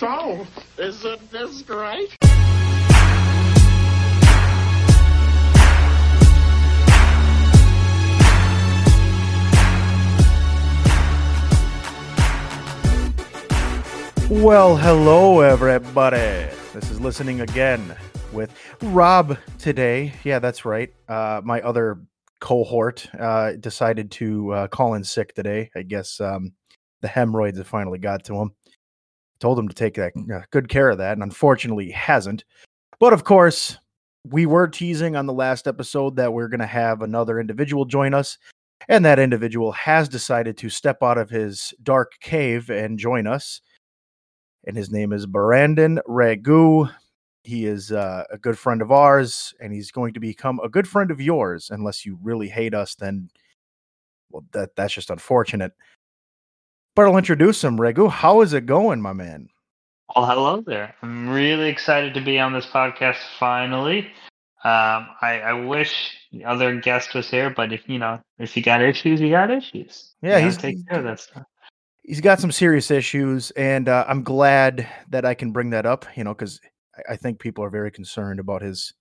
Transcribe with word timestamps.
So, 0.00 0.46
isn't 0.78 1.30
this 1.30 1.60
great? 1.60 2.16
Well, 14.30 14.74
hello, 14.74 15.40
everybody. 15.42 16.16
This 16.72 16.90
is 16.90 16.98
listening 16.98 17.42
again 17.42 17.94
with 18.32 18.54
Rob 18.80 19.36
today. 19.58 20.14
Yeah, 20.24 20.38
that's 20.38 20.64
right. 20.64 20.94
Uh, 21.10 21.42
my 21.44 21.60
other 21.60 22.00
cohort 22.40 23.06
uh, 23.18 23.52
decided 23.60 24.10
to 24.12 24.50
uh, 24.54 24.68
call 24.68 24.94
in 24.94 25.04
sick 25.04 25.34
today. 25.34 25.70
I 25.76 25.82
guess 25.82 26.22
um, 26.22 26.54
the 27.02 27.08
hemorrhoids 27.08 27.58
have 27.58 27.66
finally 27.66 27.98
got 27.98 28.24
to 28.24 28.36
him. 28.40 28.52
Told 29.40 29.58
him 29.58 29.68
to 29.68 29.74
take 29.74 29.94
that 29.94 30.12
uh, 30.32 30.42
good 30.50 30.68
care 30.68 30.90
of 30.90 30.98
that, 30.98 31.12
and 31.14 31.22
unfortunately, 31.22 31.90
hasn't. 31.90 32.44
But 32.98 33.12
of 33.12 33.24
course, 33.24 33.78
we 34.24 34.44
were 34.46 34.68
teasing 34.68 35.16
on 35.16 35.26
the 35.26 35.32
last 35.32 35.66
episode 35.66 36.16
that 36.16 36.32
we're 36.32 36.48
going 36.48 36.60
to 36.60 36.66
have 36.66 37.00
another 37.00 37.40
individual 37.40 37.86
join 37.86 38.12
us, 38.12 38.36
and 38.88 39.04
that 39.04 39.18
individual 39.18 39.72
has 39.72 40.08
decided 40.08 40.58
to 40.58 40.68
step 40.68 41.02
out 41.02 41.18
of 41.18 41.30
his 41.30 41.72
dark 41.82 42.12
cave 42.20 42.68
and 42.68 42.98
join 42.98 43.26
us 43.26 43.62
and 44.64 44.76
his 44.76 44.90
name 44.90 45.12
is 45.12 45.26
Brandon 45.26 46.00
Raghu. 46.06 46.86
He 47.42 47.66
is 47.66 47.90
uh, 47.90 48.24
a 48.30 48.38
good 48.38 48.58
friend 48.58 48.82
of 48.82 48.92
ours, 48.92 49.54
and 49.60 49.72
he's 49.72 49.90
going 49.90 50.14
to 50.14 50.20
become 50.20 50.60
a 50.62 50.68
good 50.68 50.86
friend 50.86 51.10
of 51.10 51.20
yours. 51.20 51.70
Unless 51.70 52.04
you 52.04 52.18
really 52.22 52.48
hate 52.48 52.74
us, 52.74 52.94
then 52.94 53.30
well, 54.30 54.44
that 54.52 54.76
that's 54.76 54.94
just 54.94 55.10
unfortunate. 55.10 55.72
I'll 57.08 57.16
introduce 57.16 57.62
him. 57.62 57.80
Raghu. 57.80 58.08
how 58.08 58.40
is 58.40 58.52
it 58.52 58.66
going, 58.66 59.00
my 59.00 59.12
man? 59.12 59.48
Well, 60.14 60.26
hello 60.26 60.60
there. 60.66 60.94
I'm 61.02 61.28
really 61.28 61.68
excited 61.68 62.14
to 62.14 62.20
be 62.20 62.38
on 62.38 62.52
this 62.52 62.66
podcast 62.66 63.18
finally. 63.38 64.06
Um, 64.64 65.08
I, 65.22 65.40
I 65.44 65.52
wish 65.52 66.16
the 66.32 66.44
other 66.44 66.80
guest 66.80 67.14
was 67.14 67.30
here, 67.30 67.48
but 67.50 67.72
if 67.72 67.88
you 67.88 67.98
know, 67.98 68.20
if 68.38 68.56
you 68.56 68.62
got 68.62 68.82
issues, 68.82 69.20
you 69.20 69.30
got 69.30 69.50
issues. 69.50 70.14
Yeah, 70.20 70.38
You 70.38 70.44
he's 70.46 70.56
take 70.56 70.76
care 70.88 70.98
of 70.98 71.04
that 71.04 71.20
stuff. 71.20 71.44
he's 72.02 72.20
got 72.20 72.40
some 72.40 72.52
serious 72.52 72.90
issues, 72.90 73.52
and 73.52 73.88
uh, 73.88 74.04
I'm 74.08 74.22
glad 74.22 74.86
that 75.08 75.24
I 75.24 75.32
can 75.34 75.52
bring 75.52 75.70
that 75.70 75.86
up. 75.86 76.04
You 76.16 76.24
know, 76.24 76.34
because 76.34 76.60
I, 77.08 77.12
I 77.14 77.16
think 77.16 77.38
people 77.38 77.64
are 77.64 77.70
very 77.70 77.90
concerned 77.90 78.38
about 78.40 78.60
his 78.62 78.92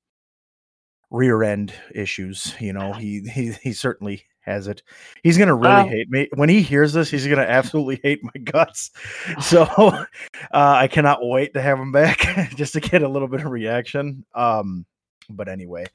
rear 1.11 1.43
end 1.43 1.73
issues. 1.93 2.55
You 2.59 2.71
know, 2.73 2.93
he 2.93 3.21
he 3.33 3.51
he 3.61 3.73
certainly 3.73 4.23
has 4.49 4.67
it. 4.67 4.81
He's 5.23 5.37
gonna 5.37 5.55
really 5.55 5.87
hate 5.87 6.09
me 6.09 6.27
when 6.35 6.49
he 6.49 6.61
hears 6.61 6.93
this. 6.93 7.09
He's 7.09 7.27
gonna 7.27 7.41
absolutely 7.47 7.99
hate 8.03 8.23
my 8.23 8.39
guts. 8.43 8.91
So 9.41 9.63
uh, 9.63 10.05
I 10.51 10.87
cannot 10.87 11.19
wait 11.21 11.53
to 11.53 11.61
have 11.61 11.79
him 11.79 11.91
back 11.91 12.19
just 12.55 12.73
to 12.73 12.79
get 12.79 13.03
a 13.03 13.07
little 13.07 13.27
bit 13.27 13.41
of 13.41 13.51
reaction. 13.51 14.25
Um, 14.33 14.85
but 15.29 15.47
anyway, 15.47 15.85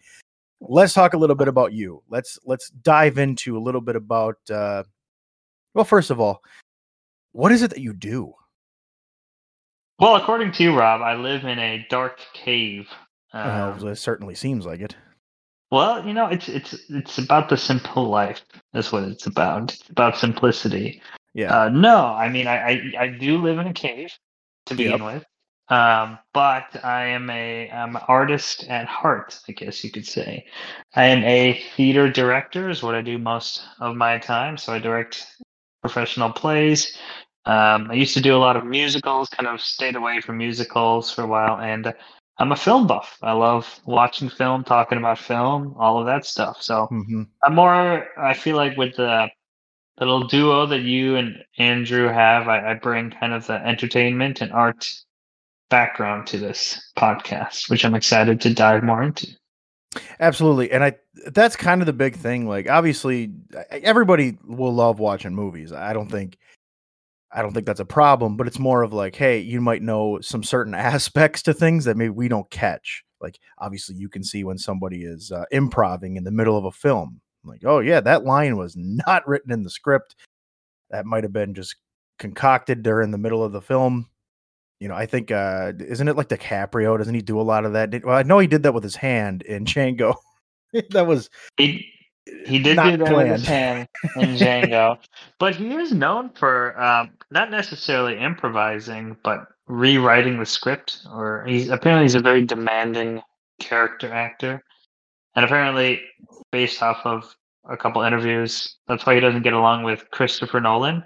let's 0.60 0.94
talk 0.94 1.14
a 1.14 1.18
little 1.18 1.36
bit 1.36 1.48
about 1.48 1.72
you. 1.72 2.02
Let's 2.08 2.38
let's 2.44 2.70
dive 2.70 3.18
into 3.18 3.56
a 3.58 3.60
little 3.60 3.80
bit 3.80 3.96
about. 3.96 4.36
Uh, 4.50 4.84
well, 5.74 5.84
first 5.84 6.10
of 6.10 6.20
all, 6.20 6.42
what 7.32 7.50
is 7.52 7.62
it 7.62 7.70
that 7.70 7.80
you 7.80 7.92
do? 7.92 8.32
Well, 9.98 10.16
according 10.16 10.52
to 10.52 10.62
you, 10.62 10.76
Rob, 10.76 11.02
I 11.02 11.14
live 11.14 11.44
in 11.44 11.58
a 11.58 11.86
dark 11.88 12.20
cave. 12.32 12.88
Uh, 13.32 13.74
Um, 13.78 13.88
it 13.88 13.96
certainly 13.96 14.34
seems 14.34 14.66
like 14.66 14.80
it. 14.80 14.96
Well, 15.74 16.06
you 16.06 16.14
know, 16.14 16.28
it's 16.28 16.48
it's 16.48 16.72
it's 16.88 17.18
about 17.18 17.48
the 17.48 17.56
simple 17.56 18.04
life. 18.04 18.42
That's 18.72 18.92
what 18.92 19.02
it's 19.02 19.26
about. 19.26 19.74
It's 19.74 19.90
about 19.90 20.16
simplicity. 20.16 21.02
Yeah. 21.34 21.64
Uh, 21.64 21.68
no, 21.68 21.96
I 21.96 22.28
mean, 22.28 22.46
I, 22.46 22.56
I 22.56 22.92
I 23.00 23.08
do 23.08 23.38
live 23.38 23.58
in 23.58 23.66
a 23.66 23.72
cave 23.72 24.12
to 24.66 24.76
begin 24.76 25.02
with, 25.02 25.24
um, 25.68 26.20
but 26.32 26.84
I 26.84 27.06
am 27.06 27.28
a 27.28 27.68
I'm 27.70 27.96
an 27.96 28.02
artist 28.06 28.64
at 28.68 28.86
heart, 28.86 29.40
I 29.48 29.52
guess 29.52 29.82
you 29.82 29.90
could 29.90 30.06
say. 30.06 30.46
I 30.94 31.06
am 31.06 31.24
a 31.24 31.60
theater 31.76 32.08
director, 32.08 32.70
is 32.70 32.84
what 32.84 32.94
I 32.94 33.02
do 33.02 33.18
most 33.18 33.60
of 33.80 33.96
my 33.96 34.18
time. 34.18 34.56
So 34.56 34.72
I 34.72 34.78
direct 34.78 35.26
professional 35.82 36.30
plays. 36.30 36.96
Um, 37.46 37.90
I 37.90 37.94
used 37.94 38.14
to 38.14 38.22
do 38.22 38.36
a 38.36 38.38
lot 38.38 38.56
of 38.56 38.64
musicals, 38.64 39.28
kind 39.28 39.48
of 39.48 39.60
stayed 39.60 39.96
away 39.96 40.20
from 40.20 40.38
musicals 40.38 41.12
for 41.12 41.22
a 41.22 41.26
while, 41.26 41.58
and 41.58 41.92
I'm 42.38 42.52
a 42.52 42.56
film 42.56 42.86
buff. 42.86 43.18
I 43.22 43.32
love 43.32 43.80
watching 43.86 44.28
film, 44.28 44.64
talking 44.64 44.98
about 44.98 45.18
film, 45.18 45.74
all 45.78 46.00
of 46.00 46.06
that 46.06 46.26
stuff. 46.26 46.62
So 46.62 46.86
hmm 46.86 47.22
I'm 47.42 47.54
more. 47.54 48.06
I 48.18 48.34
feel 48.34 48.56
like 48.56 48.76
with 48.76 48.96
the 48.96 49.28
little 49.98 50.26
duo 50.26 50.66
that 50.66 50.80
you 50.80 51.16
and 51.16 51.36
Andrew 51.58 52.08
have, 52.08 52.48
I, 52.48 52.72
I 52.72 52.74
bring 52.74 53.10
kind 53.10 53.32
of 53.32 53.46
the 53.46 53.54
entertainment 53.54 54.40
and 54.40 54.52
art 54.52 54.90
background 55.70 56.26
to 56.28 56.38
this 56.38 56.92
podcast, 56.96 57.70
which 57.70 57.84
I'm 57.84 57.94
excited 57.94 58.40
to 58.42 58.54
dive 58.54 58.82
more 58.82 59.02
into. 59.02 59.28
Absolutely, 60.18 60.70
and 60.72 60.82
I 60.82 60.94
that's 61.26 61.54
kind 61.54 61.80
of 61.82 61.86
the 61.86 61.92
big 61.92 62.16
thing. 62.16 62.48
Like, 62.48 62.68
obviously, 62.68 63.32
everybody 63.70 64.36
will 64.44 64.74
love 64.74 64.98
watching 64.98 65.34
movies. 65.34 65.72
I 65.72 65.92
don't 65.92 66.10
think, 66.10 66.36
I 67.34 67.42
don't 67.42 67.52
think 67.52 67.66
that's 67.66 67.80
a 67.80 67.84
problem. 67.84 68.36
But 68.36 68.46
it's 68.46 68.58
more 68.58 68.82
of 68.82 68.92
like, 68.92 69.14
hey, 69.16 69.40
you 69.40 69.60
might 69.60 69.82
know 69.82 70.20
some 70.20 70.42
certain 70.42 70.74
aspects 70.92 71.42
to 71.42 71.52
things 71.54 71.84
that 71.84 71.96
maybe 71.96 72.10
we 72.10 72.28
don't 72.28 72.48
catch. 72.50 73.04
Like, 73.20 73.38
obviously, 73.58 73.96
you 73.96 74.08
can 74.08 74.22
see 74.22 74.44
when 74.44 74.58
somebody 74.58 75.02
is 75.04 75.32
uh, 75.32 75.44
improving 75.50 76.16
in 76.16 76.24
the 76.24 76.30
middle 76.30 76.56
of 76.56 76.64
a 76.64 76.72
film. 76.72 77.20
Like, 77.44 77.62
oh 77.64 77.80
yeah, 77.80 78.00
that 78.00 78.24
line 78.24 78.56
was 78.56 78.74
not 78.76 79.26
written 79.28 79.52
in 79.52 79.62
the 79.62 79.70
script. 79.70 80.14
That 80.90 81.06
might 81.06 81.24
have 81.24 81.32
been 81.32 81.54
just 81.54 81.76
concocted 82.18 82.82
during 82.82 83.10
the 83.10 83.18
middle 83.18 83.42
of 83.42 83.52
the 83.52 83.60
film. 83.60 84.08
You 84.80 84.88
know, 84.88 84.94
I 84.94 85.06
think 85.06 85.30
uh 85.30 85.72
isn't 85.78 86.08
it 86.08 86.16
like 86.16 86.28
DiCaprio? 86.28 86.96
Doesn't 86.98 87.14
he 87.14 87.22
do 87.22 87.40
a 87.40 87.42
lot 87.42 87.64
of 87.64 87.72
that? 87.72 87.90
Did- 87.90 88.04
Well, 88.04 88.16
I 88.16 88.22
know 88.22 88.38
he 88.38 88.46
did 88.46 88.62
that 88.64 88.74
with 88.74 88.82
his 88.84 88.96
hand 88.96 89.42
in 89.42 89.64
Django. 89.66 90.14
that 90.90 91.06
was 91.06 91.30
He 91.56 91.86
he 92.46 92.58
did 92.58 92.76
not 92.76 92.90
do 92.90 93.04
that 93.04 93.16
with 93.16 93.26
his 93.28 93.46
hand 93.46 93.88
in 94.16 94.30
Django, 94.36 94.98
but 95.38 95.54
he 95.54 95.74
is 95.74 95.92
known 95.92 96.30
for 96.30 96.78
um, 96.80 97.10
not 97.34 97.50
necessarily 97.50 98.18
improvising, 98.18 99.16
but 99.24 99.48
rewriting 99.66 100.38
the 100.38 100.46
script. 100.46 101.00
Or 101.12 101.44
he's 101.46 101.68
apparently 101.68 102.04
he's 102.04 102.14
a 102.14 102.20
very 102.20 102.44
demanding 102.46 103.20
character 103.60 104.12
actor, 104.12 104.62
and 105.34 105.44
apparently, 105.44 106.00
based 106.52 106.82
off 106.82 107.00
of 107.04 107.34
a 107.68 107.76
couple 107.76 108.02
interviews, 108.02 108.76
that's 108.86 109.04
why 109.04 109.14
he 109.14 109.20
doesn't 109.20 109.42
get 109.42 109.52
along 109.52 109.82
with 109.82 110.08
Christopher 110.10 110.60
Nolan. 110.60 111.04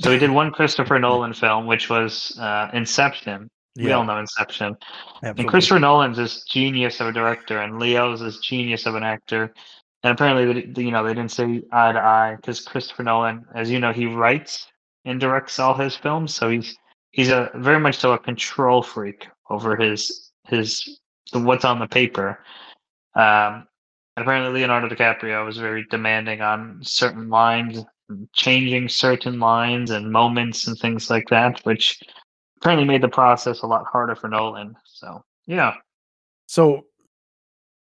So 0.00 0.10
he 0.10 0.18
did 0.18 0.30
one 0.30 0.50
Christopher 0.50 0.98
Nolan 0.98 1.32
film, 1.32 1.66
which 1.66 1.88
was 1.90 2.36
uh, 2.40 2.70
Inception. 2.72 3.48
We 3.76 3.90
all 3.92 4.04
know 4.04 4.18
Inception. 4.18 4.76
And. 5.22 5.48
Christopher 5.48 5.80
Nolan's 5.80 6.16
this 6.16 6.44
genius 6.44 7.00
of 7.00 7.08
a 7.08 7.12
director, 7.12 7.60
and 7.60 7.78
Leo's 7.78 8.20
this 8.20 8.38
genius 8.38 8.86
of 8.86 8.94
an 8.94 9.02
actor. 9.02 9.52
And 10.02 10.12
apparently, 10.12 10.72
you 10.84 10.90
know, 10.90 11.02
they 11.02 11.14
didn't 11.14 11.32
say 11.32 11.62
eye 11.72 11.92
to 11.92 11.98
eye 11.98 12.36
because 12.36 12.60
Christopher 12.60 13.02
Nolan, 13.02 13.44
as 13.54 13.70
you 13.70 13.80
know, 13.80 13.92
he 13.92 14.06
writes 14.06 14.66
and 15.04 15.20
directs 15.20 15.58
all 15.58 15.74
his 15.74 15.96
films, 15.96 16.34
so 16.34 16.48
he's 16.50 16.76
he's 17.10 17.30
a 17.30 17.50
very 17.56 17.80
much 17.80 17.98
so 17.98 18.12
a 18.12 18.18
control 18.18 18.82
freak 18.82 19.26
over 19.50 19.76
his 19.76 20.30
his 20.46 21.00
the, 21.32 21.40
what's 21.40 21.64
on 21.64 21.78
the 21.78 21.86
paper. 21.86 22.38
Um, 23.14 23.66
apparently, 24.16 24.60
Leonardo 24.60 24.88
DiCaprio 24.88 25.44
was 25.44 25.58
very 25.58 25.86
demanding 25.90 26.40
on 26.40 26.80
certain 26.82 27.28
lines, 27.28 27.84
changing 28.34 28.88
certain 28.88 29.38
lines 29.38 29.90
and 29.90 30.10
moments 30.10 30.66
and 30.66 30.78
things 30.78 31.10
like 31.10 31.28
that, 31.28 31.60
which 31.64 32.00
apparently 32.58 32.86
made 32.86 33.02
the 33.02 33.08
process 33.08 33.62
a 33.62 33.66
lot 33.66 33.84
harder 33.86 34.14
for 34.14 34.28
Nolan. 34.28 34.74
So 34.84 35.22
yeah, 35.46 35.74
So 36.46 36.86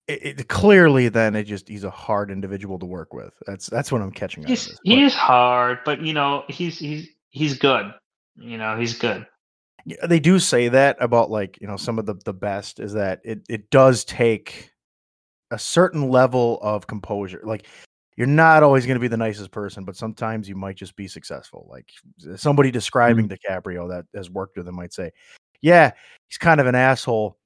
it, 0.09 0.41
it 0.41 0.49
clearly 0.49 1.09
then 1.09 1.35
it 1.37 1.45
just 1.45 1.69
he's 1.69 1.85
a 1.85 1.91
hard 1.91 2.31
individual 2.31 2.79
to 2.79 2.87
work 2.87 3.15
with. 3.15 3.33
That's 3.47 3.67
that's 3.67 3.93
what 3.93 4.03
I'm 4.03 4.11
catching. 4.11 4.45
he's 4.45 4.67
this. 4.67 4.79
he 4.83 5.03
is 5.03 5.15
hard, 5.15 5.79
but 5.85 6.01
you 6.01 6.13
know 6.13 6.45
he's 6.49 6.79
he's 6.79 7.09
he's 7.33 7.59
good. 7.59 7.93
You 8.37 8.57
know 8.57 8.79
he's 8.79 8.97
good. 8.97 9.27
Yeah, 9.85 10.07
they 10.07 10.21
do 10.21 10.39
say 10.39 10.69
that 10.69 10.97
about 11.01 11.31
like 11.31 11.59
you 11.61 11.67
know 11.67 11.77
some 11.77 11.99
of 11.99 12.07
the 12.07 12.15
the 12.25 12.33
best 12.33 12.79
is 12.79 12.93
that 12.93 13.21
it 13.25 13.43
it 13.49 13.69
does 13.71 14.05
take 14.05 14.71
a 15.51 15.59
certain 15.59 16.09
level 16.09 16.59
of 16.63 16.87
composure 16.87 17.43
like 17.45 17.67
you're 18.17 18.27
not 18.27 18.63
always 18.63 18.87
going 18.87 18.97
to 18.97 19.01
be 19.01 19.09
the 19.09 19.17
nicest 19.17 19.51
person 19.51 19.85
but 19.85 19.97
sometimes 19.97 20.49
you 20.49 20.55
might 20.55 20.77
just 20.77 20.97
be 20.97 21.07
successful 21.07 21.67
like 21.71 21.91
somebody 22.37 22.71
describing 22.71 23.29
DiCaprio 23.29 23.87
that 23.91 24.07
has 24.15 24.31
worked 24.31 24.57
with 24.57 24.67
him 24.67 24.77
might 24.77 24.95
say 24.95 25.11
yeah 25.61 25.91
he's 26.29 26.39
kind 26.39 26.59
of 26.59 26.67
an 26.67 26.75
asshole 26.75 27.37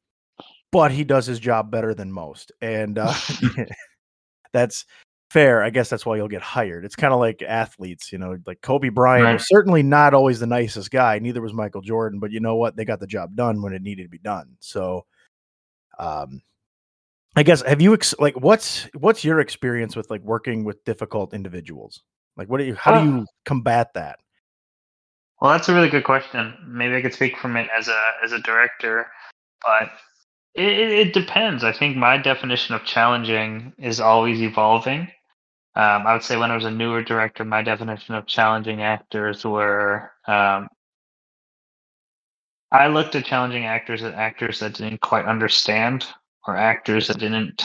but 0.71 0.93
he 0.93 1.03
does 1.03 1.27
his 1.27 1.41
job 1.41 1.69
better 1.69 1.95
than 1.95 2.13
most 2.13 2.53
and 2.61 2.97
uh 2.99 3.13
that's 4.53 4.85
fair 5.31 5.63
i 5.63 5.71
guess 5.71 5.91
that's 5.91 6.07
why 6.07 6.17
you'll 6.17 6.29
get 6.29 6.41
hired 6.43 6.85
it's 6.85 6.95
kind 6.97 7.13
of 7.13 7.19
like 7.19 7.43
athletes 7.43 8.13
you 8.13 8.19
know 8.19 8.37
like 8.47 8.61
kobe 8.63 8.89
bryant 8.89 9.25
Right. 9.25 9.33
was 9.35 9.49
certainly 9.49 9.83
not 9.83 10.15
always 10.15 10.39
the 10.39 10.47
nicest 10.47 10.91
guy 10.91 11.19
neither 11.19 11.43
was 11.43 11.53
michael 11.53 11.81
jordan 11.83 12.21
but 12.21 12.31
you 12.31 12.39
know 12.41 12.55
what 12.57 12.77
they 12.77 12.85
got 12.85 13.01
the 13.01 13.07
job 13.09 13.35
done 13.35 13.61
when 13.61 13.73
it 13.73 13.83
needed 13.83 14.05
to 14.05 14.09
be 14.09 14.19
done 14.19 14.57
so 14.61 15.05
um 15.99 16.41
i 17.35 17.43
guess 17.43 17.61
have 17.63 17.81
you 17.83 17.93
ex- 17.93 18.15
like 18.21 18.35
what's 18.41 18.89
what's 18.95 19.25
your 19.25 19.41
experience 19.41 19.97
with 19.97 20.09
like 20.11 20.23
working 20.23 20.63
with 20.65 20.85
difficult 20.85 21.35
individuals 21.35 22.03
like 22.37 22.49
what 22.49 22.59
do 22.59 22.65
you 22.65 22.75
how 22.77 22.93
do 22.93 22.99
Uh, 22.99 23.05
you 23.05 23.27
combat 23.45 23.93
that 23.95 24.21
Well, 25.41 25.51
that's 25.53 25.69
a 25.69 25.75
really 25.75 25.91
good 25.91 26.05
question. 26.05 26.55
Maybe 26.67 26.97
I 26.97 27.03
could 27.03 27.13
speak 27.13 27.37
from 27.37 27.57
it 27.57 27.69
as 27.77 27.89
a 27.89 28.01
as 28.25 28.33
a 28.33 28.39
director, 28.41 29.07
but 29.67 29.91
it, 30.55 30.91
it 30.91 31.13
depends. 31.13 31.63
I 31.63 31.73
think 31.73 31.97
my 31.97 32.17
definition 32.17 32.75
of 32.75 32.85
challenging 32.85 33.75
is 33.79 34.01
always 34.01 34.41
evolving. 34.41 35.09
Um, 35.77 36.07
I 36.07 36.15
would 36.15 36.23
say 36.23 36.39
when 36.39 36.51
I 36.51 36.55
was 36.55 36.65
a 36.65 36.71
newer 36.71 37.03
director, 37.03 37.45
my 37.45 37.63
definition 37.63 38.15
of 38.15 38.27
challenging 38.27 38.83
actors 38.83 39.45
were 39.45 40.11
um, 40.27 40.69
I 42.73 42.89
looked 42.89 43.15
at 43.15 43.25
challenging 43.25 43.65
actors 43.65 44.03
as 44.03 44.13
actors 44.15 44.61
that 44.61 44.75
didn't 44.75 45.01
quite 45.01 45.25
understand 45.27 46.07
or 46.47 46.57
actors 46.57 47.09
that 47.09 47.19
didn't 47.19 47.63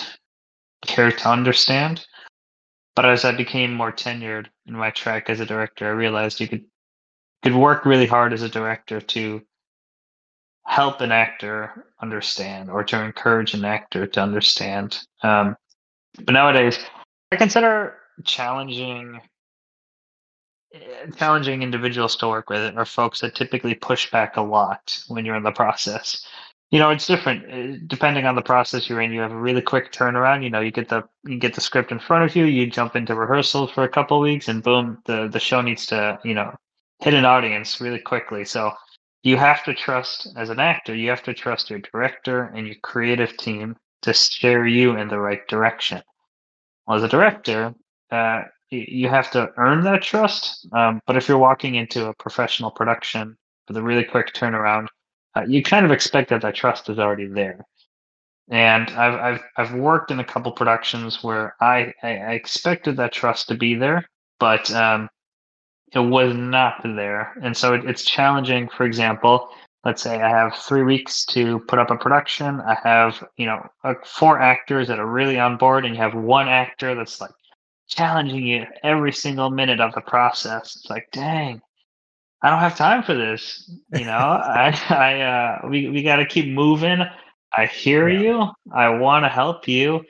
care 0.86 1.12
to 1.12 1.30
understand. 1.30 2.06
But 2.96 3.06
as 3.06 3.26
I 3.26 3.32
became 3.32 3.74
more 3.74 3.92
tenured 3.92 4.48
in 4.68 4.76
my 4.76 4.92
track 4.92 5.30
as 5.30 5.40
a 5.40 5.46
director, 5.46 5.88
I 5.88 5.92
realized 5.92 6.40
you 6.40 6.48
could 6.48 6.66
could 7.44 7.56
work 7.56 7.86
really 7.86 8.06
hard 8.06 8.34
as 8.34 8.44
a 8.44 8.50
director 8.50 9.02
to 9.02 9.42
help 10.68 11.02
an 11.02 11.12
actor 11.12 11.88
understand 12.02 12.70
or 12.70 12.84
to 12.84 13.04
encourage 13.04 13.56
an 13.56 13.66
actor 13.66 14.06
to 14.06 14.22
understand. 14.22 15.00
Um, 15.24 15.56
but 16.24 16.34
nowadays, 16.34 16.78
I 17.32 17.38
consider 17.38 17.96
challenging 18.24 19.20
eh, 20.74 21.08
challenging 21.18 21.64
individuals 21.64 22.16
to 22.18 22.28
work 22.28 22.50
with 22.50 22.78
are 22.78 22.86
folks 22.86 23.22
that 23.22 23.36
typically 23.36 23.76
push 23.76 24.10
back 24.12 24.38
a 24.38 24.42
lot 24.42 25.04
when 25.08 25.26
you're 25.26 25.36
in 25.36 25.44
the 25.44 25.52
process. 25.52 26.26
You 26.72 26.80
know 26.80 26.90
it's 26.90 27.06
different 27.06 27.52
uh, 27.52 27.80
depending 27.88 28.26
on 28.26 28.36
the 28.36 28.42
process 28.42 28.90
you're 28.90 29.02
in 29.02 29.12
you 29.12 29.20
have 29.20 29.34
a 29.34 29.38
really 29.38 29.62
quick 29.62 29.92
turnaround 29.92 30.42
you 30.42 30.50
know 30.50 30.62
you 30.62 30.72
get 30.72 30.88
the 30.88 31.04
you 31.26 31.38
get 31.38 31.54
the 31.54 31.60
script 31.60 31.92
in 31.92 32.00
front 32.00 32.24
of 32.24 32.34
you 32.34 32.46
you 32.46 32.66
jump 32.66 32.96
into 32.96 33.14
rehearsal 33.14 33.68
for 33.68 33.84
a 33.84 33.90
couple 33.90 34.20
weeks 34.22 34.48
and 34.48 34.64
boom 34.64 34.98
the 35.06 35.28
the 35.28 35.40
show 35.40 35.60
needs 35.62 35.86
to 35.88 36.18
you 36.24 36.34
know 36.34 36.56
hit 37.02 37.14
an 37.14 37.26
audience 37.26 37.82
really 37.82 38.00
quickly. 38.00 38.46
So 38.46 38.72
you 39.24 39.36
have 39.36 39.64
to 39.66 39.74
trust 39.74 40.30
as 40.38 40.50
an 40.50 40.60
actor 40.60 40.96
you 40.96 41.10
have 41.10 41.24
to 41.24 41.34
trust 41.34 41.70
your 41.70 41.80
director 41.80 42.46
and 42.56 42.66
your 42.66 42.78
creative 42.82 43.36
team 43.38 43.76
to 44.02 44.14
steer 44.14 44.66
you 44.66 44.98
in 44.98 45.08
the 45.08 45.20
right 45.20 45.48
direction. 45.48 46.02
Well, 46.88 46.98
as 46.98 47.04
a 47.04 47.08
director 47.08 47.74
uh, 48.12 48.44
you 48.70 49.10
have 49.10 49.30
to 49.32 49.50
earn 49.58 49.84
that 49.84 50.02
trust 50.02 50.68
um, 50.74 51.00
but 51.08 51.18
if 51.18 51.28
you're 51.28 51.38
walking 51.38 51.76
into 51.76 52.08
a 52.08 52.14
professional 52.16 52.72
production 52.72 53.36
with 53.68 53.78
a 53.78 53.82
really 53.82 54.04
quick 54.04 54.34
turnaround 54.34 54.88
uh, 55.36 55.44
you 55.48 55.64
kind 55.64 55.86
of 55.86 55.92
expect 55.92 56.30
that 56.30 56.42
that 56.42 56.56
trust 56.56 56.90
is 56.90 57.00
already 57.00 57.28
there. 57.28 57.66
And 58.50 58.90
I've 58.92 59.20
I've 59.20 59.44
I've 59.58 59.74
worked 59.76 60.12
in 60.12 60.20
a 60.20 60.26
couple 60.26 60.52
productions 60.52 61.24
where 61.24 61.56
I 61.62 61.94
I, 62.04 62.34
expected 62.34 62.98
that 62.98 63.14
trust 63.14 63.48
to 63.48 63.56
be 63.56 63.76
there, 63.76 64.06
but 64.40 64.70
um, 64.74 65.08
it 65.94 66.00
was 66.00 66.36
not 66.36 66.82
there, 66.84 67.34
and 67.42 67.56
so 67.56 67.74
it, 67.74 67.86
it's 67.86 68.04
challenging. 68.04 68.68
For 68.68 68.84
example, 68.86 69.48
let's 69.86 70.02
say 70.02 70.22
I 70.22 70.30
have 70.30 70.56
three 70.56 70.84
weeks 70.84 71.24
to 71.28 71.60
put 71.68 71.80
up 71.80 71.92
a 71.92 71.98
production. 71.98 72.60
I 72.62 72.78
have 72.84 73.24
you 73.38 73.46
know 73.46 73.66
four 74.04 74.40
actors 74.42 74.90
that 74.90 75.00
are 75.00 75.08
really 75.08 75.40
on 75.40 75.56
board, 75.56 75.86
and 75.86 75.96
you 75.96 76.02
have 76.02 76.14
one 76.14 76.50
actor 76.50 76.94
that's 76.94 77.22
like 77.22 77.32
challenging 77.96 78.46
you 78.46 78.66
every 78.84 79.12
single 79.12 79.50
minute 79.50 79.80
of 79.80 79.94
the 79.94 80.02
process. 80.02 80.76
It's 80.76 80.90
like, 80.90 81.10
dang, 81.12 81.62
I 82.42 82.50
don't 82.50 82.60
have 82.60 82.78
time 82.78 83.04
for 83.04 83.14
this. 83.14 83.70
You 83.94 84.06
know, 84.06 84.12
I, 84.18 84.78
I, 84.90 85.22
uh, 85.22 85.70
we, 85.70 85.90
we 85.90 86.04
got 86.04 86.18
to 86.18 86.26
keep 86.26 86.48
moving. 86.48 87.04
I 87.56 87.66
hear 87.66 88.08
yeah. 88.10 88.20
you. 88.22 88.48
I 88.74 88.90
want 88.90 89.26
to 89.26 89.30
help 89.30 89.68
you. 89.68 90.04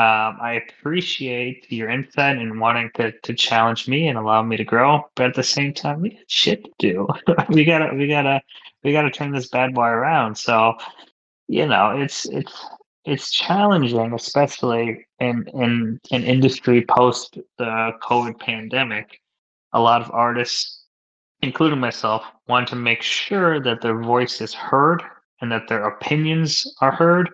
Um, 0.00 0.38
I 0.40 0.62
appreciate 0.64 1.72
your 1.72 1.88
insight 1.88 2.38
and 2.38 2.60
wanting 2.60 2.90
to, 2.94 3.12
to 3.12 3.34
challenge 3.34 3.88
me 3.88 4.06
and 4.06 4.16
allow 4.16 4.42
me 4.42 4.56
to 4.56 4.64
grow. 4.64 5.02
But 5.16 5.26
at 5.26 5.34
the 5.34 5.42
same 5.42 5.74
time, 5.74 6.00
we 6.00 6.10
got 6.10 6.20
shit 6.28 6.64
to 6.64 6.70
do. 6.78 7.08
we 7.48 7.64
gotta, 7.64 7.94
we 7.94 8.06
gotta, 8.06 8.40
we 8.84 8.92
gotta 8.92 9.10
turn 9.10 9.32
this 9.32 9.48
bad 9.48 9.74
boy 9.74 9.86
around. 9.86 10.36
So, 10.36 10.74
you 11.48 11.66
know, 11.66 11.98
it's, 12.00 12.26
it's, 12.26 12.64
it's 13.08 13.30
challenging, 13.30 14.12
especially 14.12 15.06
in, 15.18 15.44
in 15.54 16.00
an 16.10 16.24
industry 16.24 16.84
post 16.88 17.38
the 17.58 17.92
COVID 18.02 18.38
pandemic. 18.38 19.20
A 19.72 19.80
lot 19.80 20.00
of 20.00 20.10
artists 20.12 20.78
including 21.42 21.78
myself, 21.78 22.24
want 22.48 22.68
to 22.68 22.76
make 22.76 23.02
sure 23.02 23.60
that 23.60 23.80
their 23.80 24.00
voice 24.00 24.40
is 24.40 24.54
heard 24.54 25.02
and 25.40 25.52
that 25.52 25.68
their 25.68 25.84
opinions 25.84 26.66
are 26.80 26.90
heard 26.90 27.30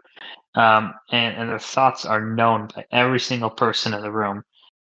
um, 0.57 0.93
and, 1.11 1.37
and 1.37 1.49
their 1.49 1.59
thoughts 1.59 2.05
are 2.05 2.25
known 2.25 2.69
by 2.75 2.85
every 2.93 3.21
single 3.21 3.51
person 3.51 3.95
in 3.95 4.03
the 4.03 4.13
room. 4.13 4.43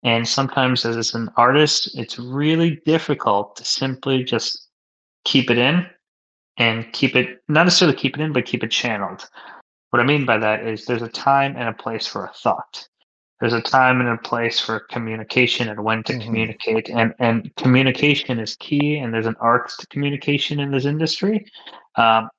And 0.05 0.26
sometimes, 0.26 0.85
as 0.85 1.14
an 1.14 1.31
artist, 1.37 1.96
it's 1.96 2.19
really 2.19 2.81
difficult 2.85 3.55
to 3.56 3.64
simply 3.64 4.25
just 4.25 4.69
keep 5.25 5.49
it 5.49 5.58
in 5.58 5.87
and 6.56 6.93
keep 6.93 7.14
it, 7.14 7.38
not 7.49 7.64
necessarily 7.64 7.96
keep 7.96 8.17
it 8.17 8.20
in, 8.20 8.32
but 8.32 8.44
keep 8.44 8.64
it 8.64 8.70
channeled. 8.73 9.28
What 9.93 10.00
I 10.00 10.06
mean 10.06 10.25
by 10.25 10.39
that 10.39 10.67
is 10.67 10.87
there's 10.87 11.03
a 11.03 11.09
time 11.09 11.55
and 11.55 11.69
a 11.69 11.73
place 11.75 12.06
for 12.06 12.25
a 12.25 12.33
thought. 12.33 12.89
There's 13.41 13.53
a 13.53 13.61
time 13.61 14.00
and 14.00 14.09
a 14.09 14.17
place 14.17 14.59
for 14.59 14.81
communication 14.81 15.69
and 15.69 15.85
when 15.85 16.03
to 16.05 16.15
mm-hmm. 16.15 16.23
communicate 16.23 16.89
and 16.89 17.12
and 17.19 17.55
communication 17.56 18.39
is 18.39 18.56
key 18.56 18.97
and 18.97 19.12
there's 19.12 19.27
an 19.27 19.37
art 19.39 19.71
to 19.81 19.87
communication 19.89 20.61
in 20.61 20.71
this 20.71 20.87
industry. 20.87 21.44
Um, 21.97 22.31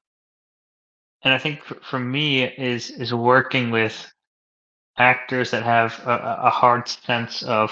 and 1.24 1.34
i 1.34 1.38
think 1.38 1.62
for, 1.64 1.76
for, 1.76 2.00
me 2.00 2.44
is 2.44 2.90
is 2.90 3.14
working 3.14 3.70
with 3.70 4.12
actors 4.98 5.52
that 5.52 5.64
have 5.64 6.00
a, 6.06 6.40
a 6.46 6.50
hard 6.50 6.88
sense 6.88 7.44
of 7.44 7.72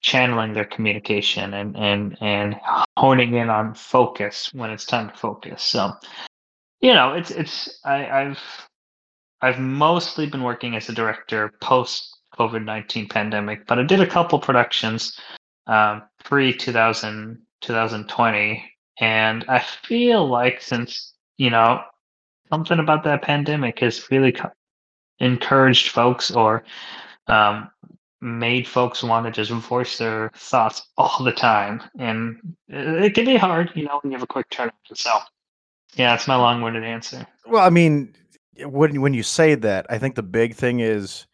channeling 0.00 0.54
their 0.54 0.64
communication 0.64 1.52
and 1.52 1.76
and 1.76 2.16
and 2.22 2.56
honing 2.96 3.34
in 3.34 3.50
on 3.50 3.74
focus 3.74 4.50
when 4.54 4.70
it's 4.70 4.86
time 4.86 5.10
to 5.10 5.16
focus. 5.16 5.62
So 5.62 5.92
you 6.80 6.94
know 6.94 7.12
it's 7.12 7.30
it's 7.30 7.80
I, 7.84 8.08
i've 8.08 8.69
I've 9.42 9.58
mostly 9.58 10.26
been 10.26 10.42
working 10.42 10.76
as 10.76 10.88
a 10.88 10.92
director 10.92 11.52
post 11.60 12.16
COVID 12.38 12.64
19 12.64 13.08
pandemic, 13.08 13.66
but 13.66 13.78
I 13.78 13.82
did 13.82 14.00
a 14.00 14.06
couple 14.06 14.38
productions 14.38 15.18
um, 15.66 16.02
pre 16.24 16.54
2020. 16.54 18.64
And 19.00 19.44
I 19.48 19.60
feel 19.60 20.28
like 20.28 20.60
since, 20.60 21.14
you 21.38 21.50
know, 21.50 21.82
something 22.50 22.78
about 22.78 23.04
that 23.04 23.22
pandemic 23.22 23.80
has 23.80 24.10
really 24.10 24.32
co- 24.32 24.52
encouraged 25.20 25.88
folks 25.88 26.30
or 26.30 26.64
um, 27.28 27.70
made 28.20 28.68
folks 28.68 29.02
want 29.02 29.26
to 29.26 29.32
just 29.32 29.50
voice 29.50 29.96
their 29.96 30.30
thoughts 30.34 30.86
all 30.98 31.24
the 31.24 31.32
time. 31.32 31.82
And 31.98 32.56
it, 32.68 33.04
it 33.04 33.14
can 33.14 33.24
be 33.24 33.36
hard, 33.36 33.72
you 33.74 33.84
know, 33.84 34.00
when 34.02 34.12
you 34.12 34.18
have 34.18 34.22
a 34.22 34.26
quick 34.26 34.50
turnaround. 34.50 34.72
So, 34.94 35.18
yeah, 35.94 36.14
it's 36.14 36.28
my 36.28 36.36
long 36.36 36.60
winded 36.60 36.84
answer. 36.84 37.26
Well, 37.46 37.64
I 37.64 37.70
mean, 37.70 38.14
when 38.58 39.00
when 39.00 39.14
you 39.14 39.22
say 39.22 39.54
that, 39.54 39.86
I 39.88 39.98
think 39.98 40.14
the 40.14 40.22
big 40.22 40.54
thing 40.54 40.80
is 40.80 41.26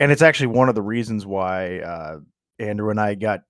and 0.00 0.12
it's 0.12 0.22
actually 0.22 0.48
one 0.48 0.68
of 0.68 0.74
the 0.74 0.82
reasons 0.82 1.26
why 1.26 1.78
uh, 1.80 2.18
Andrew 2.58 2.90
and 2.90 3.00
I 3.00 3.14
got 3.14 3.40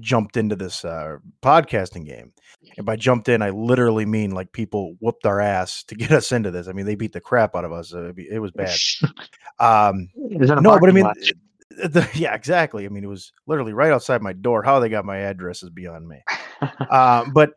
jumped 0.00 0.36
into 0.36 0.56
this 0.56 0.84
uh, 0.84 1.16
podcasting 1.42 2.06
game. 2.06 2.32
And 2.76 2.86
by 2.86 2.96
jumped 2.96 3.28
in, 3.28 3.42
I 3.42 3.50
literally 3.50 4.06
mean 4.06 4.30
like 4.30 4.52
people 4.52 4.96
whooped 5.00 5.26
our 5.26 5.40
ass 5.40 5.82
to 5.84 5.94
get 5.94 6.12
us 6.12 6.32
into 6.32 6.50
this. 6.50 6.68
I 6.68 6.72
mean, 6.72 6.86
they 6.86 6.94
beat 6.94 7.12
the 7.12 7.20
crap 7.20 7.56
out 7.56 7.64
of 7.64 7.72
us. 7.72 7.92
It 7.92 8.40
was 8.40 8.52
bad. 8.52 8.78
Um, 9.60 10.08
no, 10.14 10.78
but 10.78 10.88
I 10.88 10.92
mean, 10.92 11.10
the, 11.70 12.08
yeah, 12.14 12.32
exactly. 12.32 12.86
I 12.86 12.90
mean, 12.90 13.02
it 13.02 13.08
was 13.08 13.32
literally 13.48 13.72
right 13.72 13.90
outside 13.90 14.22
my 14.22 14.32
door. 14.32 14.62
How 14.62 14.78
they 14.78 14.88
got 14.88 15.04
my 15.04 15.16
address 15.16 15.64
is 15.64 15.70
beyond 15.70 16.06
me. 16.06 16.22
um, 16.90 17.30
but 17.34 17.54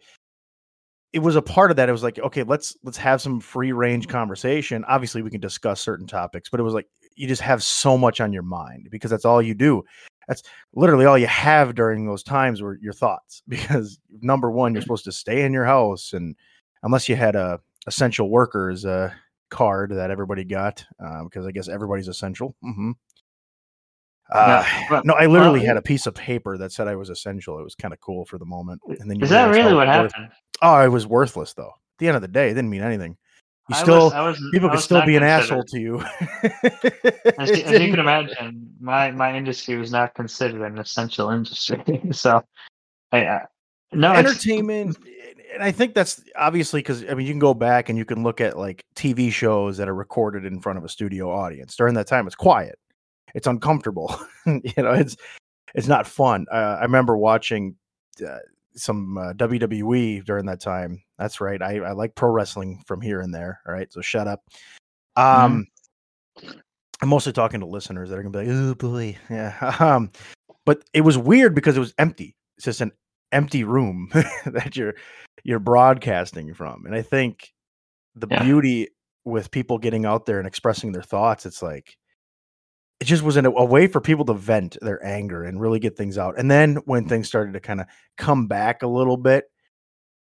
it 1.14 1.20
was 1.20 1.36
a 1.36 1.42
part 1.42 1.72
of 1.72 1.78
that. 1.78 1.90
It 1.90 1.92
was 1.92 2.04
like, 2.04 2.20
okay, 2.20 2.44
let's 2.44 2.76
let's 2.84 2.98
have 2.98 3.22
some 3.22 3.40
free 3.40 3.72
range 3.72 4.08
conversation. 4.08 4.86
Obviously, 4.86 5.22
we 5.22 5.30
can 5.30 5.42
discuss 5.42 5.82
certain 5.82 6.08
topics, 6.08 6.50
but 6.50 6.60
it 6.60 6.64
was 6.64 6.74
like 6.74 6.88
you 7.16 7.28
just 7.28 7.42
have 7.42 7.62
so 7.64 7.98
much 7.98 8.22
on 8.22 8.32
your 8.32 8.44
mind 8.44 8.88
because 8.90 9.12
that's 9.12 9.26
all 9.26 9.42
you 9.42 9.54
do. 9.54 9.84
That's 10.28 10.44
literally 10.74 11.06
all 11.06 11.18
you 11.18 11.28
have 11.28 11.76
during 11.76 12.06
those 12.06 12.24
times 12.24 12.62
were 12.62 12.78
your 12.82 12.94
thoughts. 12.94 13.44
Because 13.50 14.00
number 14.22 14.50
one, 14.50 14.74
you're 14.74 14.80
mm-hmm. 14.80 14.86
supposed 14.86 15.06
to 15.06 15.12
stay 15.12 15.44
in 15.44 15.52
your 15.52 15.66
house, 15.66 16.14
and 16.14 16.36
unless 16.84 17.10
you 17.10 17.16
had 17.16 17.36
a 17.36 17.60
essential 17.88 18.30
workers 18.30 18.86
uh, 18.86 19.12
card 19.50 19.92
that 19.92 20.12
everybody 20.12 20.46
got, 20.46 20.86
uh, 21.04 21.24
because 21.24 21.46
I 21.46 21.52
guess 21.52 21.68
everybody's 21.68 22.08
essential. 22.08 22.56
Mm-hmm. 22.64 22.92
Uh, 24.32 24.64
yeah, 24.66 25.02
no, 25.04 25.14
I 25.14 25.26
literally 25.26 25.60
well, 25.60 25.68
had 25.68 25.78
a 25.78 25.82
piece 25.82 26.08
of 26.08 26.16
paper 26.16 26.58
that 26.58 26.72
said 26.72 26.88
I 26.88 26.96
was 26.96 27.10
essential. 27.10 27.60
It 27.60 27.64
was 27.64 27.76
kind 27.76 27.94
of 27.94 28.00
cool 28.00 28.24
for 28.24 28.38
the 28.38 28.46
moment. 28.46 28.80
And 28.88 29.12
then 29.12 29.22
is 29.22 29.30
that 29.30 29.50
really 29.50 29.74
what 29.74 29.88
worth- 29.88 30.14
happened? 30.14 30.32
Oh, 30.62 30.84
it 30.84 30.90
was 30.90 31.08
worthless 31.08 31.54
though. 31.54 31.70
At 31.70 31.98
the 32.00 32.08
end 32.08 32.16
of 32.16 32.22
the 32.22 32.28
day, 32.28 32.48
it 32.50 32.54
didn't 32.54 32.70
mean 32.70 32.82
anything. 32.82 33.18
You 33.70 33.76
still, 33.76 34.06
was, 34.06 34.40
was, 34.40 34.50
people 34.52 34.70
could 34.70 34.80
still 34.80 35.06
be 35.06 35.16
an 35.16 35.24
asshole 35.24 35.64
to 35.64 35.80
you. 35.80 36.02
as, 36.02 36.44
you, 36.44 36.84
as, 37.38 37.72
you 37.72 37.92
can 37.92 38.00
imagine, 38.00 38.70
my 38.82 39.12
my 39.12 39.36
industry 39.36 39.78
was 39.78 39.92
not 39.92 40.14
considered 40.14 40.62
an 40.62 40.78
essential 40.78 41.30
industry. 41.30 42.02
so, 42.12 42.44
I, 43.12 43.26
uh, 43.26 43.46
no 43.94 44.12
entertainment. 44.14 44.98
And 45.54 45.64
I 45.64 45.72
think 45.72 45.94
that's 45.94 46.22
obviously 46.36 46.80
because 46.80 47.04
I 47.06 47.14
mean 47.14 47.28
you 47.28 47.34
can 47.34 47.40
go 47.40 47.54
back 47.54 47.90
and 47.90 47.98
you 47.98 48.06
can 48.06 48.24
look 48.24 48.42
at 48.42 48.58
like 48.58 48.84
TV 48.96 49.32
shows 49.32 49.78
that 49.78 49.88
are 49.88 49.96
recorded 49.96 50.46
in 50.46 50.60
front 50.60 50.78
of 50.78 50.84
a 50.84 50.90
studio 50.90 51.32
audience. 51.32 51.76
During 51.76 51.94
that 51.96 52.08
time, 52.08 52.26
it's 52.26 52.36
quiet, 52.36 52.78
it's 53.36 53.48
uncomfortable. 53.48 54.20
you 54.46 54.74
know, 54.78 54.92
it's 54.92 55.16
it's 55.76 55.88
not 55.88 56.08
fun. 56.08 56.46
Uh, 56.52 56.78
I 56.80 56.84
remember 56.84 57.16
watching 57.16 57.76
uh, 58.26 58.40
some 58.76 59.18
uh, 59.18 59.34
WWE 59.34 60.24
during 60.26 60.46
that 60.46 60.62
time. 60.62 61.02
That's 61.18 61.42
right. 61.42 61.62
I, 61.62 61.78
I 61.78 61.92
like 61.92 62.16
pro 62.16 62.30
wrestling 62.32 62.84
from 62.88 63.02
here 63.02 63.22
and 63.22 63.34
there. 63.34 63.60
All 63.68 63.74
right, 63.74 63.92
so 63.92 64.02
shut 64.02 64.28
up. 64.28 64.44
Um, 65.16 65.68
I'm 67.02 67.10
mostly 67.10 67.34
talking 67.34 67.60
to 67.62 67.66
listeners 67.66 68.10
that 68.10 68.18
are 68.20 68.24
gonna 68.24 68.32
be 68.32 68.46
like, 68.46 68.56
"Oh 68.56 68.76
boy, 68.76 69.18
yeah." 69.30 69.76
Um, 69.80 70.12
but 70.66 70.84
it 70.94 71.02
was 71.02 71.18
weird 71.18 71.56
because 71.56 71.76
it 71.76 71.80
was 71.80 71.94
empty. 71.98 72.36
It's 72.58 72.66
just 72.66 72.82
an 72.82 72.92
empty 73.32 73.64
room 73.64 74.10
that 74.46 74.76
you're 74.76 74.94
you're 75.44 75.60
broadcasting 75.60 76.54
from, 76.54 76.86
and 76.86 76.94
I 76.96 77.02
think 77.02 77.52
the 78.16 78.28
Yeah. 78.30 78.44
beauty 78.44 78.88
with 79.26 79.52
people 79.52 79.78
getting 79.78 80.06
out 80.06 80.26
there 80.26 80.38
and 80.40 80.48
expressing 80.48 80.92
their 80.92 81.04
thoughts, 81.04 81.46
it's 81.46 81.62
like 81.62 81.96
it 83.02 83.06
just 83.06 83.24
was 83.24 83.36
an, 83.36 83.48
a 83.48 83.66
way 83.66 83.88
for 83.88 84.00
people 84.00 84.26
to 84.26 84.34
vent 84.36 84.78
their 84.80 85.04
anger 85.04 85.44
and 85.44 85.60
really 85.60 85.80
get 85.80 85.98
things 85.98 86.20
out. 86.20 86.38
And 86.38 86.52
then 86.52 86.76
when 86.86 87.08
things 87.08 87.28
started 87.28 87.54
to 87.54 87.60
kind 87.60 87.82
of 87.82 87.88
come 88.16 88.46
back 88.46 88.84
a 88.84 88.88
little 88.88 89.18
bit, 89.18 89.46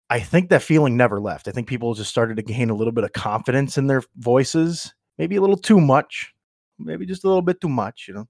I 0.09 0.19
think 0.19 0.49
that 0.49 0.63
feeling 0.63 0.97
never 0.97 1.21
left. 1.21 1.47
I 1.47 1.51
think 1.51 1.67
people 1.67 1.93
just 1.93 2.09
started 2.09 2.37
to 2.37 2.43
gain 2.43 2.71
a 2.71 2.73
little 2.73 2.91
bit 2.91 3.03
of 3.03 3.13
confidence 3.13 3.77
in 3.77 3.85
their 3.85 4.01
voices, 4.17 4.95
maybe 5.19 5.35
a 5.35 5.41
little 5.41 5.57
too 5.57 5.79
much, 5.79 6.33
maybe 6.79 7.05
just 7.05 7.23
a 7.23 7.27
little 7.27 7.43
bit 7.43 7.61
too 7.61 7.69
much, 7.69 8.05
you 8.07 8.15
know. 8.15 8.27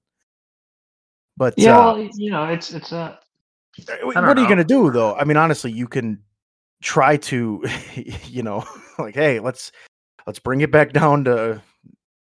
But 1.38 1.54
Yeah, 1.56 1.78
uh, 1.78 1.94
well, 1.94 2.10
you 2.14 2.30
know, 2.30 2.44
it's 2.44 2.74
it's 2.74 2.92
a 2.92 3.18
what 4.02 4.14
don't 4.14 4.24
are 4.24 4.38
you 4.38 4.46
going 4.46 4.58
to 4.58 4.64
do 4.64 4.90
though? 4.90 5.14
I 5.14 5.24
mean, 5.24 5.38
honestly, 5.38 5.72
you 5.72 5.88
can 5.88 6.22
try 6.82 7.16
to, 7.16 7.64
you 8.26 8.42
know, 8.42 8.64
like, 8.98 9.14
hey, 9.14 9.40
let's 9.40 9.72
let's 10.26 10.38
bring 10.38 10.60
it 10.60 10.70
back 10.70 10.92
down 10.92 11.24
to 11.24 11.62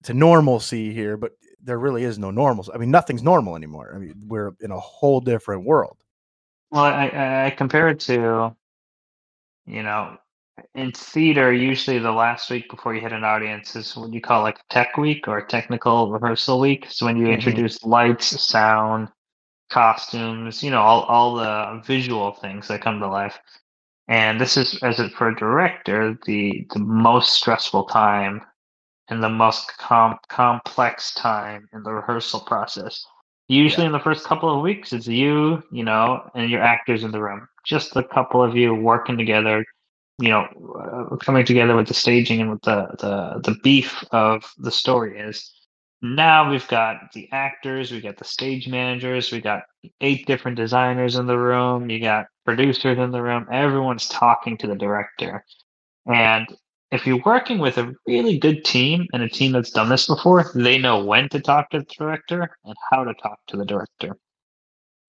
to 0.02 0.14
normalcy 0.14 0.92
here, 0.92 1.16
but 1.16 1.32
there 1.68 1.78
really 1.78 2.04
is 2.04 2.18
no 2.18 2.32
normals. 2.32 2.70
I 2.74 2.78
mean, 2.78 2.90
nothing's 2.90 3.22
normal 3.22 3.56
anymore. 3.56 3.92
I 3.94 3.98
mean, 3.98 4.14
we're 4.28 4.54
in 4.60 4.72
a 4.72 4.80
whole 4.80 5.20
different 5.20 5.64
world. 5.66 5.98
well, 6.70 6.84
I, 6.84 7.46
I 7.46 7.50
compare 7.50 7.88
it 7.88 8.00
to, 8.02 8.54
you 9.66 9.82
know, 9.82 10.16
in 10.74 10.92
theater, 10.92 11.52
usually 11.52 11.98
the 11.98 12.12
last 12.12 12.50
week 12.50 12.70
before 12.70 12.94
you 12.94 13.00
hit 13.00 13.12
an 13.12 13.24
audience 13.24 13.76
is 13.76 13.96
what 13.96 14.12
you 14.12 14.20
call 14.20 14.42
like 14.42 14.58
tech 14.70 14.96
week 14.98 15.28
or 15.28 15.44
technical 15.46 16.10
rehearsal 16.12 16.60
week. 16.60 16.86
So 16.90 17.06
when 17.06 17.16
you 17.16 17.28
Mhm. 17.28 17.30
introduce 17.30 17.84
lights, 17.84 18.40
sound, 18.42 19.08
costumes, 19.70 20.62
you 20.62 20.70
know, 20.70 20.80
all, 20.82 21.02
all 21.04 21.36
the 21.36 21.82
visual 21.86 22.32
things 22.34 22.68
that 22.68 22.82
come 22.82 23.00
to 23.00 23.08
life. 23.08 23.38
And 24.08 24.40
this 24.40 24.56
is, 24.58 24.78
as 24.82 25.00
it 25.00 25.12
for 25.14 25.28
a 25.28 25.36
director, 25.36 26.18
the 26.26 26.66
the 26.74 26.80
most 26.80 27.34
stressful 27.34 27.86
time 27.86 28.42
and 29.08 29.22
the 29.22 29.28
most 29.28 29.76
com- 29.78 30.18
complex 30.28 31.14
time 31.14 31.68
in 31.72 31.82
the 31.82 31.92
rehearsal 31.92 32.40
process. 32.40 33.04
Usually, 33.48 33.86
in 33.86 33.92
the 33.92 33.98
first 33.98 34.26
couple 34.26 34.54
of 34.54 34.62
weeks, 34.62 34.92
it's 34.92 35.06
you, 35.06 35.62
you 35.72 35.82
know, 35.82 36.28
and 36.34 36.50
your 36.50 36.60
actors 36.60 37.02
in 37.02 37.10
the 37.10 37.22
room. 37.22 37.48
Just 37.64 37.96
a 37.96 38.02
couple 38.02 38.42
of 38.42 38.54
you 38.54 38.74
working 38.74 39.16
together, 39.16 39.64
you 40.18 40.28
know, 40.28 40.46
uh, 41.12 41.16
coming 41.16 41.46
together 41.46 41.74
with 41.74 41.88
the 41.88 41.94
staging 41.94 42.42
and 42.42 42.50
with 42.50 42.62
the 42.62 42.86
the 42.98 43.40
the 43.50 43.58
beef 43.62 44.04
of 44.12 44.44
the 44.58 44.70
story 44.70 45.18
is. 45.18 45.50
Now 46.00 46.48
we've 46.48 46.68
got 46.68 47.10
the 47.12 47.28
actors, 47.32 47.90
we 47.90 48.00
got 48.00 48.18
the 48.18 48.24
stage 48.24 48.68
managers, 48.68 49.32
we 49.32 49.40
got 49.40 49.62
eight 50.00 50.26
different 50.26 50.56
designers 50.56 51.16
in 51.16 51.26
the 51.26 51.38
room, 51.38 51.90
you 51.90 52.00
got 52.00 52.26
producers 52.44 52.98
in 52.98 53.10
the 53.10 53.22
room. 53.22 53.46
Everyone's 53.50 54.06
talking 54.06 54.56
to 54.58 54.68
the 54.68 54.76
director, 54.76 55.44
and 56.06 56.46
if 56.90 57.06
you're 57.06 57.22
working 57.24 57.58
with 57.58 57.78
a 57.78 57.94
really 58.06 58.38
good 58.38 58.64
team 58.64 59.06
and 59.12 59.22
a 59.22 59.28
team 59.28 59.52
that's 59.52 59.70
done 59.70 59.88
this 59.88 60.06
before, 60.06 60.50
they 60.54 60.78
know 60.78 61.04
when 61.04 61.28
to 61.30 61.40
talk 61.40 61.70
to 61.70 61.80
the 61.80 61.86
director 61.98 62.50
and 62.64 62.74
how 62.90 63.04
to 63.04 63.14
talk 63.14 63.38
to 63.48 63.56
the 63.56 63.64
director. 63.64 64.16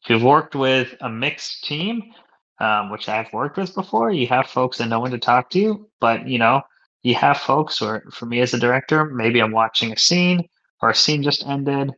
If 0.04 0.10
you've 0.10 0.24
worked 0.24 0.56
with 0.56 0.96
a 1.02 1.10
mixed 1.10 1.64
team, 1.64 2.14
um, 2.60 2.90
which 2.90 3.08
I've 3.08 3.32
worked 3.32 3.58
with 3.58 3.74
before, 3.74 4.12
you 4.12 4.28
have 4.28 4.48
folks 4.48 4.78
that 4.78 4.88
know 4.88 5.00
when 5.00 5.12
to 5.12 5.18
talk 5.18 5.50
to 5.52 5.60
you, 5.60 5.90
but 6.02 6.28
you 6.28 6.38
know, 6.38 6.62
you 7.04 7.16
have 7.16 7.38
folks 7.38 7.80
where 7.80 8.04
for 8.12 8.26
me 8.26 8.42
as 8.42 8.54
a 8.54 8.60
director, 8.60 9.06
maybe 9.06 9.40
I'm 9.40 9.52
watching 9.52 9.94
a 9.94 9.98
scene 9.98 10.48
or 10.82 10.90
a 10.90 10.96
scene 10.96 11.24
just 11.24 11.46
ended. 11.48 11.92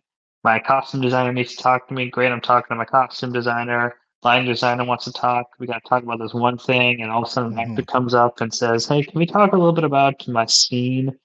My 0.43 0.59
costume 0.59 1.01
designer 1.01 1.33
needs 1.33 1.55
to 1.55 1.63
talk 1.63 1.87
to 1.87 1.93
me. 1.93 2.09
Great, 2.09 2.31
I'm 2.31 2.41
talking 2.41 2.67
to 2.69 2.75
my 2.75 2.85
costume 2.85 3.33
designer 3.33 3.95
line 4.23 4.45
designer 4.45 4.85
wants 4.85 5.05
to 5.05 5.11
talk. 5.11 5.47
We 5.59 5.67
got 5.67 5.83
to 5.83 5.89
talk 5.89 6.03
about 6.03 6.19
this 6.19 6.33
one 6.33 6.57
thing, 6.57 7.01
and 7.01 7.11
all 7.11 7.23
of 7.23 7.27
a 7.27 7.31
sudden, 7.31 7.53
an 7.53 7.71
actor 7.71 7.83
comes 7.83 8.13
up 8.13 8.41
and 8.41 8.53
says, 8.53 8.87
"Hey, 8.87 9.03
can 9.03 9.17
we 9.17 9.25
talk 9.25 9.53
a 9.53 9.57
little 9.57 9.73
bit 9.73 9.83
about 9.83 10.27
my 10.27 10.45
scene? 10.45 11.17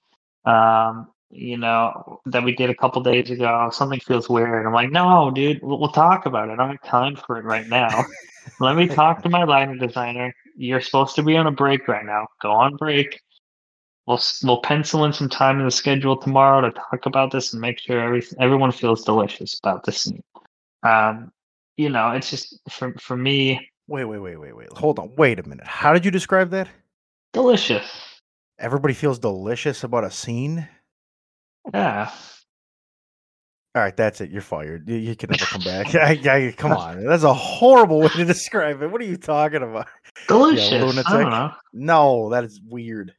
Um, 0.45 1.09
you 1.29 1.57
know, 1.57 2.21
that 2.25 2.43
we 2.43 2.55
did 2.55 2.69
a 2.69 2.75
couple 2.75 3.01
days 3.03 3.29
ago. 3.29 3.69
Something 3.71 3.99
feels 3.99 4.29
weird." 4.29 4.65
I'm 4.65 4.73
like, 4.73 4.91
"No, 4.91 5.31
dude, 5.31 5.61
we'll, 5.61 5.79
we'll 5.79 5.91
talk 5.91 6.25
about 6.25 6.49
it. 6.49 6.53
I 6.53 6.55
don't 6.55 6.71
have 6.71 6.83
time 6.83 7.15
for 7.15 7.37
it 7.37 7.45
right 7.45 7.67
now. 7.67 8.03
Let 8.59 8.75
me 8.75 8.87
talk 8.87 9.21
to 9.23 9.29
my 9.29 9.43
line 9.43 9.77
designer. 9.77 10.33
You're 10.55 10.81
supposed 10.81 11.15
to 11.17 11.23
be 11.23 11.37
on 11.37 11.47
a 11.47 11.51
break 11.51 11.87
right 11.87 12.05
now. 12.05 12.27
Go 12.41 12.51
on 12.51 12.75
break." 12.75 13.19
We'll, 14.07 14.21
we'll 14.43 14.61
pencil 14.61 15.03
in 15.03 15.11
some 15.11 15.27
time 15.27 15.59
in 15.59 15.65
the 15.65 15.71
schedule 15.71 16.15
tomorrow 16.15 16.61
to 16.61 16.71
talk 16.71 17.05
about 17.05 17.29
this 17.29 17.51
and 17.51 17.61
make 17.61 17.77
sure 17.77 17.99
every, 17.99 18.23
everyone 18.39 18.71
feels 18.71 19.03
delicious 19.03 19.59
about 19.59 19.83
this 19.83 20.03
scene. 20.03 20.23
Um, 20.81 21.33
you 21.77 21.89
know, 21.89 22.11
it's 22.11 22.29
just 22.29 22.59
for 22.69 22.93
for 22.99 23.15
me, 23.15 23.59
Wait, 23.89 24.03
wait, 24.03 24.19
wait, 24.19 24.35
wait, 24.35 24.53
wait. 24.53 24.67
Hold 24.73 24.99
on. 24.99 25.15
Wait 25.15 25.39
a 25.39 25.47
minute. 25.47 25.65
How 25.65 25.93
did 25.93 26.03
you 26.03 26.11
describe 26.11 26.49
that? 26.49 26.67
delicious. 27.37 28.19
Everybody 28.59 28.93
feels 28.93 29.19
delicious 29.19 29.83
about 29.83 30.03
a 30.03 30.11
scene. 30.11 30.67
Yeah. 31.73 32.09
All 33.75 33.83
right, 33.83 33.95
that's 33.95 34.21
it. 34.21 34.31
You're 34.31 34.41
fired. 34.41 34.89
You, 34.89 34.95
you 34.95 35.15
can 35.15 35.29
never 35.29 35.45
come 35.45 35.61
back. 35.61 35.93
I, 35.95 36.19
I, 36.25 36.53
come 36.57 36.71
on, 36.71 37.05
that's 37.05 37.23
a 37.23 37.33
horrible 37.33 37.99
way 37.99 38.07
to 38.09 38.25
describe 38.25 38.81
it. 38.81 38.87
What 38.87 39.01
are 39.01 39.05
you 39.05 39.17
talking 39.17 39.61
about? 39.61 39.87
Delicious. 40.27 40.71
I 40.71 40.79
lunatic. 40.79 41.05
don't 41.05 41.29
know. 41.29 41.51
No, 41.73 42.29
that 42.31 42.43
is 42.43 42.59
weird. 42.67 43.13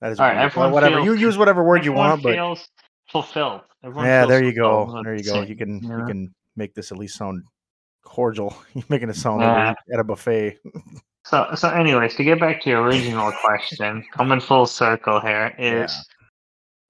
That 0.00 0.10
is 0.10 0.18
All 0.18 0.26
right, 0.26 0.34
weird. 0.34 0.46
Everyone 0.46 0.72
whatever. 0.72 1.00
you 1.00 1.14
use 1.14 1.38
whatever 1.38 1.62
word 1.62 1.84
you 1.84 1.92
want, 1.92 2.24
but 2.24 2.34
feels 2.34 2.68
fulfilled. 3.08 3.60
Everyone 3.84 4.06
yeah, 4.06 4.22
feels 4.22 4.30
there 4.30 4.44
you 4.44 4.52
go. 4.52 5.00
There 5.04 5.14
you 5.14 5.22
go. 5.22 5.42
You 5.42 5.54
can 5.54 5.80
you 5.82 6.06
can 6.06 6.34
make 6.56 6.74
this 6.74 6.90
at 6.90 6.98
least 6.98 7.16
sound 7.16 7.44
cordial. 8.10 8.56
You're 8.74 8.84
making 8.88 9.08
it 9.08 9.16
sound 9.16 9.38
like 9.42 9.56
Yeah. 9.56 9.94
at 9.94 10.00
a 10.00 10.04
buffet. 10.04 10.58
So, 11.24 11.48
so, 11.54 11.68
anyways, 11.70 12.16
to 12.16 12.24
get 12.24 12.40
back 12.40 12.60
to 12.62 12.70
your 12.70 12.82
original 12.82 13.30
question, 13.44 14.04
coming 14.12 14.40
full 14.40 14.66
circle 14.66 15.20
here 15.20 15.54
is 15.58 15.90
Yeah. 15.92 16.02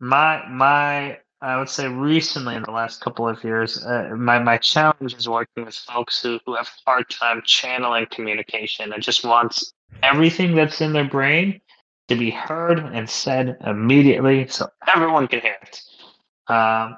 my 0.00 0.48
my 0.48 1.18
I 1.42 1.56
would 1.58 1.68
say 1.70 1.88
recently 1.88 2.54
in 2.54 2.62
the 2.64 2.70
last 2.70 3.00
couple 3.00 3.26
of 3.28 3.42
years, 3.44 3.84
uh, 3.84 4.10
my 4.16 4.38
my 4.38 4.56
challenge 4.58 5.14
is 5.14 5.28
working 5.28 5.64
with 5.64 5.74
folks 5.74 6.22
who 6.22 6.38
who 6.46 6.54
have 6.54 6.68
a 6.68 6.90
hard 6.90 7.08
time 7.10 7.42
channeling 7.44 8.06
communication 8.10 8.92
and 8.92 9.02
just 9.02 9.24
wants 9.24 9.72
everything 10.02 10.54
that's 10.54 10.80
in 10.80 10.92
their 10.92 11.08
brain 11.08 11.60
to 12.08 12.16
be 12.16 12.30
heard 12.30 12.78
and 12.78 13.08
said 13.08 13.56
immediately 13.66 14.46
so 14.48 14.68
everyone 14.86 15.28
can 15.28 15.40
hear 15.40 15.56
it. 15.62 15.80
Um, 16.48 16.96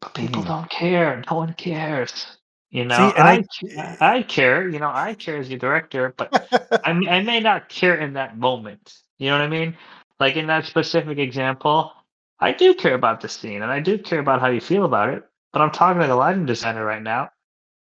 but 0.00 0.14
people 0.14 0.42
Mhm. 0.42 0.46
don't 0.46 0.70
care. 0.70 1.22
No 1.30 1.36
one 1.36 1.52
cares. 1.54 2.38
You 2.70 2.84
know, 2.84 2.96
See, 2.96 3.16
I, 3.16 3.44
I- 3.78 3.96
I 4.00 4.22
care. 4.22 4.68
You 4.68 4.78
know, 4.78 4.90
I 4.92 5.14
care 5.14 5.36
as 5.38 5.48
your 5.50 5.58
director, 5.58 6.14
but 6.16 6.32
I 6.84 6.90
I 6.90 7.22
may 7.22 7.40
not 7.40 7.68
care 7.68 7.96
in 7.96 8.14
that 8.14 8.38
moment. 8.38 8.94
You 9.18 9.30
know 9.30 9.38
what 9.38 9.44
I 9.44 9.48
mean? 9.48 9.76
Like 10.20 10.36
in 10.36 10.46
that 10.48 10.66
specific 10.66 11.18
example, 11.18 11.92
I 12.40 12.52
do 12.52 12.74
care 12.74 12.94
about 12.94 13.20
the 13.20 13.28
scene 13.28 13.62
and 13.62 13.70
I 13.72 13.80
do 13.80 13.98
care 13.98 14.18
about 14.20 14.40
how 14.40 14.48
you 14.48 14.60
feel 14.60 14.84
about 14.84 15.10
it. 15.10 15.24
But 15.52 15.62
I'm 15.62 15.70
talking 15.70 16.00
to 16.00 16.06
the 16.06 16.14
lighting 16.14 16.46
designer 16.46 16.84
right 16.84 17.02
now. 17.02 17.30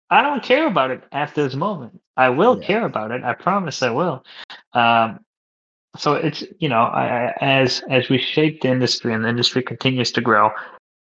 I 0.10 0.22
don't 0.22 0.42
care 0.44 0.68
about 0.68 0.92
it 0.92 1.04
at 1.12 1.36
this 1.36 1.54
moment. 1.56 2.02
I 2.18 2.30
will 2.30 2.60
Yeah. 2.60 2.66
care 2.68 2.86
about 2.86 3.12
it. 3.12 3.24
I 3.24 3.34
promise 3.34 3.82
I 3.84 3.92
will. 3.92 4.26
Um, 4.74 5.20
so 5.98 6.14
it's 6.14 6.44
you 6.60 6.70
know, 6.70 6.82
I, 6.84 7.28
I, 7.28 7.34
as 7.42 7.82
as 7.90 8.10
we 8.10 8.18
shape 8.18 8.62
the 8.62 8.70
industry 8.70 9.14
and 9.14 9.24
the 9.24 9.30
industry 9.30 9.62
continues 9.64 10.12
to 10.14 10.22
grow, 10.22 10.52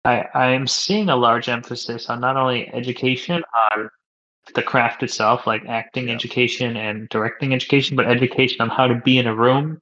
I, 0.08 0.28
I 0.34 0.46
am 0.50 0.66
seeing 0.66 1.08
a 1.10 1.16
large 1.16 1.48
emphasis 1.48 2.08
on 2.08 2.20
not 2.20 2.36
only 2.36 2.68
education 2.72 3.42
on 3.72 3.90
the 4.54 4.62
craft 4.62 5.02
itself, 5.02 5.46
like 5.46 5.62
acting 5.66 6.08
Yeah. 6.08 6.14
education 6.14 6.76
and 6.76 7.08
directing 7.10 7.52
education, 7.52 7.96
but 7.96 8.06
education 8.06 8.60
on 8.60 8.70
how 8.70 8.86
to 8.86 8.94
be 8.94 9.18
in 9.18 9.26
a 9.26 9.34
room 9.34 9.80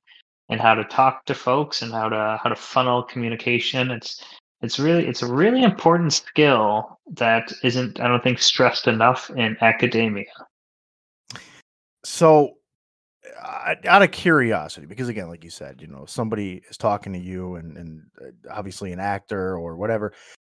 and 0.49 0.61
how 0.61 0.75
to 0.75 0.85
talk 0.85 1.25
to 1.27 1.35
folks 1.35 1.83
and 1.83 1.93
how 1.93 2.09
to 2.09 2.39
how 2.43 2.49
to 2.49 2.57
funnel 2.57 3.03
communication. 3.03 3.91
It's 3.91 4.25
it's 4.63 4.79
really 4.79 5.07
it's 5.07 5.23
a 5.23 5.33
really 5.33 5.63
important 5.63 6.13
skill 6.13 6.99
that 7.13 7.53
isn't 7.63 8.01
I 8.01 8.09
don't 8.09 8.23
think 8.23 8.41
stressed 8.41 8.89
enough 8.89 9.31
in 9.31 9.57
academia. 9.61 10.25
So, 12.05 12.55
out 13.43 14.03
of 14.03 14.11
curiosity, 14.11 14.87
because 14.87 15.09
again, 15.09 15.29
like 15.29 15.45
you 15.45 15.51
said, 15.51 15.81
you 15.81 15.87
know, 15.87 16.05
somebody 16.07 16.63
is 16.71 16.77
talking 16.77 17.13
to 17.13 17.19
you, 17.19 17.57
and 17.57 17.77
and 17.77 18.03
uh, 18.21 18.53
obviously 18.53 18.93
an 18.93 19.01
actor 19.01 19.57
or 19.57 19.77
whatever, 19.77 20.13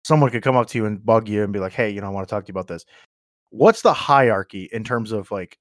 someone 0.05 0.31
could 0.31 0.43
come 0.43 0.57
up 0.57 0.69
to 0.69 0.79
you 0.79 0.87
and 0.87 1.05
bug 1.05 1.29
you 1.29 1.43
and 1.45 1.53
be 1.53 1.59
like, 1.59 1.73
"Hey, 1.73 1.91
you 1.91 2.01
know, 2.01 2.07
I 2.07 2.11
want 2.11 2.27
to 2.29 2.31
talk 2.31 2.45
to 2.45 2.49
you 2.49 2.53
about 2.53 2.69
this." 2.69 2.85
What's 3.51 3.83
the 3.83 3.93
hierarchy 3.93 4.69
in 4.73 4.85
terms 4.85 5.13
of 5.13 5.31
like 5.31 5.59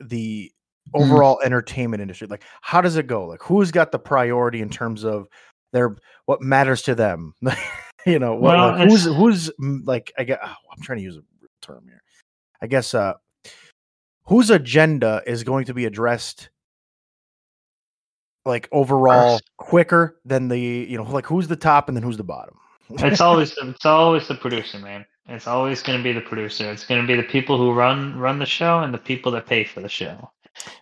the 0.00 0.50
Mm. 0.94 1.00
overall 1.00 1.40
entertainment 1.44 2.00
industry? 2.00 2.28
Like, 2.28 2.44
how 2.60 2.80
does 2.80 2.96
it 2.96 3.08
go? 3.08 3.26
Like, 3.26 3.42
who's 3.42 3.72
got 3.72 3.90
the 3.90 3.98
priority 3.98 4.60
in 4.62 4.68
terms 4.70 5.04
of 5.04 5.26
their 5.72 5.96
what 6.26 6.40
matters 6.42 6.82
to 6.82 6.94
them? 6.94 7.34
you 8.06 8.18
know, 8.20 8.34
what, 8.34 8.56
Well, 8.56 8.70
like, 8.72 8.88
who's 8.88 9.04
who's 9.04 9.50
mm, 9.60 9.80
like? 9.84 10.12
I 10.18 10.24
get. 10.24 10.40
oh, 10.44 10.54
I'm 10.72 10.82
trying 10.82 10.98
to 10.98 11.04
use 11.04 11.16
a 11.16 11.22
term 11.60 11.84
here. 11.88 12.02
I 12.62 12.66
guess 12.68 12.94
uh 12.94 13.14
whose 14.28 14.50
agenda 14.50 15.22
is 15.26 15.44
going 15.44 15.64
to 15.66 15.74
be 15.74 15.84
addressed 15.84 16.50
like 18.44 18.68
overall 18.72 19.34
First. 19.38 19.50
quicker 19.56 20.20
than 20.24 20.48
the 20.48 20.58
you 20.58 20.96
know 20.96 21.04
like 21.04 21.26
who's 21.26 21.48
the 21.48 21.56
top 21.56 21.88
and 21.88 21.96
then 21.96 22.02
who's 22.02 22.16
the 22.16 22.24
bottom 22.24 22.56
It's 22.90 23.20
always 23.28 23.56
it's 23.60 23.84
always 23.86 24.28
the 24.28 24.34
producer, 24.36 24.78
man. 24.78 25.04
It's 25.28 25.48
always 25.48 25.82
going 25.82 25.98
to 25.98 26.04
be 26.04 26.12
the 26.12 26.20
producer. 26.20 26.70
It's 26.70 26.86
going 26.86 27.00
to 27.00 27.06
be 27.06 27.16
the 27.16 27.26
people 27.26 27.58
who 27.58 27.72
run 27.72 28.16
run 28.16 28.38
the 28.38 28.46
show 28.46 28.80
and 28.80 28.94
the 28.94 28.98
people 28.98 29.32
that 29.32 29.46
pay 29.46 29.64
for 29.64 29.80
the 29.80 29.88
show. 29.88 30.30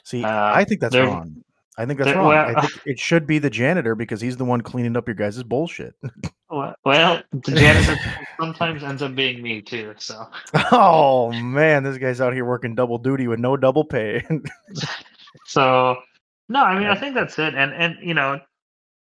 see 0.04 0.22
Uh, 0.22 0.52
i 0.54 0.62
think 0.64 0.80
that's 0.80 0.94
wrong 0.94 1.42
i 1.78 1.84
think 1.86 1.98
that's 1.98 2.14
wrong 2.14 2.28
well- 2.28 2.56
i 2.56 2.60
think 2.66 2.80
it 2.86 2.98
should 2.98 3.26
be 3.26 3.38
the 3.40 3.50
janitor 3.50 3.94
because 3.96 4.20
he's 4.20 4.36
the 4.36 4.44
one 4.44 4.60
cleaning 4.60 4.96
up 4.96 5.08
your 5.08 5.16
guys' 5.16 5.42
bullshit 5.42 5.94
Well, 6.84 7.22
the 7.32 7.52
janitor 7.52 7.96
sometimes 8.40 8.82
ends 8.82 9.02
up 9.02 9.14
being 9.14 9.42
me 9.42 9.62
too. 9.62 9.94
So 9.98 10.28
oh 10.72 11.32
man 11.32 11.82
this 11.82 11.98
guy's 11.98 12.20
out 12.20 12.32
here 12.32 12.44
working 12.44 12.74
double 12.74 12.98
duty 12.98 13.26
with 13.26 13.40
no 13.40 13.56
double 13.56 13.84
pay 13.84 14.22
so 15.46 15.96
no, 16.48 16.62
I 16.62 16.78
mean 16.78 16.88
I 16.88 16.94
think 16.94 17.14
that's 17.14 17.38
it. 17.38 17.54
And 17.54 17.72
and 17.72 17.96
you 18.02 18.14
know 18.14 18.40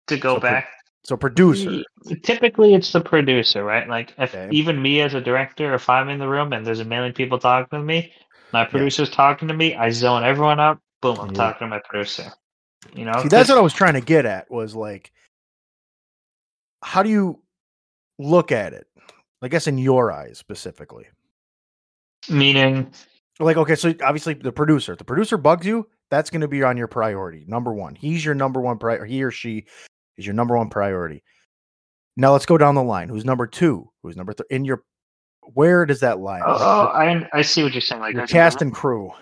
to 0.09 0.17
go 0.17 0.35
So 0.35 0.41
pro- 0.41 0.43
back 0.43 0.69
so 1.05 1.17
producer 1.17 1.83
Typically, 2.23 2.75
it's 2.75 2.93
the 2.93 3.01
producer, 3.01 3.65
right? 3.65 3.89
Like, 3.89 4.15
if 4.19 4.35
Okay. 4.35 4.49
even 4.53 4.81
me 4.81 5.01
as 5.01 5.15
a 5.15 5.21
director, 5.21 5.75
if 5.75 5.89
I'm 5.89 6.09
in 6.09 6.19
the 6.19 6.29
room 6.29 6.53
and 6.53 6.65
there's 6.67 6.81
a 6.81 6.85
million 6.85 7.13
people 7.13 7.39
talking 7.39 7.79
to 7.79 7.85
me, 7.85 8.13
my 8.53 8.65
producer's 8.65 9.11
talking 9.11 9.49
to 9.49 9.55
me, 9.55 9.75
I 9.75 9.91
zone 9.91 10.23
everyone 10.23 10.61
out. 10.61 10.79
Boom, 11.01 11.19
I'm 11.19 11.31
Yeah. 11.31 11.35
talking 11.35 11.67
to 11.67 11.69
my 11.69 11.81
producer. 11.85 12.33
You 12.95 13.05
know, 13.05 13.23
See, 13.23 13.29
that's 13.29 13.49
what 13.49 13.59
I 13.59 13.63
was 13.63 13.73
trying 13.73 13.95
to 13.95 14.01
get 14.01 14.25
at 14.27 14.51
was 14.51 14.75
like, 14.77 15.13
how 16.83 17.03
do 17.03 17.11
you 17.11 17.43
look 18.19 18.53
at 18.53 18.73
it? 18.73 18.87
I 19.43 19.49
guess 19.49 19.67
in 19.67 19.79
your 19.79 20.11
eyes 20.11 20.39
specifically. 20.39 21.07
meaning, 22.29 22.91
Like, 23.39 23.57
okay, 23.59 23.75
so 23.77 23.95
obviously 24.03 24.35
the 24.35 24.53
producer, 24.53 24.93
if 24.93 24.99
the 24.99 25.05
producer 25.05 25.37
bugs 25.37 25.67
you, 25.67 25.87
that's 26.11 26.31
going 26.31 26.41
to 26.41 26.49
be 26.49 26.63
on 26.63 26.77
your 26.77 26.89
priority. 26.89 27.45
Number 27.47 27.73
one. 27.73 27.95
He's 27.95 28.25
your 28.25 28.35
number 28.35 28.61
one 28.61 28.79
priority. 28.79 29.13
He 29.13 29.23
or 29.23 29.31
she 29.31 29.67
is 30.17 30.25
your 30.25 30.35
number 30.35 30.57
one 30.57 30.71
priority. 30.71 31.23
Now 32.17 32.33
let's 32.33 32.47
go 32.47 32.57
down 32.57 32.75
the 32.75 32.83
line. 32.83 33.09
Who's 33.09 33.25
number 33.25 33.47
two? 33.47 33.91
Who's 34.03 34.17
number 34.17 34.33
three? 34.33 34.47
In 34.51 34.65
your, 34.65 34.83
where 35.55 35.85
does 35.85 36.01
that 36.01 36.19
lie? 36.19 36.41
oh, 36.41 36.57
oh, 36.59 36.87
I 36.87 37.29
I 37.33 37.43
see 37.43 37.63
what 37.63 37.73
you're 37.73 37.81
saying. 37.81 38.01
Like, 38.01 38.15
your 38.15 38.27
cast 38.27 38.63
and 38.63 38.73
crew. 38.73 39.13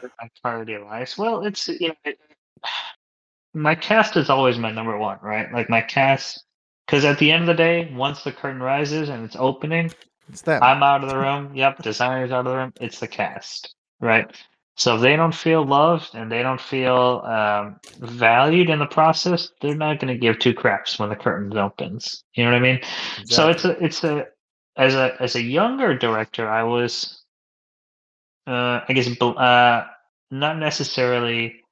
priority 0.42 0.78
lies. 0.78 1.18
Well, 1.18 1.44
it's 1.44 1.68
you 1.68 1.88
know, 1.88 1.94
it, 2.04 2.18
my 3.54 3.75
cast 3.75 4.16
is 4.16 4.30
always 4.30 4.58
my 4.58 4.70
number 4.70 4.96
one, 4.96 5.18
right? 5.23 5.52
Like 5.52 5.68
my 5.68 5.80
cast, 5.80 6.44
because 6.86 7.04
at 7.04 7.18
the 7.18 7.30
end 7.30 7.42
of 7.42 7.46
the 7.48 7.54
day, 7.54 7.92
once 7.94 8.22
the 8.24 8.32
curtain 8.32 8.62
rises 8.62 9.08
and 9.08 9.24
it's 9.24 9.36
opening, 9.38 9.90
It's 10.28 10.42
them. 10.42 10.62
I'm 10.62 10.82
out 10.82 11.02
of 11.02 11.10
the 11.10 11.18
room. 11.18 11.54
Yep, 11.54 11.82
designer's 11.82 12.30
out 12.30 12.46
of 12.46 12.52
the 12.52 12.56
room. 12.56 12.72
It's 12.80 13.00
the 13.00 13.08
cast, 13.08 13.74
right? 14.00 14.30
So 14.76 14.96
if 14.96 15.02
they 15.02 15.14
don't 15.14 15.34
feel 15.34 15.64
loved 15.64 16.14
and 16.14 16.30
they 16.30 16.42
don't 16.42 16.60
feel 16.60 17.22
um, 17.24 17.76
valued 18.00 18.70
in 18.70 18.80
the 18.80 18.86
process, 18.86 19.50
they're 19.60 19.76
not 19.76 20.00
going 20.00 20.12
to 20.12 20.18
give 20.18 20.38
two 20.40 20.52
craps 20.52 20.98
when 20.98 21.10
the 21.10 21.16
curtain 21.16 21.56
opens. 21.56 22.24
You 22.34 22.44
know 22.44 22.50
what 22.50 22.56
I 22.56 22.60
mean? 22.60 22.80
So 23.26 23.48
it's 23.50 23.64
a 23.64 23.70
it's 23.84 24.02
a 24.02 24.26
as 24.76 24.94
a 24.96 25.16
as 25.20 25.36
a 25.36 25.42
younger 25.42 25.96
director, 25.96 26.48
I 26.48 26.64
was, 26.64 27.22
uh, 28.48 28.80
I 28.88 28.92
guess, 28.92 29.08
uh, 29.20 29.84
not 30.32 30.58
necessarily 30.58 31.62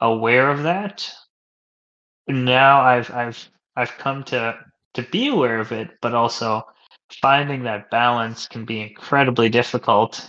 aware 0.00 0.48
of 0.50 0.62
that. 0.62 1.10
Now 2.28 2.82
I've 2.82 3.10
I've 3.10 3.48
I've 3.76 3.96
come 3.98 4.24
to 4.24 4.58
to 4.94 5.02
be 5.04 5.28
aware 5.28 5.60
of 5.60 5.72
it, 5.72 5.90
but 6.02 6.14
also 6.14 6.62
finding 7.22 7.62
that 7.64 7.90
balance 7.90 8.46
can 8.48 8.64
be 8.64 8.80
incredibly 8.80 9.48
difficult. 9.48 10.28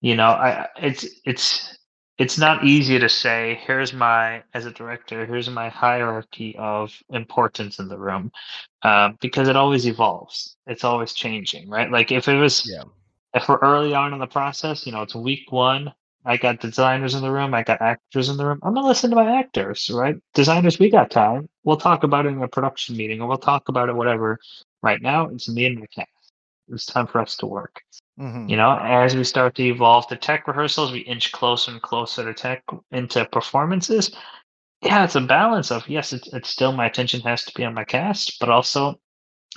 You 0.00 0.16
know, 0.16 0.30
I 0.30 0.68
it's 0.80 1.06
it's 1.24 1.78
it's 2.18 2.38
not 2.38 2.64
easy 2.64 2.98
to 2.98 3.08
say 3.08 3.60
here's 3.64 3.92
my 3.92 4.42
as 4.54 4.66
a 4.66 4.72
director 4.72 5.24
here's 5.26 5.48
my 5.48 5.68
hierarchy 5.68 6.54
of 6.58 6.92
importance 7.10 7.78
in 7.78 7.88
the 7.88 7.98
room 7.98 8.30
uh, 8.82 9.10
because 9.20 9.48
it 9.48 9.56
always 9.56 9.86
evolves 9.86 10.56
it's 10.66 10.84
always 10.84 11.12
changing 11.14 11.68
right 11.68 11.90
like 11.90 12.12
if 12.12 12.28
it 12.28 12.36
was 12.36 12.68
Yeah. 12.70 12.84
if 13.34 13.48
we're 13.48 13.58
early 13.58 13.94
on 13.94 14.12
in 14.12 14.18
the 14.18 14.26
process 14.26 14.86
you 14.86 14.92
know 14.92 15.02
it's 15.02 15.14
week 15.14 15.50
one 15.50 15.92
i 16.24 16.36
got 16.36 16.60
designers 16.60 17.14
in 17.14 17.22
the 17.22 17.30
room 17.30 17.54
i 17.54 17.62
got 17.62 17.80
actors 17.80 18.28
in 18.28 18.36
the 18.36 18.46
room 18.46 18.58
i'm 18.62 18.74
gonna 18.74 18.86
listen 18.86 19.10
to 19.10 19.16
my 19.16 19.38
actors 19.38 19.90
right 19.92 20.16
designers 20.34 20.78
we 20.78 20.90
got 20.90 21.10
time 21.10 21.48
we'll 21.68 21.76
talk 21.76 22.02
about 22.02 22.24
it 22.24 22.30
in 22.30 22.42
a 22.42 22.48
production 22.48 22.96
meeting 22.96 23.20
or 23.20 23.28
we'll 23.28 23.36
talk 23.36 23.68
about 23.68 23.90
it 23.90 23.94
whatever 23.94 24.38
right 24.82 25.02
now 25.02 25.28
it's 25.28 25.50
me 25.50 25.66
and 25.66 25.78
my 25.78 25.86
cast 25.94 26.08
it's 26.68 26.86
time 26.86 27.06
for 27.06 27.20
us 27.20 27.36
to 27.36 27.46
work. 27.46 27.74
Mhm. 28.18 28.48
you 28.50 28.56
know 28.56 28.78
as 28.82 29.14
we 29.14 29.22
start 29.22 29.54
to 29.56 29.62
evolve 29.64 30.06
to 30.08 30.16
tech 30.16 30.48
rehearsals 30.48 30.90
we 30.92 31.00
inch 31.00 31.30
closer 31.30 31.70
and 31.72 31.82
closer 31.82 32.24
to 32.24 32.32
tech 32.34 32.62
into 32.90 33.24
performances. 33.26 34.10
Yeah 34.82 35.04
it's 35.04 35.14
a 35.16 35.20
balance 35.20 35.70
of 35.70 35.86
yes 35.88 36.12
it's, 36.14 36.28
it's 36.32 36.48
still 36.48 36.72
my 36.72 36.86
attention 36.86 37.20
has 37.20 37.44
to 37.44 37.52
be 37.54 37.64
on 37.66 37.74
my 37.74 37.84
cast 37.84 38.38
but 38.40 38.48
also 38.48 38.98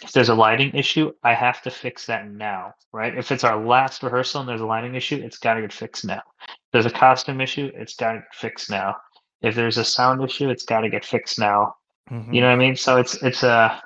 if 0.04 0.12
there's 0.12 0.30
a 0.30 0.36
lighting 0.45 0.71
issue 0.76 1.12
i 1.24 1.34
have 1.34 1.62
to 1.62 1.71
fix 1.71 2.06
that 2.08 2.30
now 2.30 2.74
right? 2.93 3.17
If 3.17 3.32
it's 3.32 3.45
our 3.45 3.58
last 3.74 4.04
rehearsal 4.04 4.41
and 4.41 4.50
there's 4.50 4.60
a 4.60 4.65
lighting 4.65 4.95
issue 4.95 5.15
it's 5.24 5.38
got 5.38 5.54
to 5.54 5.62
get 5.62 5.71
fixed 5.71 6.04
now. 6.04 6.21
If 6.50 6.71
there's 6.74 6.86
a 6.93 6.97
costume 7.06 7.39
issue 7.39 7.71
it's 7.82 7.95
got 7.95 8.12
to 8.13 8.17
get 8.19 8.36
fixed 8.36 8.69
now. 8.69 8.97
If 9.41 9.56
there's 9.56 9.78
a 9.78 9.86
sound 9.86 10.21
issue 10.24 10.50
it's 10.50 10.63
got 10.65 10.82
to 10.82 10.89
get 10.89 11.06
fixed 11.06 11.39
now 11.39 11.76
Mhm. 12.12 12.34
you 12.34 12.41
know 12.41 12.47
what 12.47 12.54
I 12.54 12.58
mean? 12.58 12.76
So 12.76 12.97
it's 12.97 13.15
it's 13.24 13.43
a 13.43 13.82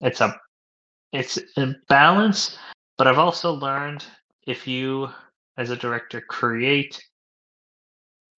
it's 0.00 0.20
a 0.20 0.38
it's 1.12 1.38
a 1.56 1.74
balance, 1.88 2.58
but 2.98 3.06
I've 3.06 3.18
also 3.18 3.52
learned 3.52 4.04
if 4.46 4.66
you 4.66 5.08
as 5.56 5.70
a 5.70 5.76
director 5.76 6.20
create 6.20 7.02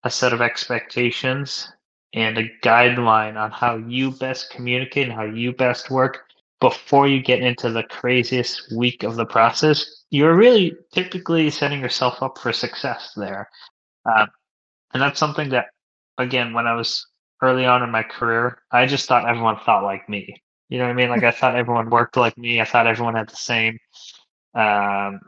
a 0.04 0.10
set 0.10 0.34
of 0.34 0.41
expectations 0.41 1.71
and 2.13 2.38
a 2.38 2.49
guideline 2.63 3.38
on 3.39 3.51
how 3.51 3.77
you 3.77 4.12
best 4.12 4.51
communicate 4.51 5.06
and 5.08 5.13
how 5.13 5.23
you 5.25 5.54
best 5.54 5.89
work 5.89 6.25
before 6.60 7.08
you 7.08 7.21
get 7.21 7.41
into 7.41 7.71
the 7.71 7.84
craziest 7.84 8.71
week 8.75 9.04
of 9.04 9.15
the 9.15 9.25
process, 9.25 10.04
you're 10.12 10.36
really 10.36 10.73
typically 10.93 11.49
setting 11.49 11.80
yourself 11.80 12.21
up 12.21 12.38
for 12.38 12.51
success 12.54 13.13
there. 13.15 13.49
Uh, 14.06 14.25
and 14.93 15.01
that's 15.01 15.19
something 15.19 15.49
that, 15.49 15.67
again, 16.17 16.54
when 16.54 16.67
I 16.67 16.75
was 16.75 17.08
early 17.41 17.65
on 17.65 17.84
in 17.84 17.91
my 17.91 18.04
career, 18.04 18.60
I 18.71 18.86
just 18.86 19.08
thought 19.08 19.27
everyone 19.27 19.58
thought 19.65 19.84
like 19.84 20.08
me. 20.10 20.41
You 20.69 20.77
know 20.80 20.86
what 20.86 20.91
I 20.91 20.95
mean? 20.95 21.10
Like 21.10 21.23
I 21.23 21.32
thought 21.32 21.56
everyone 21.56 21.89
worked 21.89 22.17
like 22.17 22.38
me. 22.38 22.62
I 22.62 22.65
thought 22.65 22.88
everyone 22.88 23.15
had 23.15 23.30
the 23.30 23.36
same, 23.36 23.80
um, 24.56 25.19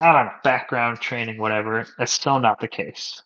I 0.00 0.12
don't 0.12 0.26
know, 0.26 0.32
background, 0.44 1.00
training, 1.00 1.38
whatever. 1.38 1.86
That's 1.98 2.12
still 2.12 2.38
not 2.40 2.60
the 2.60 2.68
case. 2.68 3.22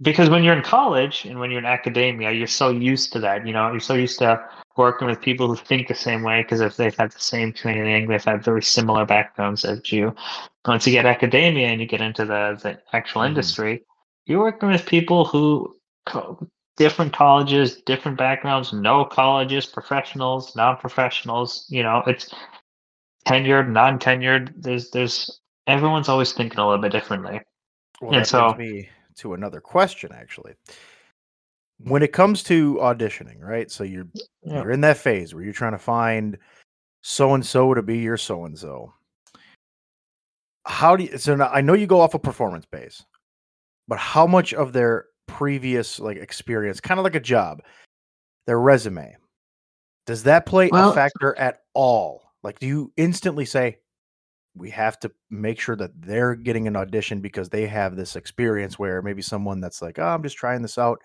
Because 0.00 0.30
when 0.30 0.44
you're 0.44 0.56
in 0.56 0.62
college 0.62 1.24
and 1.24 1.40
when 1.40 1.50
you're 1.50 1.58
in 1.58 1.66
academia, 1.66 2.30
you're 2.30 2.46
so 2.46 2.70
used 2.70 3.12
to 3.14 3.20
that. 3.20 3.46
You 3.46 3.52
know, 3.52 3.70
you're 3.70 3.80
so 3.80 3.94
used 3.94 4.18
to 4.20 4.48
working 4.76 5.08
with 5.08 5.20
people 5.20 5.48
who 5.48 5.56
think 5.56 5.88
the 5.88 5.94
same 5.94 6.22
way 6.22 6.42
because 6.42 6.60
if 6.60 6.76
they've 6.76 6.94
had 6.96 7.10
the 7.10 7.18
same 7.20 7.52
training, 7.52 8.06
they've 8.08 8.24
had 8.24 8.44
very 8.44 8.62
similar 8.62 9.04
backgrounds 9.04 9.64
as 9.64 9.90
you. 9.90 10.14
Once 10.66 10.86
you 10.86 10.92
get 10.92 11.06
academia 11.06 11.66
and 11.68 11.80
you 11.80 11.86
get 11.86 12.00
into 12.00 12.24
the, 12.24 12.58
the 12.62 12.78
actual 12.92 13.22
Mhm. 13.22 13.26
industry, 13.26 13.82
you're 14.26 14.38
working 14.40 14.68
with 14.68 14.86
people 14.86 15.24
who 15.24 15.74
different 16.78 17.12
colleges, 17.12 17.82
different 17.82 18.16
backgrounds, 18.16 18.72
no 18.72 19.04
colleges, 19.04 19.66
professionals, 19.66 20.54
non-professionals. 20.56 21.66
You 21.68 21.82
know, 21.82 22.02
it's 22.06 22.32
tenured, 23.26 23.68
non-tenured. 23.68 24.54
There's 24.56 24.90
there's 24.90 25.40
everyone's 25.66 26.08
always 26.08 26.32
thinking 26.32 26.58
a 26.58 26.66
little 26.66 26.80
bit 26.80 26.92
differently. 26.92 27.40
Well, 28.00 28.12
And 28.12 28.20
that 28.20 28.28
so- 28.28 28.54
me 28.54 28.88
to 29.16 29.34
another 29.34 29.60
question, 29.60 30.12
actually. 30.14 30.54
When 31.80 32.02
it 32.02 32.12
comes 32.12 32.42
to 32.44 32.76
auditioning, 32.76 33.40
right? 33.40 33.70
So 33.70 33.84
you're 33.84 34.08
Yeah. 34.42 34.62
you're 34.62 34.70
in 34.70 34.80
that 34.80 34.96
phase 34.96 35.34
where 35.34 35.44
you're 35.44 35.52
trying 35.52 35.72
to 35.72 35.78
find 35.78 36.38
so 37.02 37.34
and 37.34 37.44
so 37.44 37.74
to 37.74 37.82
be 37.82 37.98
your 37.98 38.16
so 38.16 38.44
and 38.44 38.58
so. 38.58 38.94
How 40.66 40.96
do 40.96 41.04
you? 41.04 41.18
So 41.18 41.36
now 41.36 41.48
I 41.48 41.60
know 41.60 41.74
you 41.74 41.86
go 41.86 42.00
off 42.00 42.14
a 42.14 42.18
performance 42.18 42.66
base, 42.66 43.04
but 43.86 43.98
how 43.98 44.26
much 44.26 44.52
of 44.54 44.72
their 44.72 45.06
previous 45.28 46.00
like 46.00 46.16
experience, 46.16 46.80
kind 46.80 46.98
of 46.98 47.04
like 47.04 47.14
a 47.14 47.20
job, 47.20 47.62
their 48.46 48.58
resume, 48.58 49.16
does 50.06 50.24
that 50.24 50.46
play 50.46 50.68
Well- 50.72 50.90
a 50.90 50.94
factor 50.94 51.38
at 51.38 51.60
all? 51.74 52.32
Like, 52.42 52.58
do 52.58 52.66
you 52.66 52.92
instantly 52.96 53.44
say, 53.44 53.78
we 54.56 54.70
have 54.70 54.98
to 55.00 55.12
make 55.30 55.60
sure 55.60 55.76
that 55.76 55.90
they're 56.00 56.34
getting 56.34 56.66
an 56.66 56.74
audition 56.76 57.20
because 57.20 57.48
they 57.48 57.66
have 57.66 57.94
this 57.94 58.16
experience 58.16 58.78
where 58.78 59.02
maybe 59.02 59.22
someone 59.22 59.60
that's 59.60 59.80
like, 59.82 59.98
oh, 59.98 60.06
I'm 60.06 60.22
just 60.22 60.36
trying 60.36 60.62
this 60.62 60.78
out 60.78 61.00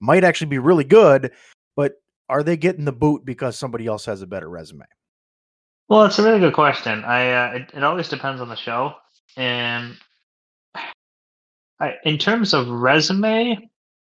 might 0.00 0.24
actually 0.24 0.48
be 0.48 0.58
really 0.58 0.84
good, 0.84 1.32
but 1.76 1.94
are 2.28 2.42
they 2.42 2.56
getting 2.56 2.84
the 2.84 2.92
boot 2.92 3.24
because 3.24 3.56
somebody 3.58 3.86
else 3.86 4.04
has 4.06 4.22
a 4.22 4.26
better 4.26 4.48
resume? 4.48 4.84
Well, 5.88 6.04
it's 6.04 6.18
a 6.18 6.22
really 6.22 6.40
good 6.40 6.54
question. 6.54 7.04
I 7.04 7.32
uh, 7.32 7.52
it, 7.54 7.70
it 7.74 7.82
always 7.84 8.08
depends 8.08 8.40
on 8.40 8.48
the 8.48 8.56
show, 8.56 8.94
and 9.36 9.96
I, 11.80 11.94
in 12.04 12.18
terms 12.18 12.52
of 12.54 12.68
resume, 12.68 13.70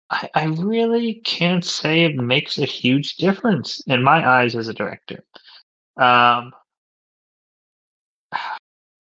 I, 0.10 0.30
I 0.34 0.46
really 0.46 1.22
can't 1.26 1.64
say 1.64 2.04
it 2.04 2.16
makes 2.16 2.58
a 2.58 2.66
huge 2.66 3.16
difference 3.18 3.82
in 3.88 4.04
my 4.04 4.28
eyes 4.28 4.56
as 4.56 4.68
a 4.68 4.74
director. 4.74 5.24
Um, 5.98 6.52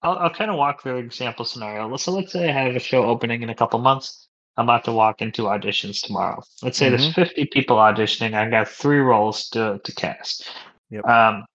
I'll, 0.01 0.17
I'll 0.17 0.29
kind 0.33 0.49
of 0.49 0.55
walk 0.57 0.81
through 0.81 0.97
an 0.97 1.05
example 1.05 1.43
scenario. 1.43 1.93
So 1.97 2.13
let's 2.13 2.31
say 2.31 2.47
I 2.49 2.53
have 2.53 2.75
a 2.75 2.79
show 2.79 3.03
opening 3.03 3.41
in 3.41 3.49
a 3.49 3.55
couple 3.55 3.79
months. 3.79 4.27
I'm 4.55 4.65
about 4.65 4.85
to 4.85 4.93
walk 4.93 5.21
into 5.21 5.43
auditions 5.43 6.01
tomorrow. 6.01 6.41
Let's 6.61 6.77
say 6.77 6.87
Mhm. 6.87 6.97
there's 6.97 7.13
50 7.13 7.45
people 7.47 7.77
auditioning. 7.77 8.33
I've 8.33 8.51
got 8.51 8.67
three 8.69 8.99
roles 8.99 9.49
to, 9.49 9.79
to 9.83 9.95
cast. 9.95 10.49
Yep. 10.89 11.05
Um, 11.05 11.45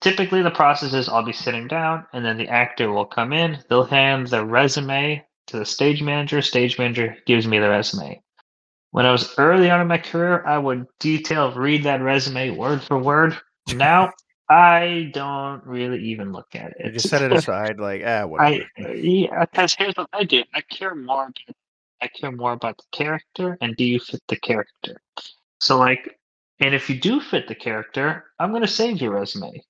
typically, 0.00 0.42
the 0.42 0.50
process 0.50 0.92
is 0.94 1.08
I'll 1.08 1.24
be 1.24 1.32
sitting 1.32 1.68
down, 1.68 2.06
and 2.12 2.24
then 2.24 2.38
the 2.38 2.48
actor 2.48 2.90
will 2.90 3.06
come 3.06 3.32
in. 3.32 3.58
They'll 3.68 3.84
hand 3.84 4.26
the 4.28 4.44
resume 4.44 5.24
to 5.48 5.58
the 5.58 5.66
stage 5.66 6.02
manager. 6.02 6.40
Stage 6.40 6.78
manager 6.78 7.16
gives 7.26 7.46
me 7.46 7.58
the 7.58 7.68
resume. 7.68 8.22
When 8.90 9.04
I 9.04 9.12
was 9.12 9.34
early 9.38 9.70
on 9.70 9.80
in 9.80 9.86
my 9.86 9.98
career, 9.98 10.46
I 10.46 10.58
would 10.58 10.86
detail 10.98 11.52
read 11.52 11.84
that 11.84 12.00
resume 12.00 12.50
word 12.50 12.82
for 12.82 12.98
word. 12.98 13.36
Now, 13.74 14.12
I 14.48 15.10
don't 15.12 15.64
really 15.66 16.02
even 16.04 16.32
look 16.32 16.54
at 16.54 16.70
it. 16.70 16.76
You 16.86 16.92
just 16.92 17.08
set 17.08 17.20
it 17.20 17.32
aside, 17.32 17.78
like 17.78 18.02
ah, 18.04 18.08
I 18.20 18.24
whatever. 18.24 18.94
yeah, 18.94 19.44
because 19.44 19.74
here's 19.74 19.94
what 19.94 20.08
I 20.12 20.24
do. 20.24 20.42
I 20.54 20.62
care 20.62 20.94
more. 20.94 21.24
About, 21.24 21.56
I 22.00 22.08
care 22.08 22.32
more 22.32 22.52
about 22.52 22.78
the 22.78 22.84
character 22.92 23.58
and 23.60 23.76
do 23.76 23.84
you 23.84 24.00
fit 24.00 24.22
the 24.28 24.36
character. 24.36 25.00
So 25.60 25.76
like, 25.76 26.18
and 26.60 26.74
if 26.74 26.88
you 26.88 26.98
do 26.98 27.20
fit 27.20 27.46
the 27.46 27.54
character, 27.54 28.24
I'm 28.38 28.52
gonna 28.52 28.66
save 28.66 29.02
your 29.02 29.12
resume. 29.12 29.62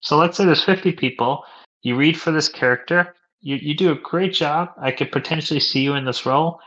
So 0.00 0.16
let's 0.16 0.36
say 0.36 0.44
there's 0.44 0.64
50 0.64 0.92
people. 0.92 1.44
You 1.82 1.96
read 1.96 2.18
for 2.18 2.30
this 2.30 2.48
character. 2.48 3.14
You 3.44 3.56
you 3.56 3.74
do 3.76 3.92
a 3.92 3.96
great 3.96 4.34
job. 4.34 4.70
I 4.80 4.92
could 4.92 5.12
potentially 5.12 5.60
see 5.60 5.82
you 5.82 5.94
in 5.94 6.06
this 6.06 6.26
role. 6.26 6.60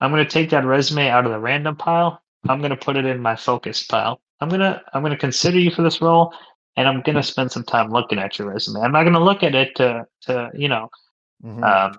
I'm 0.00 0.10
gonna 0.10 0.24
take 0.24 0.50
that 0.50 0.64
resume 0.64 1.08
out 1.10 1.26
of 1.26 1.32
the 1.32 1.40
random 1.40 1.76
pile. 1.76 2.22
I'm 2.48 2.62
gonna 2.62 2.76
put 2.76 2.96
it 2.96 3.06
in 3.06 3.20
my 3.20 3.36
focus 3.36 3.82
pile. 3.84 4.20
I'm 4.40 4.48
gonna 4.48 4.82
I'm 4.94 5.02
gonna 5.02 5.18
consider 5.18 5.58
you 5.58 5.70
for 5.72 5.82
this 5.82 6.00
role, 6.02 6.32
and 6.76 6.88
I'm 6.88 7.02
gonna 7.02 7.22
spend 7.22 7.52
some 7.52 7.64
time 7.64 7.90
looking 7.90 8.18
at 8.18 8.38
your 8.38 8.50
resume. 8.50 8.80
I'm 8.80 8.92
not 8.92 9.04
gonna 9.04 9.22
look 9.24 9.42
at 9.42 9.54
it 9.54 9.76
to 9.76 10.06
to 10.22 10.50
you 10.54 10.68
know 10.68 10.88
Mhm. 11.44 11.64
um, 11.64 11.98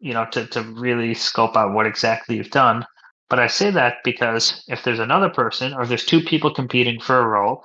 you 0.00 0.12
know, 0.14 0.26
to, 0.32 0.46
to 0.48 0.62
really 0.62 1.14
scope 1.14 1.56
out 1.56 1.72
what 1.72 1.86
exactly 1.86 2.36
you've 2.36 2.50
done. 2.50 2.84
But 3.28 3.40
I 3.40 3.48
say 3.48 3.70
that 3.72 3.96
because 4.04 4.64
if 4.68 4.84
there's 4.84 5.00
another 5.00 5.28
person 5.30 5.74
or 5.74 5.86
there's 5.86 6.04
two 6.06 6.20
people 6.20 6.52
competing 6.54 7.00
for 7.00 7.18
a 7.18 7.26
role 7.26 7.64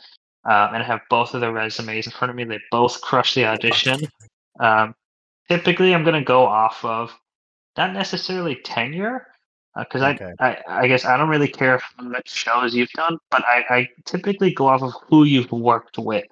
uh, 0.50 0.70
and 0.74 0.82
I 0.82 0.86
have 0.86 1.02
both 1.10 1.36
of 1.36 1.42
their 1.42 1.52
resumes 1.54 2.08
in 2.08 2.12
front 2.14 2.32
of 2.32 2.36
me, 2.36 2.46
they 2.46 2.60
both 2.72 3.02
crush 3.02 3.36
the 3.36 3.46
audition. 3.46 4.08
Um, 4.60 4.96
typically, 5.52 5.94
I'm 5.94 6.04
going 6.04 6.20
to 6.20 6.26
go 6.26 6.46
off 6.46 6.84
of 6.86 7.14
not 7.78 7.94
necessarily 7.94 8.56
tenure, 8.56 9.28
because 9.78 10.02
Okay. 10.02 10.34
I, 10.40 10.48
I, 10.48 10.84
I 10.84 10.88
guess 10.88 11.06
I 11.06 11.18
don't 11.18 11.30
really 11.30 11.48
care 11.48 11.78
how 11.80 12.04
much 12.04 12.30
shows 12.30 12.74
you've 12.74 12.90
done, 12.92 13.18
but 13.30 13.44
I, 13.46 13.64
I 13.70 13.88
typically 14.06 14.54
go 14.54 14.68
off 14.68 14.82
of 14.82 14.94
who 15.08 15.24
you've 15.26 15.52
worked 15.52 15.98
with. 15.98 16.26